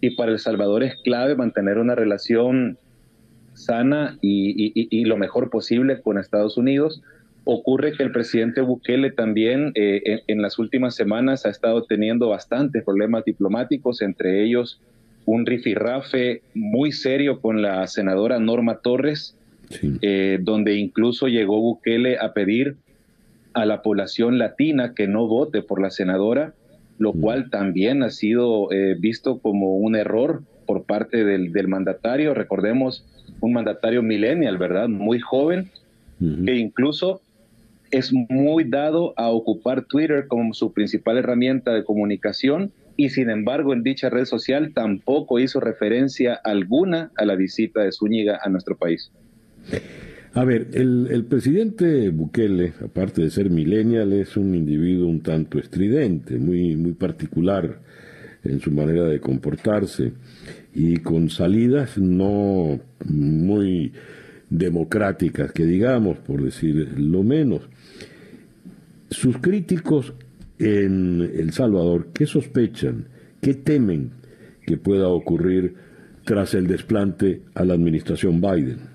Y 0.00 0.16
para 0.16 0.32
El 0.32 0.38
Salvador 0.38 0.82
es 0.82 0.94
clave 1.04 1.36
mantener 1.36 1.78
una 1.78 1.94
relación 1.94 2.78
sana 3.64 4.18
y, 4.20 5.04
lo 5.04 5.16
mejor 5.16 5.50
posible 5.50 6.00
con 6.00 6.18
Estados 6.18 6.56
Unidos. 6.56 7.02
Ocurre 7.44 7.92
que 7.92 8.02
el 8.02 8.12
presidente 8.12 8.60
Bukele 8.60 9.10
también 9.10 9.72
eh, 9.74 10.22
en, 10.26 10.42
las 10.42 10.58
últimas 10.58 10.94
semanas 10.94 11.46
ha 11.46 11.50
estado 11.50 11.84
teniendo 11.84 12.28
bastantes 12.28 12.84
problemas 12.84 13.24
diplomáticos, 13.24 14.02
entre 14.02 14.44
ellos 14.44 14.80
un 15.24 15.46
rifirrafe 15.46 16.42
muy 16.54 16.92
serio 16.92 17.40
con 17.40 17.62
la 17.62 17.86
senadora 17.86 18.38
Norma 18.38 18.78
Torres, 18.78 19.36
eh, 20.02 20.38
donde 20.42 20.74
incluso 20.74 21.28
llegó 21.28 21.60
Bukele 21.60 22.18
a 22.18 22.32
pedir 22.32 22.76
a 23.52 23.64
la 23.64 23.82
población 23.82 24.38
latina 24.38 24.94
que 24.94 25.06
no 25.06 25.26
vote 25.26 25.62
por 25.62 25.80
la 25.80 25.90
senadora, 25.90 26.54
lo 26.98 27.12
mm. 27.12 27.20
cual 27.20 27.50
también 27.50 28.02
ha 28.02 28.10
sido 28.10 28.70
eh, 28.72 28.96
visto 28.98 29.38
como 29.38 29.76
un 29.76 29.96
error 29.96 30.42
por 30.66 30.84
parte 30.84 31.24
del, 31.24 31.52
del 31.52 31.68
mandatario. 31.68 32.34
Recordemos 32.34 33.04
un 33.40 33.52
mandatario 33.52 34.02
millennial, 34.02 34.58
¿verdad? 34.58 34.88
Muy 34.88 35.20
joven, 35.20 35.70
que 36.18 36.54
incluso 36.54 37.22
es 37.90 38.12
muy 38.12 38.64
dado 38.64 39.14
a 39.16 39.30
ocupar 39.30 39.84
Twitter 39.86 40.26
como 40.28 40.52
su 40.54 40.72
principal 40.72 41.16
herramienta 41.16 41.72
de 41.72 41.82
comunicación 41.82 42.72
y 42.96 43.08
sin 43.08 43.30
embargo 43.30 43.72
en 43.72 43.82
dicha 43.82 44.10
red 44.10 44.26
social 44.26 44.72
tampoco 44.74 45.38
hizo 45.38 45.60
referencia 45.60 46.34
alguna 46.34 47.10
a 47.16 47.24
la 47.24 47.36
visita 47.36 47.82
de 47.82 47.92
Zúñiga 47.92 48.38
a 48.42 48.50
nuestro 48.50 48.76
país. 48.76 49.10
A 50.34 50.44
ver, 50.44 50.68
el, 50.74 51.08
el, 51.10 51.24
presidente 51.24 52.10
Bukele, 52.10 52.74
aparte 52.84 53.22
de 53.22 53.30
ser 53.30 53.50
millennial, 53.50 54.12
es 54.12 54.36
un 54.36 54.54
individuo 54.54 55.08
un 55.08 55.22
tanto 55.22 55.58
estridente, 55.58 56.38
muy, 56.38 56.76
muy 56.76 56.92
particular 56.92 57.78
en 58.44 58.60
su 58.60 58.70
manera 58.70 59.04
de 59.04 59.18
comportarse 59.18 60.12
y 60.74 60.98
con 60.98 61.30
salidas 61.30 61.98
no 61.98 62.80
muy 63.04 63.92
democráticas, 64.48 65.52
que 65.52 65.64
digamos, 65.64 66.18
por 66.18 66.42
decir 66.42 66.94
lo 66.98 67.22
menos. 67.22 67.68
Sus 69.10 69.38
críticos 69.38 70.14
en 70.58 71.22
El 71.34 71.52
Salvador, 71.52 72.08
¿qué 72.12 72.26
sospechan, 72.26 73.06
qué 73.40 73.54
temen 73.54 74.10
que 74.66 74.76
pueda 74.76 75.08
ocurrir 75.08 75.74
tras 76.24 76.54
el 76.54 76.66
desplante 76.66 77.42
a 77.54 77.64
la 77.64 77.74
administración 77.74 78.40
Biden? 78.40 78.90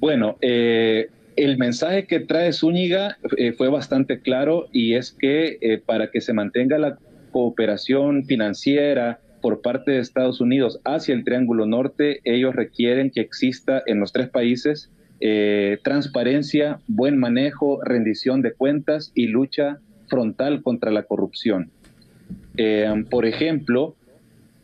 Bueno, 0.00 0.38
eh, 0.40 1.10
el 1.36 1.58
mensaje 1.58 2.06
que 2.06 2.20
trae 2.20 2.52
Zúñiga 2.52 3.18
eh, 3.36 3.52
fue 3.52 3.68
bastante 3.68 4.20
claro 4.20 4.68
y 4.72 4.94
es 4.94 5.12
que 5.12 5.58
eh, 5.60 5.78
para 5.84 6.10
que 6.10 6.20
se 6.20 6.32
mantenga 6.32 6.78
la 6.78 6.98
cooperación 7.30 8.24
financiera 8.24 9.20
por 9.40 9.62
parte 9.62 9.92
de 9.92 9.98
Estados 9.98 10.40
Unidos 10.40 10.80
hacia 10.84 11.14
el 11.14 11.24
Triángulo 11.24 11.66
Norte, 11.66 12.20
ellos 12.24 12.54
requieren 12.54 13.10
que 13.10 13.20
exista 13.20 13.82
en 13.86 14.00
los 14.00 14.12
tres 14.12 14.28
países 14.28 14.90
eh, 15.22 15.78
transparencia, 15.84 16.80
buen 16.86 17.18
manejo, 17.18 17.82
rendición 17.84 18.40
de 18.40 18.54
cuentas 18.54 19.12
y 19.14 19.26
lucha 19.26 19.78
frontal 20.08 20.62
contra 20.62 20.90
la 20.90 21.02
corrupción. 21.02 21.70
Eh, 22.56 23.04
por 23.10 23.26
ejemplo, 23.26 23.96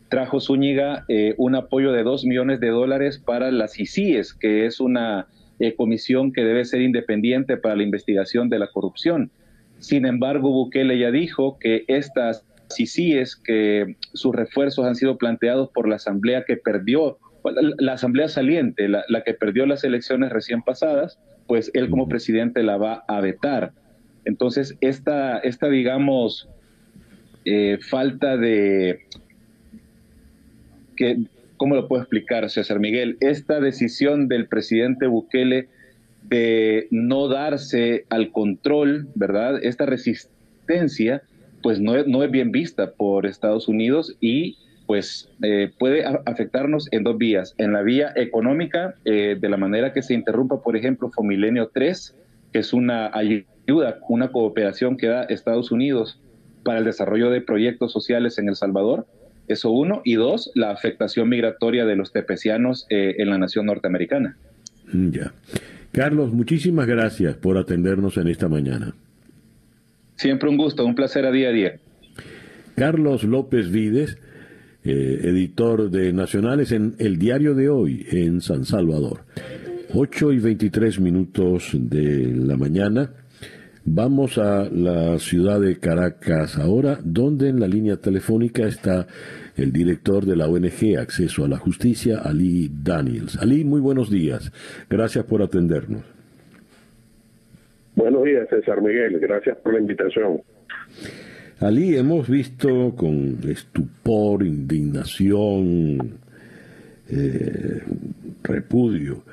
trajo 0.09 0.39
Zúñiga 0.39 1.05
eh, 1.09 1.35
un 1.37 1.53
apoyo 1.53 1.91
de 1.91 2.01
dos 2.01 2.25
millones 2.25 2.59
de 2.59 2.69
dólares 2.69 3.19
para 3.23 3.51
las 3.51 3.79
ICIES, 3.79 4.33
que 4.33 4.65
es 4.65 4.79
una 4.79 5.27
comisión 5.75 6.31
que 6.31 6.43
debe 6.43 6.65
ser 6.65 6.81
independiente 6.81 7.57
para 7.57 7.75
la 7.75 7.81
investigación 7.81 8.47
de 8.47 8.59
la 8.59 8.67
corrupción. 8.67 9.31
Sin 9.79 10.05
embargo, 10.05 10.51
Bukele 10.51 10.99
ya 10.99 11.09
dijo 11.09 11.57
que 11.59 11.83
estas 11.87 12.45
ICIES, 12.77 13.35
que 13.35 13.95
sus 14.13 14.35
refuerzos 14.35 14.85
han 14.85 14.95
sido 14.95 15.17
planteados 15.17 15.69
por 15.73 15.87
la 15.87 15.95
Asamblea 15.95 16.43
que 16.45 16.57
perdió 16.57 17.17
la, 17.77 17.93
asamblea 17.93 18.27
saliente, 18.27 18.87
la, 18.87 19.05
que 19.25 19.33
perdió 19.33 19.65
las 19.65 19.83
elecciones 19.83 20.31
recién 20.31 20.61
pasadas, 20.61 21.19
pues 21.47 21.71
él 21.73 21.89
como 21.89 22.07
presidente 22.07 22.63
la 22.63 22.77
va 22.77 23.03
a 23.07 23.21
vetar. 23.21 23.71
Entonces, 24.25 24.75
esta, 24.81 25.39
esta 25.39 25.69
digamos, 25.69 26.49
eh, 27.45 27.79
falta 27.81 28.37
de... 28.37 29.05
Que, 30.95 31.17
¿Cómo 31.57 31.75
lo 31.75 31.87
puedo 31.87 32.01
explicar, 32.01 32.49
César 32.49 32.79
Miguel? 32.79 33.17
Esta 33.19 33.59
decisión 33.59 34.27
del 34.27 34.47
presidente 34.47 35.07
Bukele 35.07 35.69
de 36.23 36.87
no 36.91 37.29
darse 37.29 38.05
al 38.09 38.31
control, 38.31 39.07
¿verdad? 39.15 39.63
Esta 39.63 39.85
resistencia, 39.85 41.23
pues 41.61 41.79
no, 41.79 42.03
no 42.03 42.23
es 42.23 42.31
bien 42.31 42.51
vista 42.51 42.91
por 42.91 43.25
Estados 43.25 43.67
Unidos 43.67 44.15
y 44.21 44.57
pues 44.87 45.29
eh, 45.43 45.71
puede 45.77 46.05
afectarnos 46.25 46.87
en 46.91 47.03
dos 47.03 47.17
vías. 47.17 47.53
En 47.57 47.73
la 47.73 47.83
vía 47.83 48.13
económica, 48.15 48.95
eh, 49.03 49.37
de 49.39 49.49
la 49.49 49.57
manera 49.57 49.91
que 49.91 50.01
se 50.01 50.13
interrumpa, 50.13 50.63
por 50.63 50.77
ejemplo, 50.77 51.11
Fomilenio 51.11 51.69
3, 51.73 52.15
que 52.53 52.59
es 52.59 52.73
una 52.73 53.11
ayuda, 53.13 53.99
una 54.07 54.29
cooperación 54.31 54.95
que 54.95 55.07
da 55.07 55.23
Estados 55.23 55.71
Unidos 55.71 56.21
para 56.63 56.79
el 56.79 56.85
desarrollo 56.85 57.29
de 57.29 57.41
proyectos 57.41 57.91
sociales 57.91 58.39
en 58.39 58.47
El 58.47 58.55
Salvador. 58.55 59.05
Eso 59.49 59.71
uno. 59.71 60.01
Y 60.05 60.15
dos, 60.15 60.51
la 60.55 60.71
afectación 60.71 61.27
migratoria 61.29 61.85
de 61.85 61.97
los 61.97 62.13
tepecianos 62.13 62.85
eh, 62.89 63.15
en 63.17 63.29
la 63.29 63.37
nación 63.37 63.65
norteamericana. 63.65 64.37
Mm, 64.91 65.09
ya. 65.09 65.33
Carlos, 65.91 66.31
muchísimas 66.31 66.87
gracias 66.87 67.35
por 67.35 67.57
atendernos 67.57 68.17
en 68.17 68.29
esta 68.29 68.47
mañana. 68.47 68.93
Siempre 70.17 70.49
un 70.49 70.57
gusto, 70.57 70.85
un 70.85 70.95
placer 70.95 71.25
a 71.25 71.31
día 71.31 71.49
a 71.49 71.51
día. 71.51 71.79
Carlos 72.75 73.23
López 73.23 73.71
Vides 73.71 74.17
eh, 74.83 75.19
editor 75.29 75.91
de 75.91 76.13
Nacionales 76.13 76.71
en 76.71 76.95
El 76.97 77.17
Diario 77.17 77.55
de 77.55 77.67
Hoy 77.67 78.05
en 78.09 78.39
San 78.39 78.63
Salvador. 78.63 79.25
8 79.93 80.31
y 80.31 80.39
23 80.39 81.01
minutos 81.01 81.71
de 81.73 82.33
la 82.33 82.55
mañana. 82.55 83.11
Vamos 83.83 84.37
a 84.37 84.69
la 84.69 85.19
ciudad 85.19 85.59
de 85.59 85.77
Caracas 85.77 86.57
ahora, 86.57 86.99
donde 87.03 87.49
en 87.49 87.59
la 87.59 87.67
línea 87.67 87.97
telefónica 87.97 88.65
está 88.65 89.07
el 89.57 89.73
director 89.73 90.25
de 90.25 90.37
la 90.37 90.47
ONG 90.47 90.97
Acceso 90.97 91.43
a 91.43 91.49
la 91.49 91.57
Justicia, 91.57 92.19
Ali 92.23 92.71
Daniels. 92.71 93.37
Ali, 93.37 93.65
muy 93.65 93.81
buenos 93.81 94.09
días. 94.09 94.53
Gracias 94.89 95.25
por 95.25 95.41
atendernos. 95.41 96.16
Buenos 97.97 98.25
días, 98.25 98.47
César 98.47 98.79
Miguel. 98.79 99.17
Gracias 99.19 99.57
por 99.57 99.73
la 99.73 99.79
invitación. 99.79 100.43
Ali 101.59 101.95
hemos 101.95 102.29
visto 102.29 102.93
con 102.95 103.39
estupor, 103.49 104.45
indignación, 104.45 106.19
eh, 107.09 107.81
repudio, 108.43 109.23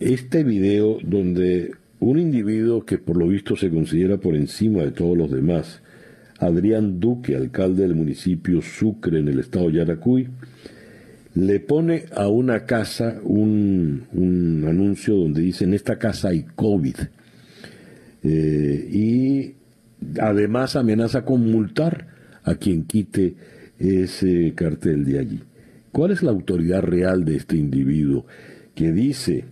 este 0.00 0.42
video 0.42 0.98
donde 1.04 1.70
un 2.00 2.18
individuo 2.18 2.84
que 2.84 2.98
por 2.98 3.16
lo 3.16 3.28
visto 3.28 3.54
se 3.54 3.70
considera 3.70 4.16
por 4.16 4.34
encima 4.34 4.82
de 4.82 4.90
todos 4.90 5.16
los 5.16 5.30
demás, 5.30 5.80
Adrián 6.40 6.98
Duque, 6.98 7.36
alcalde 7.36 7.82
del 7.82 7.94
municipio 7.94 8.60
Sucre 8.60 9.20
en 9.20 9.28
el 9.28 9.38
estado 9.38 9.68
de 9.68 9.74
Yaracuy, 9.74 10.26
le 11.36 11.60
pone 11.60 12.06
a 12.16 12.26
una 12.26 12.66
casa 12.66 13.20
un, 13.22 14.64
anuncio 14.66 15.14
donde 15.14 15.42
dice 15.42 15.62
en 15.62 15.74
esta 15.74 15.96
casa 15.96 16.30
hay 16.30 16.42
COVID. 16.56 16.96
Eh, 18.22 18.88
y 18.92 19.54
Además, 20.20 20.76
amenaza 20.76 21.24
con 21.24 21.50
multar 21.50 22.06
a 22.42 22.54
quien 22.54 22.84
quite 22.84 23.34
ese 23.78 24.52
cartel 24.54 25.04
de 25.04 25.18
allí. 25.18 25.40
¿Cuál 25.92 26.12
es 26.12 26.22
la 26.22 26.30
autoridad 26.30 26.82
real 26.82 27.24
de 27.24 27.36
este 27.36 27.56
individuo 27.56 28.26
que 28.74 28.92
dice, 28.92 29.44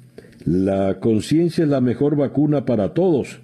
la 0.44 0.98
conciencia 1.00 1.64
es 1.64 1.70
la 1.70 1.80
mejor 1.80 2.16
vacuna 2.16 2.64
para 2.64 2.94
todos? 2.94 3.40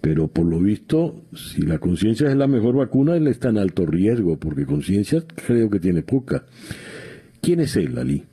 Pero 0.00 0.28
por 0.28 0.44
lo 0.44 0.58
visto, 0.58 1.22
si 1.34 1.62
la 1.62 1.78
conciencia 1.78 2.28
es 2.28 2.36
la 2.36 2.46
mejor 2.46 2.76
vacuna, 2.76 3.16
él 3.16 3.26
está 3.26 3.50
en 3.50 3.58
alto 3.58 3.86
riesgo, 3.86 4.36
porque 4.36 4.66
conciencia 4.66 5.22
creo 5.46 5.70
que 5.70 5.80
tiene 5.80 6.02
poca. 6.02 6.44
¿Quién 7.40 7.60
es 7.60 7.76
él, 7.76 7.96
Ali? 7.96 8.24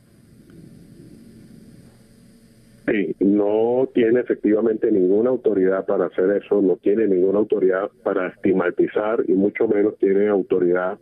Sí, 2.88 3.11
no 3.22 3.88
tiene 3.94 4.22
efectivamente 4.22 4.92
ninguna 4.92 5.30
autoridad 5.30 5.86
para 5.86 6.06
hacer 6.06 6.30
eso, 6.44 6.62
no 6.62 6.78
tiene 6.78 7.08
ninguna 7.08 7.40
autoridad 7.40 7.90
para 8.04 8.28
estigmatizar 8.28 9.24
y 9.28 9.34
mucho 9.34 9.68
menos 9.68 9.98
tiene 9.98 10.28
autoridad 10.28 10.98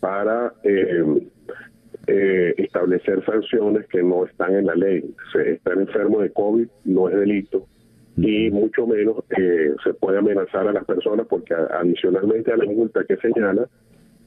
para 0.00 0.52
eh, 0.62 1.04
eh, 2.06 2.54
establecer 2.56 3.24
sanciones 3.24 3.86
que 3.88 4.02
no 4.02 4.24
están 4.24 4.54
en 4.54 4.66
la 4.66 4.74
ley. 4.74 5.14
estar 5.44 5.78
enfermo 5.78 6.20
de 6.20 6.30
COVID 6.30 6.68
no 6.84 7.08
es 7.08 7.16
delito, 7.16 7.66
y 8.20 8.50
mucho 8.50 8.86
menos 8.86 9.16
eh, 9.36 9.74
se 9.84 9.94
puede 9.94 10.18
amenazar 10.18 10.66
a 10.66 10.72
las 10.72 10.84
personas 10.84 11.26
porque 11.28 11.54
adicionalmente 11.54 12.52
a 12.52 12.56
la 12.56 12.64
multa 12.64 13.04
que 13.04 13.16
señala, 13.18 13.68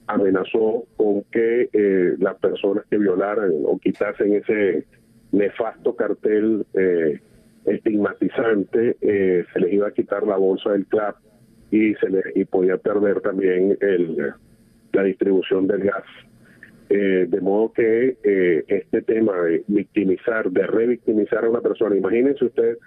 amenazó 0.07 0.85
con 0.95 1.23
que 1.31 1.69
eh, 1.73 2.15
las 2.19 2.37
personas 2.37 2.85
que 2.89 2.97
violaran 2.97 3.51
o 3.65 3.77
quitasen 3.79 4.33
ese 4.33 4.85
nefasto 5.31 5.95
cartel 5.95 6.65
eh, 6.73 7.19
estigmatizante, 7.65 8.97
se 8.99 9.59
les 9.59 9.73
iba 9.73 9.87
a 9.87 9.91
quitar 9.91 10.25
la 10.25 10.35
bolsa 10.35 10.71
del 10.71 10.85
CLAP 10.87 11.15
y 11.69 11.93
se 11.95 12.09
le, 12.09 12.21
y 12.35 12.45
podía 12.45 12.77
perder 12.77 13.21
también 13.21 13.77
el, 13.79 14.33
la 14.91 15.03
distribución 15.03 15.67
del 15.67 15.83
gas. 15.83 16.03
de 16.89 17.41
modo 17.41 17.71
que 17.71 18.17
este 18.67 19.01
tema 19.03 19.39
de 19.43 19.63
victimizar, 19.67 20.49
de 20.49 20.67
revictimizar 20.67 21.45
a 21.45 21.49
una 21.49 21.61
persona, 21.61 21.95
imagínense 21.95 22.45
usted 22.45 22.77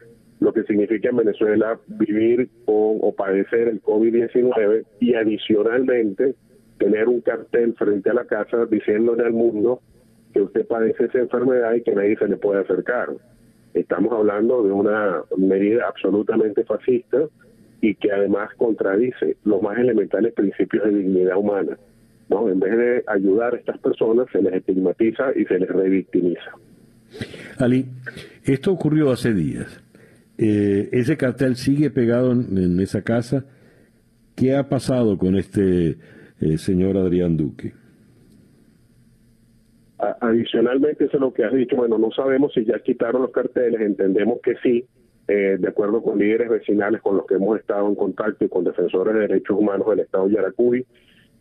lo 0.40 0.52
que 0.52 0.64
significa 0.64 1.08
en 1.08 1.16
Venezuela 1.16 1.78
vivir 1.86 2.48
con 2.66 2.98
o 3.00 3.14
padecer 3.16 3.68
el 3.68 3.82
COVID-19 3.82 4.84
y 5.00 5.14
adicionalmente 5.14 6.34
tener 6.78 7.08
un 7.08 7.20
cartel 7.20 7.74
frente 7.74 8.10
a 8.10 8.14
la 8.14 8.24
casa 8.26 8.66
diciéndole 8.66 9.24
al 9.24 9.32
mundo 9.32 9.80
que 10.34 10.42
usted 10.42 10.66
padece 10.66 11.04
esa 11.04 11.20
enfermedad 11.20 11.74
y 11.74 11.82
que 11.82 11.94
nadie 11.94 12.16
se 12.16 12.26
le 12.26 12.36
puede 12.36 12.60
acercar. 12.60 13.08
Estamos 13.72 14.12
hablando 14.12 14.64
de 14.64 14.72
una 14.72 15.22
medida 15.38 15.86
absolutamente 15.88 16.64
fascista 16.64 17.18
y 17.80 17.94
que 17.94 18.10
además 18.12 18.50
contradice 18.56 19.36
los 19.44 19.62
más 19.62 19.78
elementales 19.78 20.34
principios 20.34 20.84
de 20.84 20.98
dignidad 20.98 21.36
humana. 21.36 21.78
¿no? 22.28 22.48
En 22.48 22.58
vez 22.58 22.76
de 22.76 23.04
ayudar 23.06 23.54
a 23.54 23.58
estas 23.58 23.78
personas, 23.78 24.26
se 24.32 24.42
les 24.42 24.54
estigmatiza 24.54 25.32
y 25.36 25.44
se 25.44 25.58
les 25.58 25.68
revictimiza. 25.68 26.52
Ali, 27.58 27.86
esto 28.44 28.72
ocurrió 28.72 29.12
hace 29.12 29.32
días. 29.32 29.82
Eh, 30.36 30.88
ese 30.92 31.16
cartel 31.16 31.54
sigue 31.54 31.90
pegado 31.90 32.32
en, 32.32 32.80
esa 32.80 33.02
casa. 33.02 33.44
¿Qué 34.34 34.56
ha 34.56 34.68
pasado 34.68 35.16
con 35.16 35.36
este 35.36 35.96
eh, 36.40 36.58
señor 36.58 36.96
Adrián 36.96 37.36
Duque? 37.36 37.72
Adicionalmente, 40.20 41.04
eso 41.04 41.16
es 41.16 41.20
lo 41.20 41.32
que 41.32 41.44
has 41.44 41.52
dicho. 41.52 41.76
Bueno, 41.76 41.98
no 41.98 42.10
sabemos 42.10 42.52
si 42.52 42.64
ya 42.64 42.78
quitaron 42.80 43.22
los 43.22 43.30
carteles, 43.30 43.80
entendemos 43.80 44.40
que 44.42 44.54
sí, 44.62 44.86
eh, 45.28 45.56
de 45.58 45.68
acuerdo 45.68 46.02
con 46.02 46.18
líderes 46.18 46.48
vecinales 46.48 47.00
con 47.00 47.16
los 47.16 47.26
que 47.26 47.34
hemos 47.34 47.58
estado 47.58 47.88
en 47.88 47.94
contacto 47.94 48.44
y 48.44 48.48
con 48.48 48.64
defensores 48.64 49.14
de 49.14 49.20
derechos 49.20 49.58
humanos 49.58 49.88
del 49.88 50.00
Estado 50.00 50.28
de 50.28 50.34
Yaracuy, 50.34 50.86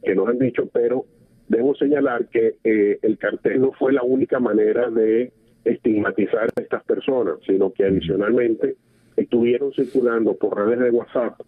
que 0.01 0.15
nos 0.15 0.29
han 0.29 0.39
dicho, 0.39 0.69
pero 0.71 1.05
debo 1.47 1.75
señalar 1.75 2.27
que 2.27 2.55
el 2.63 3.17
cartel 3.17 3.61
no 3.61 3.71
fue 3.73 3.93
la 3.93 4.03
única 4.03 4.39
manera 4.39 4.89
de 4.89 5.31
estigmatizar 5.65 6.49
a 6.55 6.61
estas 6.61 6.83
personas, 6.83 7.35
sino 7.45 7.71
que 7.71 7.85
adicionalmente 7.85 8.75
estuvieron 9.15 9.71
circulando 9.73 10.35
por 10.35 10.57
redes 10.57 10.79
de 10.79 10.91
WhatsApp 10.91 11.39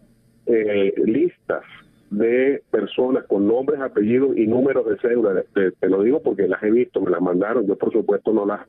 eh, 0.46 0.94
listas 1.04 1.64
de 2.10 2.62
personas 2.70 3.24
con 3.24 3.46
nombres, 3.48 3.80
apellidos 3.80 4.36
y 4.36 4.46
números 4.46 4.86
de 4.86 4.96
cédula. 4.98 5.42
Te, 5.52 5.88
lo 5.88 6.02
digo 6.02 6.22
porque 6.22 6.46
las 6.46 6.62
he 6.62 6.70
visto, 6.70 7.00
me 7.00 7.10
las 7.10 7.20
mandaron. 7.20 7.66
Yo, 7.66 7.76
por 7.76 7.92
supuesto, 7.92 8.32
no 8.32 8.46
las 8.46 8.60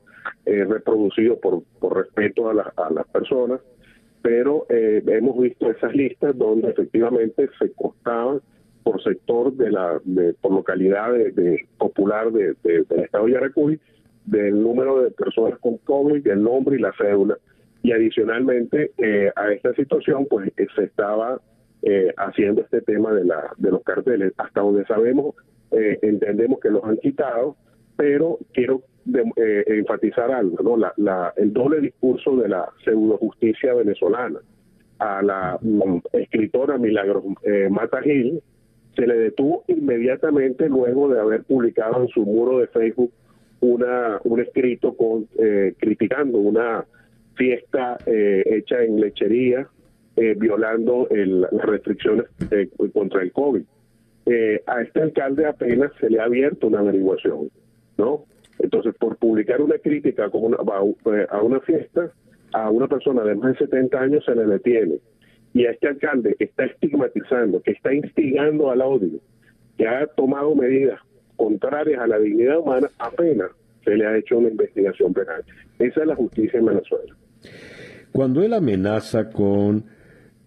he 0.44 0.64
reproducido 0.64 1.38
por, 1.38 1.62
por 1.78 1.96
respeto 1.96 2.48
a, 2.48 2.54
las 2.54 3.06
personas, 3.12 3.60
pero 4.22 4.66
eh, 4.68 5.02
hemos 5.06 5.38
visto 5.38 5.70
esas 5.70 5.94
listas 5.94 6.36
donde 6.36 6.70
efectivamente 6.70 7.48
se 7.58 7.72
costaban 7.72 8.40
por 8.82 9.02
sector 9.02 9.52
de 9.52 9.70
la 9.70 10.00
por 10.40 10.52
localidad 10.52 11.12
de, 11.12 11.66
popular 11.76 12.32
de, 12.32 12.54
del 12.62 12.86
estado 13.04 13.26
de 13.26 13.32
Yaracuy 13.32 13.80
del 14.24 14.62
número 14.62 15.02
de 15.02 15.10
personas 15.10 15.58
con 15.58 15.78
COVID, 15.78 16.26
el 16.26 16.42
nombre 16.42 16.76
y 16.76 16.80
la 16.80 16.92
cédula. 16.98 17.38
Y 17.82 17.92
adicionalmente 17.92 18.92
eh, 18.98 19.30
a 19.34 19.52
esta 19.52 19.72
situación, 19.74 20.26
pues 20.28 20.52
eh, 20.56 20.66
se 20.74 20.84
estaba 20.84 21.40
eh, 21.82 22.12
haciendo 22.16 22.62
este 22.62 22.80
tema 22.80 23.12
de, 23.12 23.24
la, 23.24 23.52
de 23.56 23.70
los 23.70 23.82
carteles. 23.82 24.32
Hasta 24.36 24.60
donde 24.60 24.84
sabemos, 24.86 25.34
entendemos 25.70 26.60
que 26.60 26.70
los 26.70 26.82
han 26.84 26.96
quitado, 26.96 27.56
pero 27.96 28.38
quiero 28.54 28.82
enfatizar 29.36 30.30
algo, 30.30 30.56
¿no? 30.62 30.76
La, 30.78 30.94
la, 30.96 31.34
el 31.36 31.52
doble 31.52 31.80
discurso 31.80 32.36
de 32.36 32.48
la 32.48 32.68
pseudo 32.84 33.18
justicia 33.18 33.74
venezolana. 33.74 34.40
A 34.98 35.22
la 35.22 35.58
mm, 35.60 35.98
escritora 36.12 36.78
Milagros 36.78 37.22
Mata 37.70 38.00
Gil 38.00 38.42
se 38.98 39.06
le 39.06 39.16
detuvo 39.16 39.62
inmediatamente 39.68 40.68
luego 40.68 41.08
de 41.08 41.20
haber 41.20 41.44
publicado 41.44 42.02
en 42.02 42.08
su 42.08 42.22
muro 42.22 42.58
de 42.58 42.66
Facebook 42.66 43.12
una, 43.60 44.20
un 44.24 44.40
escrito 44.40 44.96
con, 44.96 45.28
eh, 45.38 45.74
criticando 45.78 46.38
una 46.38 46.84
fiesta 47.34 47.98
eh, 48.06 48.42
hecha 48.46 48.82
en 48.82 49.00
lechería, 49.00 49.68
eh, 50.20 50.34
violando 50.36 51.08
las 51.10 51.64
restricciones 51.64 52.26
contra 52.92 53.22
el 53.22 53.32
COVID. 53.32 53.62
a 54.66 54.82
este 54.82 55.02
alcalde 55.02 55.46
apenas 55.46 55.92
se 56.00 56.10
le 56.10 56.20
ha 56.20 56.24
abierto 56.24 56.66
una 56.66 56.80
averiguación, 56.80 57.50
¿no? 57.96 58.24
Entonces, 58.58 58.94
por 58.98 59.16
publicar 59.16 59.60
una 59.60 59.78
crítica 59.78 60.24
a, 60.24 61.42
una 61.42 61.60
fiesta, 61.60 62.10
a 62.52 62.70
una 62.70 62.88
persona 62.88 63.22
de 63.22 63.34
más 63.36 63.52
de 63.52 63.66
70 63.66 64.00
años 64.00 64.24
se 64.24 64.34
le 64.34 64.46
detiene. 64.46 64.96
Y 65.54 65.66
a 65.66 65.70
este 65.70 65.88
alcalde 65.88 66.34
que 66.38 66.44
está 66.44 66.64
estigmatizando, 66.64 67.62
que 67.62 67.72
está 67.72 67.94
instigando 67.94 68.70
al 68.70 68.82
odio, 68.82 69.20
que 69.76 69.86
ha 69.86 70.06
tomado 70.06 70.54
medidas 70.54 71.00
contrarias 71.36 72.00
a 72.00 72.06
la 72.06 72.18
dignidad 72.18 72.58
humana, 72.58 72.90
apenas 72.98 73.50
se 73.84 73.96
le 73.96 74.06
ha 74.06 74.16
hecho 74.16 74.38
una 74.38 74.48
investigación 74.48 75.14
penal. 75.14 75.44
Esa 75.78 76.00
es 76.00 76.06
la 76.06 76.16
justicia 76.16 76.58
en 76.58 76.66
Venezuela. 76.66 77.14
Cuando 78.12 78.42
él 78.42 78.52
amenaza 78.52 79.30
con 79.30 79.84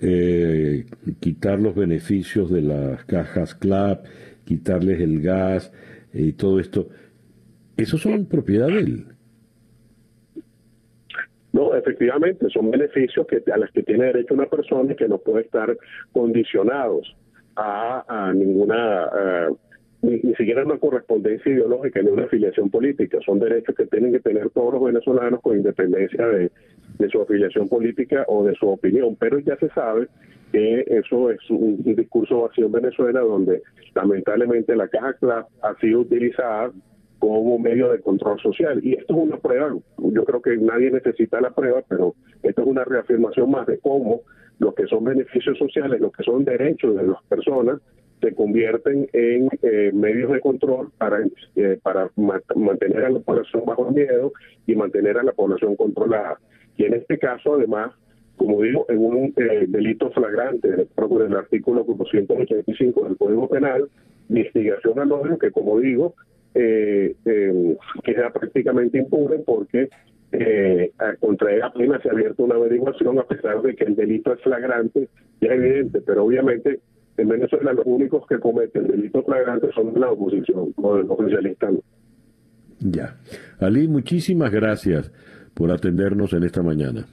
eh, 0.02 0.86
quitar 1.20 1.60
los 1.60 1.76
beneficios 1.76 2.52
de 2.52 2.62
las 2.62 3.06
cajas 3.06 3.54
CLAP, 3.56 4.06
quitarles 4.46 5.00
el 5.00 5.22
gas 5.22 5.72
y 6.14 6.34
todo 6.34 6.60
esto, 6.60 6.90
¿esos 7.78 8.02
son 8.02 8.26
propiedad 8.26 8.68
de 8.68 8.80
él? 8.80 9.06
No, 11.54 11.76
efectivamente, 11.76 12.50
son 12.50 12.72
beneficios 12.72 13.28
que 13.28 13.44
a 13.52 13.58
los 13.58 13.70
que 13.72 13.84
tiene 13.84 14.06
derecho 14.06 14.34
una 14.34 14.48
persona 14.48 14.94
y 14.94 14.96
que 14.96 15.08
no 15.08 15.18
puede 15.18 15.44
estar 15.44 15.78
condicionados 16.12 17.16
a, 17.56 18.34
ninguna... 18.36 19.06
Eh, 19.06 19.50
ni, 20.02 20.20
siquiera 20.36 20.66
una 20.66 20.80
correspondencia 20.80 21.52
ideológica 21.52 22.02
ni 22.02 22.10
una 22.10 22.24
afiliación 22.24 22.70
política. 22.70 23.20
Son 23.24 23.40
derechos 23.40 23.76
que 23.76 23.86
tienen 23.86 24.12
que 24.12 24.20
tener 24.20 24.50
todos 24.50 24.74
los 24.74 24.84
venezolanos 24.84 25.42
con 25.42 25.58
independencia 25.58 26.26
de, 26.28 26.52
su 27.10 27.22
afiliación 27.22 27.68
política 27.68 28.26
o 28.28 28.44
de 28.44 28.56
su 28.56 28.68
opinión. 28.68 29.16
Pero 29.20 29.40
ya 29.40 29.56
se 29.58 29.70
sabe 29.70 30.08
que 30.52 30.84
eso 30.88 31.32
es 31.32 31.40
un, 31.50 31.82
discurso 31.84 32.42
vacío 32.42 32.66
en 32.66 32.72
Venezuela 32.72 33.22
donde 33.22 33.62
lamentablemente 33.96 34.76
la 34.76 34.88
caja 34.88 35.14
CLAP 35.14 35.48
ha 35.62 35.76
sido 35.80 36.02
utilizada 36.02 36.72
como 37.20 37.60
medio 37.60 37.92
de 37.92 38.02
control 38.02 38.40
social. 38.40 38.80
Y 38.84 38.94
esto 38.94 39.14
es 39.14 39.24
una 39.24 39.38
prueba, 39.38 39.74
yo 39.98 40.26
creo 40.26 40.42
que 40.42 40.58
nadie 40.58 40.92
necesita 40.92 41.40
la 41.40 41.52
prueba, 41.52 41.84
pero 41.88 42.16
esto 42.42 42.62
es 42.62 42.68
una 42.68 42.84
reafirmación 42.84 43.52
más 43.52 43.68
de 43.68 43.78
cómo 43.80 44.22
los 44.60 44.74
que 44.74 44.88
son 44.88 45.04
beneficios 45.04 45.58
sociales, 45.58 46.02
los 46.02 46.12
que 46.12 46.24
son 46.24 46.44
derechos 46.44 46.96
de 46.96 47.04
las 47.04 47.24
personas, 47.24 47.80
se 48.22 48.36
convierten 48.36 49.08
en 49.14 49.50
eh, 49.64 49.92
medios 49.94 50.32
de 50.32 50.40
control 50.40 50.92
para, 50.98 51.20
eh, 51.56 51.80
para 51.82 52.10
mantener 52.16 53.06
a 53.06 53.10
la 53.10 53.20
población 53.20 53.64
bajo 53.66 53.90
miedo 53.92 54.32
y 54.68 54.76
mantener 54.76 55.18
a 55.18 55.24
la 55.24 55.32
población 55.32 55.76
controlada. 55.76 56.38
Y 56.78 56.86
en 56.86 56.94
este 56.96 57.18
caso, 57.18 57.56
además, 57.56 57.92
como 58.38 58.62
digo, 58.62 58.86
en 58.90 59.00
un 59.00 59.34
eh, 59.38 59.66
delito 59.68 60.10
flagrante 60.12 60.70
del 60.70 61.36
artículo 61.36 61.86
185 61.86 63.04
del 63.06 63.18
Código 63.18 63.48
Penal, 63.50 63.88
de 64.30 64.40
instigación 64.40 65.00
al 65.00 65.12
odio, 65.12 65.38
que 65.38 65.52
como 65.52 65.80
digo, 65.80 66.16
queda 66.54 68.30
prácticamente 68.34 68.98
impune 68.98 69.40
porque 69.40 69.90
contra 71.20 71.54
él 71.54 71.62
apenas 71.62 72.02
se 72.02 72.10
ha 72.10 72.14
abierto 72.14 72.44
una 72.44 72.56
averiguación, 72.56 73.20
a 73.20 73.24
pesar 73.24 73.62
de 73.62 73.76
que 73.76 73.84
el 73.84 73.96
delito 73.96 74.34
es 74.34 74.42
flagrante 74.42 75.08
y 75.40 75.46
es 75.46 75.52
evidente, 75.52 76.02
pero 76.02 76.26
obviamente 76.26 76.80
en 77.18 77.28
Venezuela 77.28 77.74
los 77.74 77.86
únicos 77.86 78.26
que 78.28 78.40
cometen 78.40 78.88
delitos 78.88 79.26
flagrantes 79.26 79.74
son 79.76 79.94
la 80.00 80.12
oposición, 80.12 80.74
los 80.78 81.10
oficialistas. 81.10 81.76
Ya. 82.80 83.18
Ali, 83.60 83.88
muchísimas 83.88 84.52
gracias 84.52 85.12
por 85.54 85.72
atendernos 85.72 86.34
en 86.34 86.44
esta 86.44 86.62
mañana. 86.62 87.06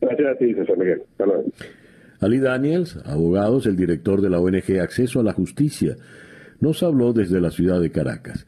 Gracias 0.00 0.28
a 0.28 0.38
ti, 0.38 0.54
César 0.54 0.78
Miguel. 0.78 1.02
Ali 2.20 2.38
Daniels, 2.38 2.98
abogado, 3.04 3.58
es 3.58 3.66
el 3.66 3.76
director 3.76 4.20
de 4.20 4.30
la 4.30 4.40
ONG 4.40 4.78
Acceso 4.80 5.20
a 5.20 5.22
la 5.22 5.32
Justicia, 5.32 5.96
nos 6.60 6.82
habló 6.82 7.12
desde 7.12 7.40
la 7.40 7.50
ciudad 7.50 7.80
de 7.80 7.90
Caracas. 7.90 8.46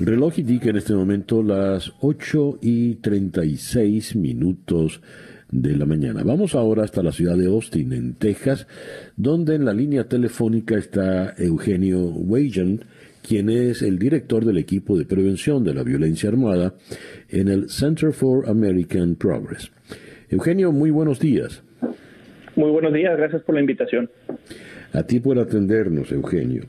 El 0.00 0.06
reloj 0.06 0.38
indica 0.38 0.70
en 0.70 0.76
este 0.76 0.94
momento 0.94 1.42
las 1.42 1.92
8 2.00 2.58
y 2.62 2.94
36 2.96 4.16
minutos 4.16 5.02
de 5.50 5.76
la 5.76 5.84
mañana. 5.84 6.22
Vamos 6.24 6.54
ahora 6.54 6.84
hasta 6.84 7.02
la 7.02 7.12
ciudad 7.12 7.36
de 7.36 7.46
Austin, 7.46 7.92
en 7.92 8.14
Texas, 8.14 8.66
donde 9.16 9.56
en 9.56 9.66
la 9.66 9.74
línea 9.74 10.08
telefónica 10.08 10.78
está 10.78 11.34
Eugenio 11.36 12.00
Wagen, 12.00 12.84
quien 13.22 13.50
es 13.50 13.82
el 13.82 13.98
director 13.98 14.44
del 14.44 14.58
equipo 14.58 14.96
de 14.98 15.04
prevención 15.04 15.64
de 15.64 15.74
la 15.74 15.82
violencia 15.82 16.28
armada 16.28 16.74
en 17.28 17.48
el 17.48 17.68
Center 17.68 18.12
for 18.12 18.48
American 18.48 19.14
Progress. 19.14 19.70
Eugenio, 20.28 20.72
muy 20.72 20.90
buenos 20.90 21.20
días. 21.20 21.62
Muy 22.56 22.70
buenos 22.70 22.92
días, 22.92 23.16
gracias 23.16 23.42
por 23.42 23.54
la 23.54 23.60
invitación. 23.60 24.10
A 24.92 25.02
ti 25.04 25.20
por 25.20 25.38
atendernos, 25.38 26.10
Eugenio. 26.12 26.64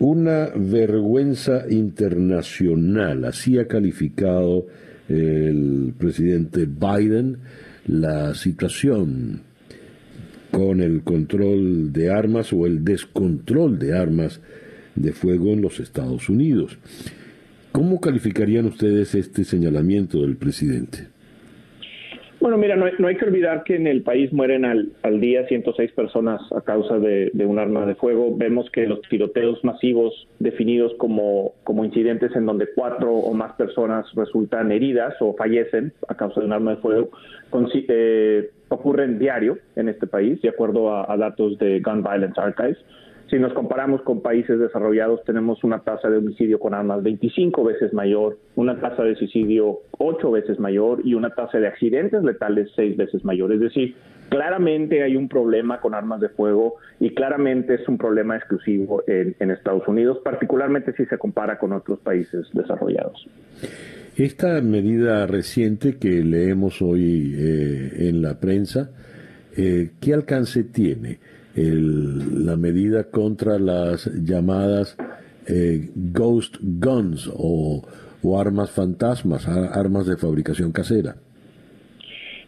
Una 0.00 0.50
vergüenza 0.54 1.64
internacional, 1.68 3.24
así 3.24 3.58
ha 3.58 3.66
calificado 3.66 4.66
el 5.08 5.94
presidente 5.98 6.66
Biden 6.66 7.38
la 7.86 8.34
situación 8.34 9.42
con 10.50 10.80
el 10.80 11.02
control 11.02 11.92
de 11.92 12.10
armas 12.10 12.52
o 12.52 12.66
el 12.66 12.84
descontrol 12.84 13.78
de 13.78 13.96
armas 13.96 14.40
de 14.98 15.12
fuego 15.12 15.52
en 15.52 15.62
los 15.62 15.80
Estados 15.80 16.28
Unidos. 16.28 16.78
¿Cómo 17.72 18.00
calificarían 18.00 18.66
ustedes 18.66 19.14
este 19.14 19.44
señalamiento 19.44 20.22
del 20.22 20.36
presidente? 20.36 21.08
Bueno, 22.40 22.56
mira, 22.56 22.76
no 22.76 23.08
hay, 23.08 23.16
que 23.16 23.24
olvidar 23.24 23.64
que 23.64 23.74
en 23.74 23.88
el 23.88 24.02
país 24.02 24.32
mueren 24.32 24.64
al, 24.64 25.20
día 25.20 25.44
106 25.48 25.90
personas 25.90 26.40
a 26.52 26.60
causa 26.60 26.96
de, 26.98 27.32
un 27.44 27.58
arma 27.58 27.84
de 27.84 27.96
fuego. 27.96 28.36
Vemos 28.36 28.70
que 28.70 28.86
los 28.86 29.00
tiroteos 29.02 29.62
masivos 29.64 30.28
definidos 30.38 30.92
como, 30.98 31.54
como 31.64 31.84
incidentes 31.84 32.34
en 32.36 32.46
donde 32.46 32.68
cuatro 32.76 33.12
o 33.12 33.34
más 33.34 33.54
personas 33.54 34.06
resultan 34.14 34.70
heridas 34.70 35.14
o 35.20 35.34
fallecen 35.34 35.92
a 36.06 36.14
causa 36.14 36.38
de 36.40 36.46
un 36.46 36.52
arma 36.52 36.76
de 36.76 36.76
fuego 36.76 37.10
eh, 37.88 38.50
ocurren 38.68 39.18
diario 39.18 39.58
en 39.74 39.88
este 39.88 40.06
país, 40.06 40.40
de 40.40 40.50
acuerdo 40.50 40.94
a 40.94 41.16
datos 41.16 41.58
de 41.58 41.80
Gun 41.80 42.04
Violence 42.04 42.40
Archives. 42.40 42.78
Si 43.30 43.38
nos 43.38 43.52
comparamos 43.52 44.00
con 44.02 44.22
países 44.22 44.58
desarrollados, 44.58 45.22
tenemos 45.24 45.62
una 45.62 45.80
tasa 45.80 46.08
de 46.08 46.16
homicidio 46.16 46.58
con 46.58 46.72
armas 46.72 47.02
25 47.02 47.62
veces 47.62 47.92
mayor, 47.92 48.38
una 48.56 48.80
tasa 48.80 49.02
de 49.02 49.16
suicidio 49.16 49.80
8 49.98 50.30
veces 50.30 50.58
mayor 50.58 51.02
y 51.04 51.12
una 51.12 51.34
tasa 51.34 51.58
de 51.58 51.66
accidentes 51.66 52.22
letales 52.22 52.70
6 52.74 52.96
veces 52.96 53.22
mayor. 53.26 53.52
Es 53.52 53.60
decir, 53.60 53.94
claramente 54.30 55.02
hay 55.02 55.14
un 55.14 55.28
problema 55.28 55.78
con 55.82 55.94
armas 55.94 56.22
de 56.22 56.30
fuego 56.30 56.76
y 57.00 57.10
claramente 57.10 57.74
es 57.74 57.86
un 57.86 57.98
problema 57.98 58.34
exclusivo 58.34 59.02
en, 59.06 59.50
Estados 59.50 59.86
Unidos, 59.86 60.18
particularmente 60.24 60.94
si 60.94 61.04
se 61.04 61.18
compara 61.18 61.58
con 61.58 61.72
otros 61.74 61.98
países 61.98 62.46
desarrollados. 62.54 63.28
Esta 64.16 64.60
medida 64.62 65.26
reciente 65.26 65.98
que 65.98 66.24
leemos 66.24 66.80
hoy 66.80 67.34
eh, 67.36 68.08
en 68.08 68.22
la 68.22 68.40
prensa, 68.40 68.90
eh, 69.54 69.90
¿qué 70.00 70.14
alcance 70.14 70.64
tiene? 70.64 71.18
La 71.64 72.56
medida 72.56 73.04
contra 73.04 73.58
las 73.58 74.06
llamadas 74.24 74.96
eh, 75.46 75.90
ghost 75.94 76.56
guns 76.60 77.30
o, 77.34 77.82
armas 78.38 78.70
fantasmas, 78.70 79.48
armas 79.48 80.06
de 80.06 80.16
fabricación 80.16 80.70
casera. 80.70 81.16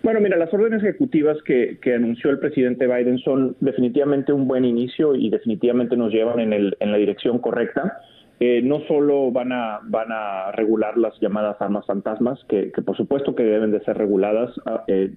Bueno, 0.02 0.20
mira, 0.20 0.36
las 0.36 0.52
órdenes 0.52 0.82
ejecutivas 0.82 1.38
que, 1.44 1.78
anunció 1.94 2.30
el 2.30 2.38
presidente 2.38 2.86
Biden 2.86 3.18
son 3.18 3.56
definitivamente 3.60 4.32
un 4.32 4.46
buen 4.46 4.64
inicio 4.64 5.14
y 5.14 5.30
definitivamente 5.30 5.96
nos 5.96 6.12
llevan 6.12 6.40
en, 6.40 6.52
el, 6.52 6.76
en 6.80 6.92
la 6.92 6.98
dirección 6.98 7.38
correcta. 7.38 8.00
Eh, 8.40 8.62
no 8.62 8.80
solo 8.88 9.30
van 9.30 9.52
a, 9.52 9.80
van 9.84 10.08
a 10.10 10.52
regular 10.52 10.96
las 10.96 11.18
llamadas 11.20 11.60
armas 11.60 11.84
fantasmas, 11.84 12.42
que, 12.48 12.72
por 12.84 12.96
supuesto 12.96 13.34
que 13.34 13.42
deben 13.42 13.70
de 13.70 13.80
ser 13.80 13.98
reguladas, 13.98 14.50
ah, 14.64 14.84
eh, 14.88 15.12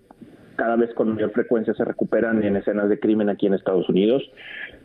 cada 0.56 0.76
vez 0.76 0.94
con 0.94 1.14
mayor 1.14 1.32
frecuencia 1.32 1.74
se 1.74 1.84
recuperan 1.84 2.44
en 2.44 2.56
escenas 2.56 2.90
de 2.90 3.00
crimen 3.00 3.30
aquí 3.30 3.48
en 3.48 3.54
Estados 3.54 3.88
Unidos, 3.90 4.24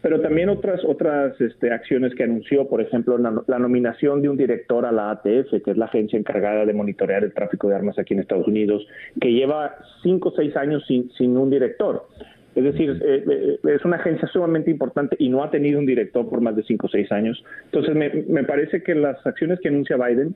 pero 0.03 0.21
también 0.21 0.49
otras 0.49 0.85
otras 0.85 1.41
este, 1.41 1.73
acciones 1.73 2.15
que 2.15 2.25
anunció, 2.25 2.69
por 2.69 2.81
ejemplo, 2.81 3.19
la, 3.19 3.59
nominación 3.59 4.23
de 4.23 4.29
un 4.29 4.37
director 4.37 4.87
a 4.87 4.93
la 4.93 5.11
ATF, 5.11 5.63
que 5.65 5.71
es 5.71 5.77
la 5.77 5.87
agencia 5.87 6.19
encargada 6.19 6.65
de 6.65 6.73
monitorear 6.73 7.25
el 7.25 7.33
tráfico 7.33 7.69
de 7.69 7.77
armas 7.77 7.99
aquí 7.99 8.15
en 8.15 8.21
Estados 8.21 8.47
Unidos, 8.47 8.87
que 9.21 9.33
lleva 9.33 9.77
cinco 10.03 10.31
o 10.31 10.33
seis 10.33 10.57
años 10.57 10.85
sin, 10.87 11.11
sin 11.13 11.37
un 11.37 11.51
director. 11.51 12.07
Es 12.55 12.65
decir, 12.65 13.01
eh, 13.05 13.25
eh, 13.31 13.59
es 13.75 13.85
una 13.85 13.97
agencia 13.97 14.27
sumamente 14.29 14.71
importante 14.71 15.17
y 15.19 15.29
no 15.29 15.45
ha 15.45 15.51
tenido 15.51 15.79
un 15.79 15.87
director 15.87 16.29
por 16.29 16.41
más 16.41 16.57
de 16.57 16.63
cinco 16.65 16.87
o 16.87 16.91
seis 16.91 17.11
años. 17.13 17.45
Entonces, 17.67 17.95
me, 17.95 18.11
me 18.29 18.45
parece 18.45 18.83
que 18.83 18.95
las 18.95 19.25
acciones 19.27 19.61
que 19.61 19.69
anuncia 19.69 19.97
Biden 19.97 20.35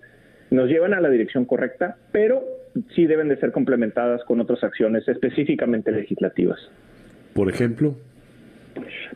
nos 0.52 0.68
llevan 0.68 0.94
a 0.94 1.00
la 1.00 1.10
dirección 1.10 1.44
correcta, 1.44 1.96
pero 2.12 2.42
sí 2.94 3.06
deben 3.06 3.28
de 3.28 3.36
ser 3.36 3.52
complementadas 3.52 4.22
con 4.24 4.40
otras 4.40 4.62
acciones 4.64 5.06
específicamente 5.08 5.92
legislativas. 5.92 6.58
Por 7.34 7.48
ejemplo. 7.48 7.94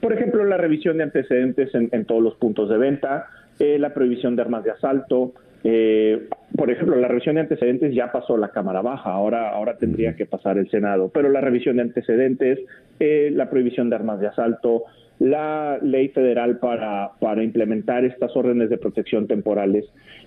Por 0.00 0.12
ejemplo, 0.12 0.44
la 0.44 0.56
revisión 0.56 0.98
de 0.98 1.04
antecedentes 1.04 1.74
en, 1.74 2.04
todos 2.04 2.22
los 2.22 2.34
puntos 2.36 2.68
de 2.68 2.76
venta, 2.76 3.26
eh, 3.58 3.78
la 3.78 3.94
prohibición 3.94 4.36
de 4.36 4.42
armas 4.42 4.64
de 4.64 4.70
asalto. 4.70 5.32
Eh, 5.64 6.28
por 6.56 6.70
ejemplo, 6.70 6.96
la 6.96 7.08
revisión 7.08 7.36
de 7.36 7.42
antecedentes 7.42 7.94
ya 7.94 8.12
pasó 8.12 8.36
la 8.36 8.50
Cámara 8.50 8.82
Baja, 8.82 9.10
ahora, 9.10 9.50
ahora 9.50 9.76
tendría 9.78 10.14
que 10.14 10.26
pasar 10.26 10.58
el 10.58 10.70
Senado, 10.70 11.10
pero 11.12 11.28
la 11.28 11.40
revisión 11.40 11.76
de 11.76 11.82
antecedentes, 11.82 12.60
eh, 13.00 13.30
la 13.32 13.50
prohibición 13.50 13.90
de 13.90 13.96
armas 13.96 14.20
de 14.20 14.28
asalto, 14.28 14.84
la 15.18 15.78
ley 15.82 16.08
federal 16.08 16.58
para, 16.58 17.12
para 17.18 17.42
implementar 17.42 18.04
estas 18.04 18.36
órdenes 18.36 18.68
de 18.70 18.78
protección 18.78 19.26
temporales, 19.26 19.86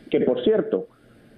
que 0.10 0.22
por 0.22 0.44
cierto, 0.44 0.88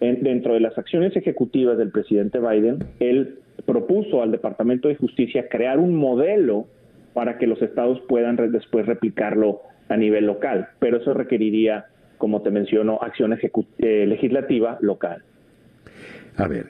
dentro 0.01 0.55
de 0.55 0.59
las 0.59 0.77
acciones 0.77 1.15
ejecutivas 1.15 1.77
del 1.77 1.91
presidente 1.91 2.39
Biden, 2.39 2.79
él 2.99 3.37
propuso 3.65 4.23
al 4.23 4.31
Departamento 4.31 4.87
de 4.87 4.95
Justicia 4.95 5.47
crear 5.47 5.77
un 5.77 5.95
modelo 5.95 6.65
para 7.13 7.37
que 7.37 7.45
los 7.45 7.61
estados 7.61 8.01
puedan 8.07 8.35
después 8.51 8.87
replicarlo 8.87 9.61
a 9.89 9.97
nivel 9.97 10.25
local, 10.25 10.69
pero 10.79 10.97
eso 10.97 11.13
requeriría, 11.13 11.85
como 12.17 12.41
te 12.41 12.49
menciono, 12.49 12.97
acción 13.01 13.37
eh, 13.77 14.05
legislativa 14.07 14.79
local. 14.81 15.21
A 16.37 16.47
ver, 16.47 16.67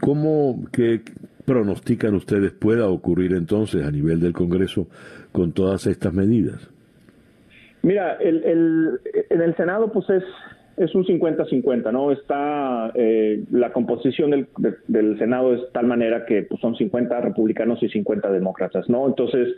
¿cómo 0.00 0.64
que 0.72 1.02
pronostican 1.44 2.14
ustedes 2.14 2.52
pueda 2.52 2.88
ocurrir 2.88 3.32
entonces 3.32 3.84
a 3.84 3.90
nivel 3.90 4.20
del 4.20 4.32
Congreso 4.32 4.86
con 5.32 5.52
todas 5.52 5.86
estas 5.86 6.14
medidas? 6.14 6.70
Mira, 7.82 8.16
en 8.20 9.40
el 9.42 9.56
Senado 9.56 9.92
pues 9.92 10.08
es 10.10 10.24
es 10.76 10.94
un 10.94 11.04
50-50, 11.04 11.90
¿no? 11.90 12.12
Está 12.12 12.92
eh, 12.94 13.42
la 13.50 13.72
composición 13.72 14.30
del, 14.30 14.46
del, 14.88 15.18
Senado 15.18 15.54
es 15.54 15.72
tal 15.72 15.86
manera 15.86 16.26
que 16.26 16.42
pues, 16.42 16.60
son 16.60 16.76
50 16.76 17.20
republicanos 17.20 17.82
y 17.82 17.88
50 17.88 18.30
demócratas, 18.30 18.88
¿no? 18.88 19.06
Entonces, 19.06 19.48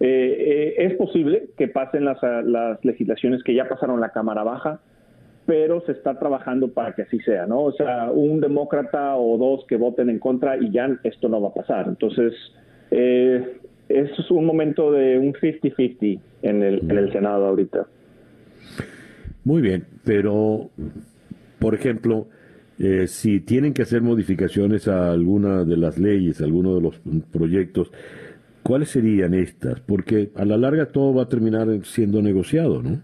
eh, 0.00 0.74
eh, 0.78 0.84
es 0.84 0.94
posible 0.94 1.46
que 1.56 1.68
pasen 1.68 2.04
las, 2.04 2.18
las 2.22 2.84
legislaciones 2.84 3.44
que 3.44 3.54
ya 3.54 3.68
pasaron 3.68 4.00
la 4.00 4.10
Cámara 4.10 4.42
Baja, 4.42 4.80
pero 5.46 5.80
se 5.82 5.92
está 5.92 6.18
trabajando 6.18 6.68
para 6.68 6.92
que 6.94 7.02
así 7.02 7.20
sea, 7.20 7.46
¿no? 7.46 7.60
O 7.60 7.72
sea, 7.72 8.10
un 8.10 8.40
demócrata 8.40 9.16
o 9.16 9.38
dos 9.38 9.64
que 9.68 9.76
voten 9.76 10.10
en 10.10 10.18
contra 10.18 10.56
y 10.56 10.70
ya 10.70 10.88
esto 11.04 11.28
no 11.28 11.40
va 11.40 11.50
a 11.50 11.54
pasar. 11.54 11.86
Entonces, 11.86 12.32
es 12.90 14.30
un 14.30 14.44
momento 14.44 14.90
de 14.90 15.18
un 15.18 15.34
50-50 15.34 16.18
en 16.42 16.62
el, 16.62 16.90
en 16.90 16.98
el 16.98 17.12
Senado 17.12 17.46
ahorita. 17.46 17.86
Muy 19.44 19.60
bien, 19.60 19.86
pero, 20.04 20.70
por 21.58 21.74
ejemplo, 21.74 22.28
eh, 22.78 23.06
si 23.06 23.40
tienen 23.40 23.74
que 23.74 23.82
hacer 23.82 24.00
modificaciones 24.00 24.88
a 24.88 25.12
alguna 25.12 25.64
de 25.64 25.76
las 25.76 25.98
leyes, 25.98 26.40
a 26.40 26.44
alguno 26.44 26.74
de 26.74 26.80
los 26.80 27.00
proyectos, 27.30 27.92
¿cuáles 28.62 28.88
serían 28.88 29.34
estas? 29.34 29.80
Porque 29.80 30.30
a 30.34 30.44
la 30.44 30.56
larga 30.56 30.86
todo 30.86 31.14
va 31.14 31.24
a 31.24 31.28
terminar 31.28 31.68
siendo 31.84 32.22
negociado, 32.22 32.82
¿no? 32.82 33.02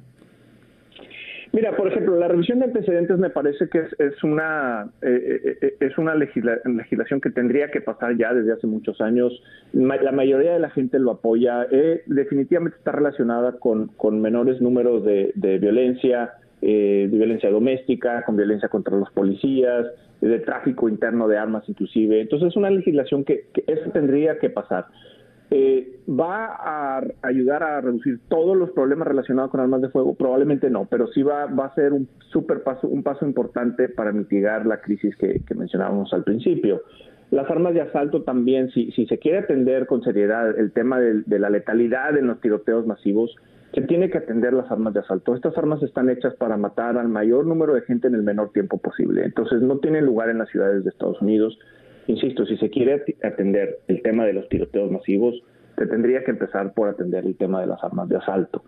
Mira, 1.52 1.77
por 1.77 1.89
ejemplo, 1.89 2.16
la 2.16 2.28
revisión 2.28 2.60
de 2.60 2.66
antecedentes 2.66 3.18
me 3.18 3.31
parece 3.31 3.68
que 3.68 3.81
es, 3.98 4.22
una 4.22 4.89
eh, 5.02 5.56
eh, 5.60 5.74
es 5.81 5.98
una 5.98 6.14
legislación 6.14 7.20
que 7.20 7.31
tendría 7.31 7.72
que 7.72 7.81
pasar 7.81 8.16
ya 8.16 8.32
desde 8.32 8.52
hace 8.52 8.68
muchos 8.68 9.01
años. 9.01 9.32
la 9.72 10.12
mayoría 10.12 10.52
de 10.52 10.60
la 10.60 10.70
gente 10.70 11.01
lo 11.01 11.10
apoya. 11.10 11.66
Eh, 11.72 12.02
definitivamente 12.06 12.78
está 12.78 12.93
relacionada 12.93 13.59
con, 13.59 13.89
con 13.89 14.20
menores 14.20 14.60
números 14.60 15.05
de, 15.05 15.32
violencia, 15.35 16.35
de 16.60 17.09
violencia 17.10 17.51
doméstica, 17.51 18.22
con 18.24 18.36
violencia 18.36 18.68
contra 18.68 18.97
los 18.97 19.10
policías, 19.10 19.86
de 20.20 20.39
tráfico 20.40 20.89
interno 20.89 21.27
de 21.27 21.36
armas 21.36 21.68
inclusive. 21.68 22.20
Entonces 22.20 22.51
es 22.51 22.56
una 22.56 22.70
legislación 22.70 23.24
que, 23.24 23.47
que 23.52 23.64
eso 23.66 23.90
tendría 23.90 24.39
que 24.39 24.51
pasar. 24.51 24.86
Eh, 25.52 25.98
¿Va 26.09 26.47
a 26.47 27.02
ayudar 27.22 27.64
a 27.64 27.81
reducir 27.81 28.20
todos 28.28 28.56
los 28.56 28.70
problemas 28.70 29.09
relacionados 29.09 29.51
con 29.51 29.60
armas 29.60 29.82
de 29.82 29.89
fuego? 29.89 30.14
Probablemente 30.14 30.70
no, 30.70 30.86
pero 30.89 31.09
sí 31.09 31.22
va, 31.22 31.47
va 31.47 31.66
a 31.66 31.74
ser 31.74 31.93
un 31.93 32.09
super 32.31 32.62
paso, 32.62 32.86
un 32.86 33.02
paso 33.02 33.27
importante 33.27 33.89
para 33.89 34.12
mitigar 34.12 34.64
la 34.64 34.81
crisis 34.81 35.14
que, 35.16 35.43
mencionábamos 35.55 36.12
al 36.12 36.22
principio. 36.22 36.82
Las 37.32 37.51
armas 37.51 37.74
de 37.74 37.81
asalto 37.81 38.22
también, 38.22 38.70
si, 38.70 38.93
si 38.93 39.06
se 39.06 39.18
quiere 39.18 39.39
atender 39.39 39.86
con 39.86 40.02
seriedad 40.02 40.56
el 40.56 40.72
tema 40.72 41.01
de, 41.01 41.22
de, 41.27 41.39
la 41.39 41.51
letalidad 41.51 42.16
en 42.16 42.28
los 42.28 42.40
tiroteos 42.40 42.86
masivos, 42.86 43.35
se 43.74 43.82
tiene 43.82 44.10
que 44.10 44.18
atender 44.18 44.52
las 44.52 44.70
armas 44.70 44.94
de 44.94 45.01
asalto. 45.01 45.35
Estas 45.35 45.56
armas 45.59 45.82
están 45.82 46.10
hechas 46.10 46.35
para 46.35 46.56
matar 46.56 46.97
al 46.97 47.09
mayor 47.09 47.47
número 47.47 47.74
de 47.74 47.82
gente 47.82 48.09
en 48.09 48.14
el 48.14 48.22
menor 48.22 48.51
tiempo 48.52 48.78
posible. 48.78 49.24
Entonces 49.24 49.62
no 49.62 49.78
tienen 49.78 50.06
lugar 50.06 50.28
en 50.28 50.39
las 50.39 50.48
ciudades 50.48 50.85
de 50.85 50.90
Estados 50.90 51.20
Unidos 51.20 51.59
Insisto, 52.10 52.44
si 52.44 52.56
se 52.56 52.70
quiere 52.70 53.04
atender 53.22 53.78
el 53.86 54.02
tema 54.02 54.26
de 54.26 54.32
los 54.32 54.48
tiroteos 54.48 54.90
masivos, 54.90 55.40
se 55.78 55.86
tendría 55.86 56.24
que 56.24 56.32
empezar 56.32 56.74
por 56.74 56.88
atender 56.88 57.24
el 57.24 57.36
tema 57.36 57.60
de 57.60 57.68
las 57.68 57.84
armas 57.84 58.08
de 58.08 58.16
asalto. 58.16 58.64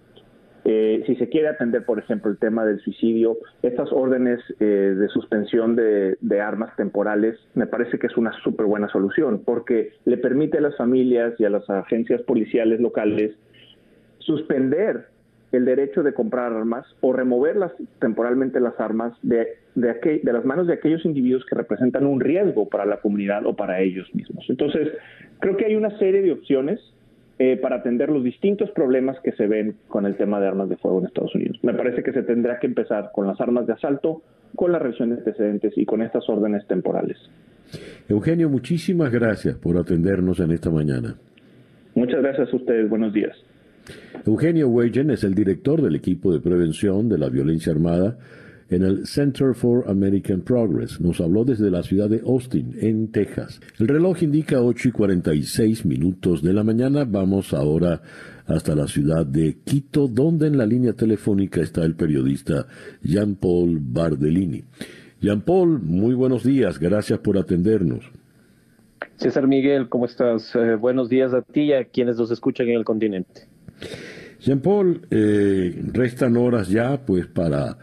Eh, 0.65 1.03
si 1.09 1.17
se 1.17 1.29
quiere 1.29 1.49
atender, 1.49 1.85
por 1.85 1.99
ejemplo, 1.99 2.31
el 2.31 2.39
tema 2.39 2.65
del 2.65 2.79
suicidio, 2.79 3.39
estas 3.65 3.91
órdenes 3.91 4.39
eh, 4.61 4.65
de 4.65 5.09
suspensión 5.09 5.75
de, 5.75 6.41
armas 6.41 6.77
temporales 6.77 7.37
me 7.55 7.67
parece 7.67 7.99
que 7.99 8.07
es 8.07 8.17
una 8.17 8.33
súper 8.45 8.67
buena 8.67 8.89
solución 8.89 9.43
porque 9.45 9.91
le 10.05 10.19
permite 10.19 10.59
a 10.59 10.61
las 10.61 10.77
familias 10.77 11.35
y 11.39 11.45
a 11.45 11.51
las 11.51 11.69
agencias 11.69 12.23
policiales 12.23 12.79
locales 12.79 13.33
suspender 14.19 15.07
el 15.53 15.65
derecho 15.65 16.03
de 16.03 16.15
comprar 16.15 16.53
armas 16.53 16.87
o 17.01 17.13
removerlas 17.13 17.73
temporalmente 18.01 18.59
las 18.59 18.79
armas 18.81 19.13
de, 19.23 19.59
de, 19.75 20.21
de 20.23 20.33
las 20.33 20.45
manos 20.45 20.67
de 20.67 20.75
aquellos 20.75 21.05
individuos 21.05 21.45
que 21.45 21.55
representan 21.55 22.07
un 22.07 22.21
riesgo 22.21 22.69
para 22.69 22.87
la 22.87 22.97
comunidad 22.97 23.47
o 23.47 23.55
para 23.55 23.81
ellos 23.81 24.09
mismos. 24.15 24.45
Entonces, 24.49 24.89
creo 25.41 25.57
que 25.57 25.67
hay 25.67 25.75
una 25.75 25.97
serie 25.99 26.23
de 26.23 26.33
opciones 26.33 26.81
eh, 27.39 27.57
para 27.57 27.77
atender 27.77 28.09
los 28.09 28.23
distintos 28.23 28.71
problemas 28.71 29.19
que 29.21 29.33
se 29.33 29.47
ven 29.47 29.75
con 29.89 30.07
el 30.07 30.17
tema 30.17 30.41
de 30.41 30.47
armas 30.47 30.69
de 30.69 30.77
fuego 30.77 31.01
en 31.01 31.07
Estados 31.07 31.35
Unidos. 31.35 31.59
Me 31.63 31.75
parece 31.75 32.03
que 32.03 32.13
se 32.13 32.23
tendrá 32.23 32.59
que 32.59 32.67
empezar 32.67 33.11
con 33.13 33.27
las 33.27 33.41
armas 33.41 33.67
de 33.67 33.73
asalto, 33.73 34.23
con 34.55 34.71
la 34.71 34.79
revisión 34.79 35.11
de 35.11 35.17
antecedentes 35.17 35.73
y 35.77 35.85
con 35.85 36.03
estas 36.03 36.29
órdenes 36.29 36.67
temporales. 36.67 37.17
Eugenio, 38.09 38.49
muchísimas 38.49 39.11
gracias 39.11 39.57
por 39.57 39.77
atendernos 39.77 40.41
en 40.41 40.53
esta 40.53 40.71
mañana. 40.71 41.17
Muchas 41.95 42.23
gracias 42.23 42.53
a 42.53 42.57
ustedes. 42.57 42.89
Buenos 42.89 43.13
días. 43.13 43.37
Eugenio 44.27 44.69
Weyen 44.69 45.11
es 45.11 45.25
el 45.25 45.35
director 45.35 45.83
del 45.83 45.97
equipo 45.97 46.33
de 46.33 46.41
prevención 46.41 47.09
de 47.09 47.19
la 47.19 47.29
violencia 47.29 47.73
armada 47.73 48.19
en 48.73 48.83
el 48.83 49.07
Center 49.07 49.55
for 49.55 49.85
American 49.89 50.41
Progress. 50.41 51.01
Nos 51.01 51.21
habló 51.21 51.45
desde 51.45 51.71
la 51.71 51.83
ciudad 51.83 52.09
de 52.09 52.21
Austin, 52.21 52.75
en 52.81 53.09
Texas. 53.13 53.61
El 53.79 53.89
reloj 53.89 54.23
indica 54.23 54.63
8 54.63 54.89
y 54.89 54.93
46 54.93 55.85
minutos 55.85 56.43
de 56.43 56.53
la 56.53 56.65
mañana. 56.65 57.05
Vamos 57.05 57.53
ahora 57.53 58.01
hasta 58.47 58.75
la 58.75 58.89
ciudad 58.89 59.27
de 59.27 59.59
Quito, 59.65 60.09
donde 60.09 60.47
en 60.47 60.57
la 60.57 60.67
línea 60.67 60.95
telefónica 60.95 61.61
está 61.61 61.85
el 61.85 61.95
periodista 61.95 62.67
Jean-Paul 63.03 63.79
Bardellini. 63.81 64.65
Jean-Paul, 65.21 65.81
muy 65.83 66.15
buenos 66.15 66.43
días. 66.43 66.79
Gracias 66.79 67.19
por 67.21 67.39
atendernos. 67.39 68.05
César 69.17 69.47
Miguel, 69.47 69.89
¿cómo 69.89 70.07
estás? 70.07 70.55
Eh, 70.57 70.75
buenos 70.77 71.09
días 71.09 71.33
a 71.35 71.43
ti 71.43 71.63
y 71.63 71.73
a 71.75 71.85
quienes 71.85 72.17
nos 72.17 72.31
escuchan 72.31 72.69
en 72.69 72.79
el 72.79 72.85
continente. 72.85 73.52
Jean-Paul, 74.41 75.07
eh, 75.11 75.83
restan 75.93 76.37
horas 76.37 76.69
ya 76.69 77.05
pues 77.05 77.27
para 77.27 77.79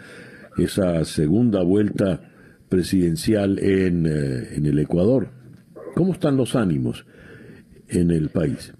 esa 0.57 1.05
segunda 1.05 1.63
vuelta 1.63 2.21
presidencial 2.67 3.59
en, 3.59 4.05
eh, 4.05 4.55
en 4.55 4.65
el 4.65 4.79
Ecuador. 4.79 5.29
¿Cómo 5.95 6.13
están 6.13 6.37
los 6.37 6.55
ánimos 6.55 7.05
en 7.87 8.11
el 8.11 8.29
país? 8.29 8.73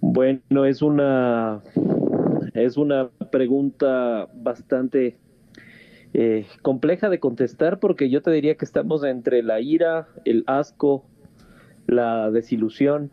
Bueno, 0.00 0.64
es 0.64 0.82
una 0.82 1.62
es 2.54 2.76
una 2.76 3.10
pregunta 3.30 4.28
bastante 4.34 5.16
eh, 6.14 6.46
compleja 6.62 7.08
de 7.08 7.20
contestar 7.20 7.78
porque 7.78 8.10
yo 8.10 8.22
te 8.22 8.30
diría 8.30 8.56
que 8.56 8.64
estamos 8.64 9.04
entre 9.04 9.42
la 9.42 9.60
ira, 9.60 10.08
el 10.24 10.44
asco, 10.46 11.04
la 11.86 12.30
desilusión 12.30 13.10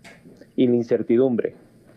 y 0.56 0.68
la 0.68 0.76
incertidumbre. 0.76 1.56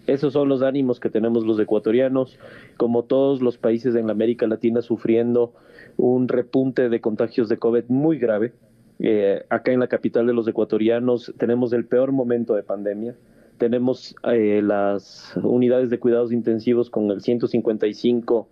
Esos 0.08 0.32
son 0.32 0.48
los 0.48 0.62
ánimos 0.62 1.00
que 1.00 1.10
tenemos 1.10 1.44
los 1.44 1.60
ecuatorianos, 1.60 2.38
como 2.78 3.04
todos 3.04 3.42
los 3.42 3.58
países 3.58 3.94
en 3.94 4.06
la 4.06 4.12
América 4.12 4.46
Latina 4.46 4.80
sufriendo 4.80 5.52
un 5.98 6.28
repunte 6.28 6.88
de 6.88 7.00
contagios 7.02 7.50
de 7.50 7.58
COVID 7.58 7.84
muy 7.88 8.18
grave. 8.18 8.54
Eh, 9.00 9.44
acá 9.50 9.70
en 9.70 9.80
la 9.80 9.86
capital 9.86 10.26
de 10.26 10.32
los 10.32 10.48
ecuatorianos 10.48 11.34
tenemos 11.36 11.74
el 11.74 11.84
peor 11.84 12.12
momento 12.12 12.54
de 12.54 12.62
pandemia. 12.62 13.16
Tenemos 13.58 14.16
eh, 14.32 14.62
las 14.64 15.36
unidades 15.42 15.90
de 15.90 15.98
cuidados 15.98 16.32
intensivos 16.32 16.88
con 16.88 17.10
el 17.10 17.20
155 17.20 18.48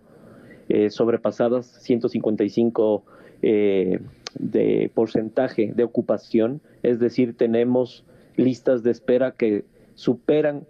eh, 0.69 0.91
sobrepasadas, 0.91 1.67
155 1.81 3.03
de 3.41 4.91
porcentaje 4.93 5.73
de 5.75 5.85
ocupación, 5.85 6.61
es 6.83 6.99
decir, 6.99 7.37
tenemos 7.37 8.05
listas 8.37 8.83
de 8.83 8.91
espera 8.91 9.33
que 9.33 9.65
superan 9.95 10.67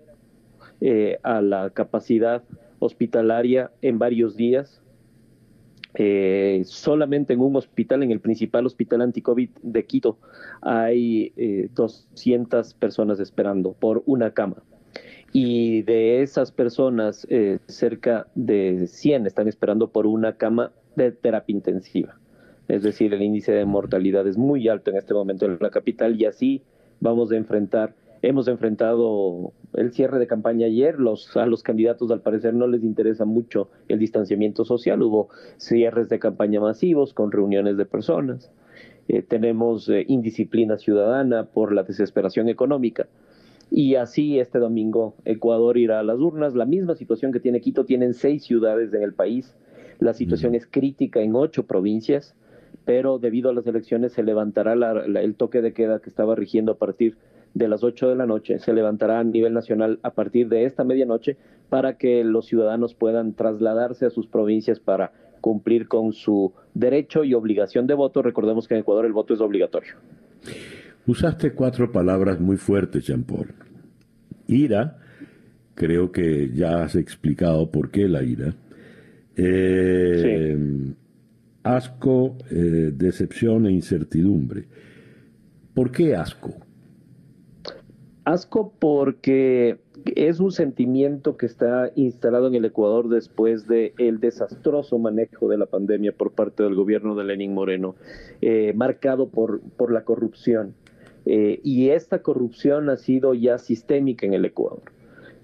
eh, 0.80 1.18
a 1.22 1.40
la 1.40 1.70
capacidad 1.70 2.42
hospitalaria 2.78 3.70
en 3.82 3.98
varios 3.98 4.36
días. 4.36 4.82
Eh, 5.94 6.62
solamente 6.66 7.32
en 7.32 7.40
un 7.40 7.56
hospital, 7.56 8.02
en 8.02 8.10
el 8.10 8.20
principal 8.20 8.66
hospital 8.66 9.00
anti-COVID 9.00 9.48
de 9.62 9.84
Quito, 9.86 10.18
hay 10.60 11.32
200 11.74 12.70
eh, 12.70 12.76
personas 12.78 13.18
esperando 13.20 13.72
por 13.72 14.02
una 14.06 14.32
cama. 14.32 14.62
Y 15.32 15.82
de 15.82 16.22
esas 16.22 16.52
personas, 16.52 17.26
cerca 17.66 18.26
de 18.34 18.86
100 18.86 19.26
están 19.26 19.48
esperando 19.48 19.88
por 19.88 20.06
una 20.06 20.36
cama 20.36 20.72
de 20.96 21.12
terapia 21.12 21.54
intensiva. 21.54 22.18
Es 22.68 22.82
decir, 22.82 23.14
el 23.14 23.22
índice 23.22 23.52
de 23.52 23.64
mortalidad 23.64 24.26
es 24.26 24.36
muy 24.36 24.68
alto 24.68 24.90
en 24.90 24.96
este 24.96 25.14
momento 25.14 25.46
en 25.46 25.58
la 25.60 25.70
capital 25.70 26.20
y 26.20 26.24
así 26.24 26.62
vamos 27.00 27.30
a 27.32 27.36
enfrentar 27.36 27.94
hemos 28.28 28.48
enfrentado 28.48 29.52
el 29.74 29.92
cierre 29.92 30.18
de 30.18 30.26
campaña 30.26 30.66
ayer. 30.66 30.98
Los, 30.98 31.36
a 31.36 31.46
los 31.46 31.62
candidatos, 31.62 32.10
al 32.10 32.20
parecer, 32.20 32.54
no 32.54 32.66
les 32.66 32.82
interesa 32.82 33.24
mucho 33.24 33.68
el 33.88 33.98
distanciamiento 33.98 34.64
social. 34.64 35.02
Hubo 35.02 35.28
cierres 35.56 36.08
de 36.08 36.18
campaña 36.18 36.60
masivos 36.60 37.14
con 37.14 37.30
reuniones 37.30 37.76
de 37.76 37.86
personas. 37.86 38.50
Eh, 39.08 39.22
tenemos 39.22 39.88
eh, 39.88 40.04
indisciplina 40.08 40.76
ciudadana 40.76 41.44
por 41.44 41.72
la 41.72 41.84
desesperación 41.84 42.48
económica. 42.48 43.06
Y 43.70 43.94
así 43.96 44.38
este 44.38 44.58
domingo 44.58 45.14
Ecuador 45.24 45.78
irá 45.78 46.00
a 46.00 46.04
las 46.04 46.18
urnas. 46.18 46.54
La 46.54 46.66
misma 46.66 46.96
situación 46.96 47.32
que 47.32 47.40
tiene 47.40 47.60
Quito, 47.60 47.84
tienen 47.84 48.14
seis 48.14 48.44
ciudades 48.44 48.92
en 48.92 49.02
el 49.02 49.14
país. 49.14 49.54
La 49.98 50.14
situación 50.14 50.54
es 50.54 50.66
crítica 50.66 51.20
en 51.20 51.34
ocho 51.34 51.66
provincias, 51.66 52.34
pero 52.84 53.18
debido 53.18 53.50
a 53.50 53.54
las 53.54 53.66
elecciones 53.66 54.12
se 54.12 54.22
levantará 54.22 54.74
el 54.74 55.34
toque 55.36 55.62
de 55.62 55.72
queda 55.72 56.00
que 56.00 56.10
estaba 56.10 56.34
rigiendo 56.34 56.72
a 56.72 56.76
partir 56.76 57.14
de 57.14 57.35
las 57.56 57.82
8 57.82 58.10
de 58.10 58.16
la 58.16 58.26
noche 58.26 58.58
se 58.58 58.72
levantará 58.72 59.18
a 59.18 59.24
nivel 59.24 59.54
nacional 59.54 59.98
a 60.02 60.10
partir 60.10 60.48
de 60.48 60.64
esta 60.64 60.84
medianoche 60.84 61.36
para 61.68 61.96
que 61.96 62.22
los 62.22 62.46
ciudadanos 62.46 62.94
puedan 62.94 63.32
trasladarse 63.32 64.06
a 64.06 64.10
sus 64.10 64.26
provincias 64.26 64.78
para 64.78 65.12
cumplir 65.40 65.88
con 65.88 66.12
su 66.12 66.52
derecho 66.74 67.24
y 67.24 67.32
obligación 67.32 67.86
de 67.86 67.94
voto. 67.94 68.20
Recordemos 68.22 68.68
que 68.68 68.74
en 68.74 68.80
Ecuador 68.80 69.06
el 69.06 69.12
voto 69.12 69.32
es 69.32 69.40
obligatorio. 69.40 69.94
Usaste 71.06 71.52
cuatro 71.52 71.90
palabras 71.90 72.40
muy 72.40 72.56
fuertes, 72.56 73.06
Jean 73.06 73.24
Paul. 73.24 73.54
Ira, 74.48 74.98
creo 75.74 76.12
que 76.12 76.50
ya 76.52 76.82
has 76.82 76.94
explicado 76.96 77.70
por 77.70 77.90
qué 77.90 78.08
la 78.08 78.22
ira. 78.22 78.54
Eh, 79.36 80.56
asco, 81.62 82.36
eh, 82.50 82.92
decepción 82.94 83.66
e 83.66 83.72
incertidumbre. 83.72 84.66
¿Por 85.74 85.90
qué 85.90 86.14
asco? 86.16 86.65
Asco 88.26 88.72
porque 88.80 89.78
es 90.16 90.40
un 90.40 90.50
sentimiento 90.50 91.36
que 91.36 91.46
está 91.46 91.92
instalado 91.94 92.48
en 92.48 92.56
el 92.56 92.64
Ecuador 92.64 93.08
después 93.08 93.68
del 93.68 93.92
el 93.98 94.18
desastroso 94.18 94.98
manejo 94.98 95.48
de 95.48 95.56
la 95.56 95.66
pandemia 95.66 96.10
por 96.10 96.32
parte 96.32 96.64
del 96.64 96.74
gobierno 96.74 97.14
de 97.14 97.22
Lenín 97.22 97.54
Moreno, 97.54 97.94
eh, 98.42 98.72
marcado 98.74 99.28
por, 99.28 99.60
por 99.60 99.92
la 99.92 100.02
corrupción. 100.02 100.74
Eh, 101.24 101.60
y 101.62 101.90
esta 101.90 102.20
corrupción 102.22 102.90
ha 102.90 102.96
sido 102.96 103.32
ya 103.32 103.58
sistémica 103.58 104.26
en 104.26 104.34
el 104.34 104.44
Ecuador. 104.44 104.82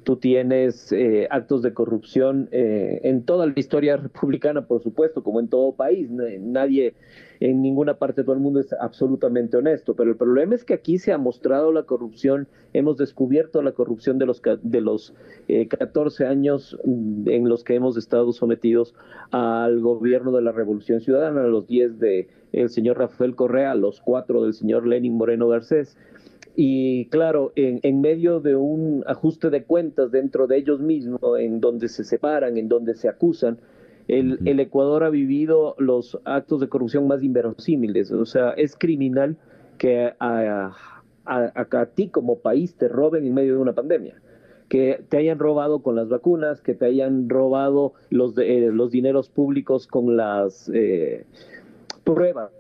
Tú 0.05 0.17
tienes 0.17 0.93
eh, 0.93 1.27
actos 1.31 1.63
de 1.63 1.73
corrupción 1.73 2.49
en 2.53 3.25
toda 3.25 3.47
la 3.47 3.55
historia 3.57 3.97
republicana, 3.99 4.67
por 4.67 4.83
supuesto, 4.83 5.23
como 5.23 5.41
en 5.41 5.49
todo 5.49 5.73
país. 5.73 6.11
Nadie 6.11 6.95
en 7.49 7.61
ninguna 7.61 7.95
parte 7.95 8.23
todo 8.23 8.35
el 8.35 8.41
mundo 8.41 8.61
es 8.61 8.73
absolutamente 8.73 9.57
honesto, 9.57 9.97
pero 9.97 10.11
el 10.11 10.17
problema 10.17 10.55
es 10.55 10.65
que 10.65 10.75
aquí 10.75 10.99
se 10.99 11.13
ha 11.13 11.19
mostrado 11.19 11.73
la 11.73 11.83
corrupción, 11.83 12.47
hemos 12.73 12.97
descubierto 12.99 13.63
la 13.63 13.73
corrupción 13.73 14.19
de 14.19 14.27
los, 14.27 14.41
de 14.63 14.81
los 14.81 15.13
14 15.69 16.23
eh, 16.23 16.27
años 16.27 16.79
mm, 16.85 17.29
en 17.29 17.49
los 17.49 17.65
que 17.65 17.75
hemos 17.75 17.97
estado 17.97 18.33
sometidos 18.33 18.95
al 19.33 19.81
gobierno 19.81 20.31
de 20.31 20.43
la 20.43 20.53
Revolución 20.53 21.01
Ciudadana, 21.01 21.43
los 21.43 21.67
10 21.67 21.99
de 21.99 22.29
el 22.53 22.69
señor 22.69 22.99
Rafael 22.99 23.35
Correa, 23.35 23.75
los 23.75 24.01
4 24.01 24.45
del 24.45 24.55
señor 24.55 24.87
Lenin 24.87 25.15
Moreno 25.15 25.49
Garcés. 25.49 25.97
Y 26.55 27.07
claro, 27.07 27.53
en, 27.57 27.81
en, 27.83 28.01
medio 28.03 28.41
de 28.41 28.57
un 28.57 29.05
ajuste 29.07 29.49
de 29.49 29.65
cuentas 29.65 30.11
dentro 30.11 30.47
de 30.47 30.59
ellos 30.59 30.81
mismos, 30.81 31.21
en 31.39 31.61
donde 31.61 31.89
se 31.89 32.05
separan, 32.05 32.59
en 32.59 32.69
donde 32.69 32.95
se 32.95 33.09
acusan, 33.09 33.59
el, 34.09 34.61
Ecuador 34.61 35.05
ha 35.05 35.11
vivido 35.11 35.75
los 35.79 36.19
actos 36.25 36.61
de 36.61 36.69
corrupción 36.69 37.07
más 37.07 37.23
inverosímiles. 37.23 38.11
O 38.13 38.27
sea, 38.27 38.51
es 38.51 38.77
criminal 38.77 39.37
que 39.79 40.13
a, 40.19 40.73
a, 41.25 41.87
ti 41.87 42.09
como 42.09 42.39
país 42.39 42.75
te 42.77 42.89
roben 42.89 43.27
en 43.27 43.35
medio 43.35 43.55
de 43.55 43.61
una 43.61 43.75
pandemia 43.75 44.21
que 44.69 45.05
te 45.09 45.19
hayan 45.19 45.39
robado 45.39 45.83
con 45.83 45.97
las 45.97 46.09
vacunas, 46.09 46.63
que 46.63 46.75
te 46.75 46.87
hayan 46.87 47.29
robado 47.29 47.93
los, 48.09 48.37
eh, 48.39 48.71
los 48.73 48.91
dineros 48.91 49.29
públicos 49.29 49.87
con 49.87 50.17
las 50.17 50.71
eh, 50.73 51.27
pruebas 52.05 52.51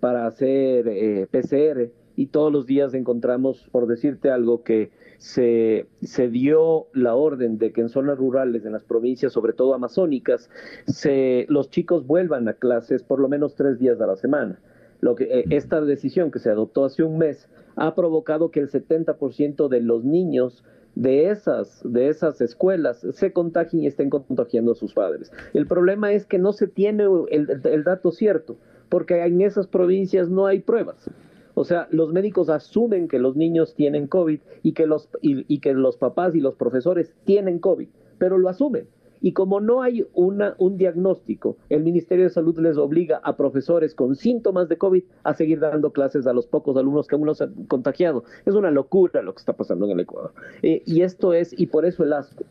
para 0.00 0.26
hacer 0.26 0.88
eh, 0.88 1.28
PCR 1.30 1.90
y 2.20 2.26
todos 2.26 2.52
los 2.52 2.66
días 2.66 2.92
encontramos, 2.92 3.66
por 3.72 3.86
decirte 3.86 4.30
algo, 4.30 4.62
que 4.62 4.90
se, 5.16 5.86
se 6.02 6.28
dio 6.28 6.88
la 6.92 7.14
orden 7.14 7.56
de 7.56 7.72
que 7.72 7.80
en 7.80 7.88
zonas 7.88 8.18
rurales, 8.18 8.66
en 8.66 8.72
las 8.72 8.84
provincias, 8.84 9.32
sobre 9.32 9.54
todo 9.54 9.72
amazónicas, 9.72 10.50
se, 10.86 11.46
los 11.48 11.70
chicos 11.70 12.06
vuelvan 12.06 12.46
a 12.46 12.52
clases 12.52 13.02
por 13.02 13.20
lo 13.20 13.30
menos 13.30 13.54
tres 13.54 13.78
días 13.78 13.98
a 14.02 14.06
la 14.06 14.16
semana. 14.16 14.60
Lo 15.00 15.14
que, 15.14 15.24
eh, 15.24 15.44
esta 15.48 15.80
decisión 15.80 16.30
que 16.30 16.40
se 16.40 16.50
adoptó 16.50 16.84
hace 16.84 17.02
un 17.02 17.16
mes 17.16 17.48
ha 17.74 17.94
provocado 17.94 18.50
que 18.50 18.60
el 18.60 18.68
70% 18.68 19.68
de 19.68 19.80
los 19.80 20.04
niños 20.04 20.62
de 20.94 21.30
esas, 21.30 21.80
de 21.84 22.10
esas 22.10 22.42
escuelas 22.42 22.98
se 23.12 23.32
contagien 23.32 23.84
y 23.84 23.86
estén 23.86 24.10
contagiando 24.10 24.72
a 24.72 24.74
sus 24.74 24.92
padres. 24.92 25.32
El 25.54 25.66
problema 25.66 26.12
es 26.12 26.26
que 26.26 26.38
no 26.38 26.52
se 26.52 26.66
tiene 26.66 27.04
el, 27.30 27.62
el 27.64 27.84
dato 27.84 28.12
cierto, 28.12 28.58
porque 28.90 29.24
en 29.24 29.40
esas 29.40 29.68
provincias 29.68 30.28
no 30.28 30.44
hay 30.44 30.60
pruebas. 30.60 31.08
O 31.54 31.64
sea, 31.64 31.88
los 31.90 32.12
médicos 32.12 32.48
asumen 32.48 33.08
que 33.08 33.18
los 33.18 33.36
niños 33.36 33.74
tienen 33.74 34.06
COVID 34.06 34.40
y 34.62 34.72
que 34.72 34.86
los, 34.86 35.08
y, 35.20 35.58
que 35.58 35.72
los 35.72 35.96
papás 35.96 36.34
y 36.34 36.40
los 36.40 36.54
profesores 36.54 37.12
tienen 37.24 37.58
COVID, 37.58 37.88
pero 38.18 38.38
lo 38.38 38.48
asumen. 38.48 38.86
Y 39.22 39.32
como 39.32 39.60
no 39.60 39.82
hay 39.82 40.06
una, 40.14 40.54
un 40.56 40.78
diagnóstico, 40.78 41.58
el 41.68 41.82
Ministerio 41.82 42.24
de 42.24 42.30
Salud 42.30 42.58
les 42.58 42.78
obliga 42.78 43.20
a 43.22 43.36
profesores 43.36 43.94
con 43.94 44.16
síntomas 44.16 44.68
de 44.70 44.78
COVID 44.78 45.04
a 45.24 45.34
seguir 45.34 45.60
dando 45.60 45.92
clases 45.92 46.26
a 46.26 46.32
los 46.32 46.46
pocos 46.46 46.76
alumnos 46.78 47.06
que 47.06 47.16
aún 47.16 47.26
no 47.26 47.34
se 47.34 47.44
han 47.44 47.66
contagiado. 47.66 48.24
Es 48.46 48.54
una 48.54 48.70
locura 48.70 49.20
lo 49.20 49.34
que 49.34 49.40
está 49.40 49.52
pasando 49.52 49.84
en 49.84 49.92
el 49.92 50.00
Ecuador. 50.00 50.32
Eh, 50.62 50.82
y 50.86 51.02
esto 51.02 51.34
es, 51.34 51.58
y 51.58 51.66
por 51.66 51.84
eso 51.84 52.02
el 52.02 52.14
asco 52.14 52.44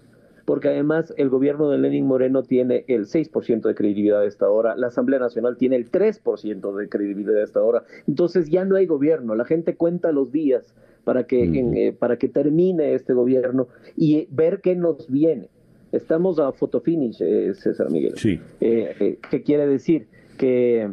porque 0.50 0.70
además 0.70 1.14
el 1.16 1.30
gobierno 1.30 1.70
de 1.70 1.78
Lenin 1.78 2.08
Moreno 2.08 2.42
tiene 2.42 2.84
el 2.88 3.06
6% 3.06 3.62
de 3.62 3.76
credibilidad 3.76 4.22
a 4.22 4.26
esta 4.26 4.50
hora, 4.50 4.76
la 4.76 4.88
Asamblea 4.88 5.20
Nacional 5.20 5.58
tiene 5.58 5.76
el 5.76 5.92
3% 5.92 6.76
de 6.76 6.90
credibilidad 6.90 7.40
a 7.40 7.44
esta 7.44 7.62
hora, 7.62 7.84
entonces 8.08 8.50
ya 8.50 8.66
no 8.66 8.76
hay 8.76 8.88
gobierno, 8.88 9.36
la 9.36 9.46
gente 9.46 9.76
cuenta 9.76 10.12
los 10.12 10.32
días 10.32 10.74
para 11.04 11.26
que, 11.26 11.44
eh, 11.44 11.94
para 11.94 12.18
que 12.18 12.30
termine 12.30 12.96
este 12.96 13.14
gobierno 13.14 13.68
y 13.96 14.28
ver 14.32 14.60
qué 14.62 14.76
nos 14.76 15.08
viene. 15.08 15.50
Estamos 15.92 16.40
a 16.40 16.52
fotofinish, 16.52 17.22
eh, 17.22 17.54
César 17.54 17.92
Miguel. 17.92 18.14
Sí. 18.16 18.40
Eh, 18.60 19.20
¿Qué 19.30 19.44
quiere 19.44 19.68
decir? 19.68 20.08
Que 20.40 20.90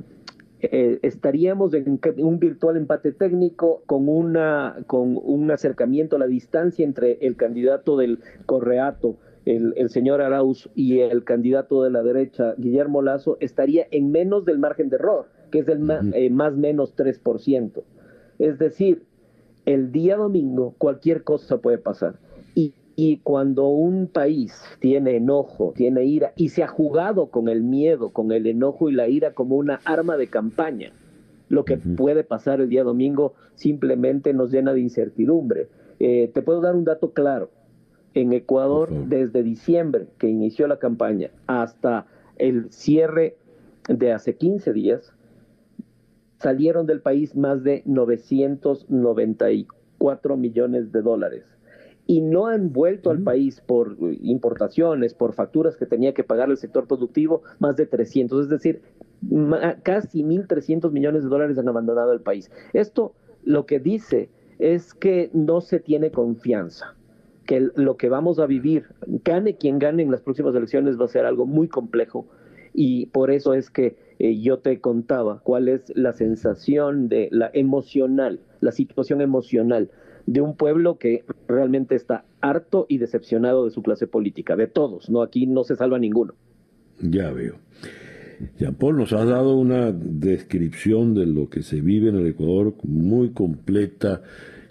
estaríamos 0.61 1.73
en 1.73 1.99
un 2.19 2.39
virtual 2.39 2.77
empate 2.77 3.12
técnico 3.12 3.83
con 3.87 4.07
una 4.09 4.77
con 4.87 5.19
un 5.23 5.51
acercamiento 5.51 6.16
a 6.16 6.19
la 6.19 6.27
distancia 6.27 6.85
entre 6.85 7.19
el 7.23 7.37
candidato 7.37 7.97
del 7.97 8.19
Correato 8.45 9.16
el, 9.47 9.89
señor 9.90 10.20
Arauz 10.20 10.68
y 10.74 10.98
el 10.98 11.23
candidato 11.23 11.85
de 11.85 11.90
la 11.90 12.02
derecha, 12.02 12.55
Guillermo 12.59 13.01
Lazo, 13.01 13.39
estaría 13.40 13.86
en 13.93 14.10
menos 14.10 14.44
del 14.44 14.59
margen 14.59 14.89
de 14.89 14.97
error, 14.97 15.27
que 15.52 15.60
es 15.60 15.68
el 15.68 15.89
eh, 16.14 16.31
más 16.31 16.56
menos 16.56 16.97
3%. 16.97 17.82
Es 18.40 18.59
decir, 18.59 19.05
el 19.64 19.93
día 19.93 20.16
domingo 20.16 20.74
cualquier 20.78 21.23
cosa 21.23 21.59
puede 21.59 21.78
pasar. 21.78 22.18
Y, 22.56 22.74
y, 22.97 23.18
cuando 23.18 23.68
un 23.68 24.09
país 24.09 24.60
tiene 24.81 25.16
enojo, 25.16 25.73
tiene 25.77 26.05
ira, 26.05 26.32
y 26.36 26.48
se 26.48 26.64
ha 26.64 26.68
jugado 26.68 27.27
con 27.27 27.48
el 27.48 27.62
miedo, 27.62 28.10
con 28.10 28.32
el 28.32 28.47
enojo 28.48 28.90
y 28.90 28.94
la 28.94 29.09
ira 29.09 29.32
como 29.32 29.56
una 29.56 29.81
arma 29.85 30.16
de 30.16 30.27
campaña, 30.27 30.93
lo 31.48 31.64
que 31.64 31.77
puede 31.77 32.24
pasar 32.24 32.60
el 32.60 32.68
día 32.68 32.82
domingo 32.82 33.35
simplemente 33.55 34.32
nos 34.32 34.51
llena 34.51 34.73
de 34.73 34.81
incertidumbre. 34.81 35.68
Eh, 36.01 36.32
te 36.35 36.43
puedo 36.43 36.60
dar 36.60 36.74
un 36.74 36.85
dato 36.85 37.12
claro 37.12 37.51
en 38.17 38.33
Ecuador 38.33 38.91
desde 39.09 39.43
diciembre 39.43 40.07
que 40.19 40.31
inició 40.31 40.67
la 40.67 40.79
campaña 40.79 41.31
hasta 41.47 42.07
el 42.39 42.73
cierre 42.73 43.37
de 43.89 44.13
hace 44.13 44.37
15 44.37 44.73
días, 44.73 45.13
salieron 46.39 46.87
del 46.87 47.03
país 47.03 47.37
más 47.37 47.63
de 47.63 47.83
994 47.85 50.37
millones 50.39 50.93
de 50.93 51.03
dólares. 51.03 51.45
Y 52.07 52.23
no 52.23 52.47
han 52.47 52.73
vuelto 52.73 53.11
al 53.11 53.23
país 53.23 53.61
por 53.61 53.99
importaciones, 54.23 55.13
por 55.13 55.35
facturas 55.35 55.77
que 55.77 55.85
tenía 55.85 56.15
que 56.15 56.25
pagar 56.25 56.49
el 56.49 56.57
sector 56.57 56.87
productivo, 56.87 57.43
más 57.59 57.77
de 57.77 57.85
300, 57.85 58.45
es 58.45 58.49
decir, 58.49 58.81
casi 59.83 60.23
1.300 60.23 60.91
millones 60.91 61.23
de 61.23 61.29
dólares 61.29 61.59
han 61.59 61.69
abandonado 61.69 62.13
el 62.13 62.23
país. 62.23 62.51
Esto 62.73 63.13
lo 63.45 63.67
que 63.67 63.79
dice 63.79 64.31
es 64.59 64.95
que 64.95 65.29
no 65.35 65.61
se 65.61 65.81
tiene 65.81 66.11
confianza 66.11 66.97
que 67.47 67.68
lo 67.74 67.97
que 67.97 68.09
vamos 68.09 68.39
a 68.39 68.47
vivir, 68.47 68.85
gane 69.24 69.56
quien 69.56 69.78
gane 69.78 70.02
en 70.02 70.10
las 70.10 70.20
próximas 70.20 70.55
elecciones, 70.55 71.01
va 71.01 71.06
a 71.06 71.09
ser 71.09 71.24
algo 71.24 71.47
muy 71.47 71.68
complejo 71.68 72.27
y 72.74 73.06
por 73.06 73.31
eso 73.31 73.55
es 73.55 73.70
que 73.70 73.97
eh, 74.18 74.39
yo 74.39 74.59
te 74.59 74.81
contaba 74.81 75.40
cuál 75.43 75.68
es 75.68 75.90
la 75.97 76.12
sensación 76.12 77.09
de 77.09 77.28
la 77.32 77.51
emocional, 77.55 78.40
la 78.60 78.73
situación 78.73 79.23
emocional 79.23 79.90
de 80.27 80.40
un 80.43 80.56
pueblo 80.56 80.98
que 80.98 81.24
realmente 81.48 81.94
está 81.94 82.24
harto 82.40 82.85
y 82.89 82.98
decepcionado 82.98 83.64
de 83.64 83.70
su 83.70 83.82
clase 83.82 84.06
política, 84.06 84.56
de 84.56 84.66
todos, 84.66 85.09
no 85.09 85.23
aquí 85.23 85.47
no 85.47 85.64
se 85.64 85.77
salva 85.77 85.98
ninguno. 85.98 86.35
Ya 87.01 87.31
veo. 87.31 87.55
Jean 88.59 88.74
Paul 88.74 88.98
nos 88.98 89.14
ha 89.14 89.24
dado 89.24 89.56
una 89.56 89.93
descripción 89.93 91.14
de 91.14 91.24
lo 91.27 91.48
que 91.48 91.62
se 91.62 91.81
vive 91.81 92.10
en 92.10 92.16
el 92.16 92.27
Ecuador 92.27 92.74
muy 92.82 93.31
completa 93.31 94.23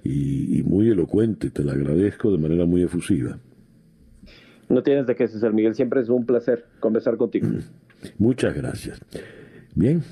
y, 0.05 0.63
muy 0.63 0.89
elocuente. 0.89 1.49
Te 1.49 1.63
lo 1.63 1.71
agradezco 1.71 2.31
de 2.31 2.37
manera 2.37 2.65
muy 2.65 2.83
efusiva. 2.83 3.37
No 4.69 4.83
tienes 4.83 5.07
de 5.07 5.15
qué, 5.15 5.27
César 5.27 5.53
Miguel. 5.53 5.75
Siempre 5.75 6.01
es 6.01 6.09
un 6.09 6.25
placer 6.25 6.65
conversar 6.79 7.17
contigo. 7.17 7.47
Muchas 8.17 8.55
gracias. 8.55 8.99
Bien. 9.73 10.03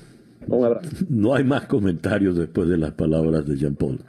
Un 0.46 0.64
abrazo. 0.64 0.90
No 1.08 1.34
hay 1.34 1.44
más 1.44 1.66
comentarios 1.66 2.36
después 2.36 2.68
de 2.68 2.76
las 2.76 2.92
palabras 2.92 3.46
de 3.46 3.56
Jean-Paul. 3.56 4.00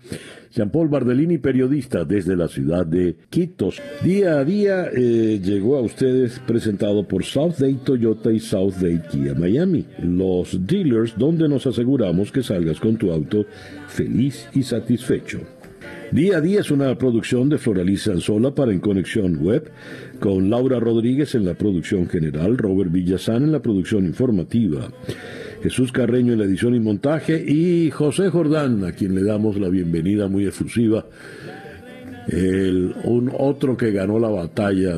Jean-Paul 0.52 0.90
Bardellini, 0.90 1.38
periodista 1.38 2.04
desde 2.04 2.36
la 2.36 2.48
ciudad 2.48 2.86
de 2.86 3.16
Quitos. 3.30 3.82
Día 4.04 4.40
a 4.40 4.44
día 4.44 4.90
eh, 4.94 5.40
llegó 5.42 5.78
a 5.78 5.82
ustedes 5.82 6.40
presentado 6.40 7.08
por 7.08 7.24
South 7.24 7.56
Day 7.60 7.76
Toyota 7.86 8.32
y 8.32 8.40
South 8.40 8.76
Day 8.82 9.02
Kia 9.10 9.34
Miami, 9.34 9.86
los 10.02 10.66
dealers 10.66 11.18
donde 11.18 11.48
nos 11.48 11.68
aseguramos 11.68 12.32
que 12.32 12.44
salgas 12.44 12.80
con 12.80 12.98
tu 12.98 13.12
auto 13.12 13.46
feliz 13.88 14.50
y 14.54 14.64
satisfecho. 14.64 15.40
Día 16.12 16.38
a 16.38 16.42
día 16.42 16.62
es 16.62 16.72
una 16.72 16.98
producción 16.98 17.50
de 17.50 17.58
Floraliza 17.58 18.12
Anzola 18.12 18.54
para 18.54 18.72
En 18.72 18.80
Conexión 18.80 19.38
Web, 19.44 19.72
con 20.20 20.50
Laura 20.50 20.80
Rodríguez 20.80 21.36
en 21.36 21.46
la 21.46 21.56
producción 21.56 22.08
general, 22.08 22.58
Robert 22.58 22.92
Villazán 22.92 23.44
en 23.44 23.52
la 23.52 23.62
producción 23.62 24.06
informativa, 24.06 24.92
Jesús 25.64 25.92
Carreño 25.92 26.34
en 26.34 26.40
la 26.40 26.46
edición 26.46 26.76
y 26.76 26.80
montaje 26.80 27.44
y 27.46 27.90
José 27.92 28.30
Jordán, 28.30 28.86
a 28.86 28.92
quien 28.92 29.16
le 29.16 29.24
damos 29.24 29.60
la 29.60 29.68
bienvenida 29.68 30.28
muy 30.28 30.46
efusiva, 30.46 31.06
el, 32.28 32.96
un 33.04 33.32
otro 33.38 33.76
que 33.76 33.92
ganó 33.92 34.20
la 34.20 34.30
batalla 34.30 34.98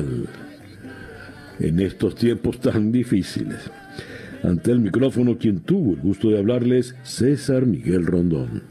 en 1.58 1.80
estos 1.80 2.14
tiempos 2.14 2.60
tan 2.60 2.92
difíciles. 2.92 3.58
Ante 4.42 4.70
el 4.70 4.80
micrófono, 4.80 5.36
quien 5.36 5.60
tuvo 5.60 5.94
el 5.94 6.00
gusto 6.00 6.28
de 6.30 6.38
hablarles, 6.38 6.94
César 7.02 7.66
Miguel 7.66 8.06
Rondón. 8.06 8.62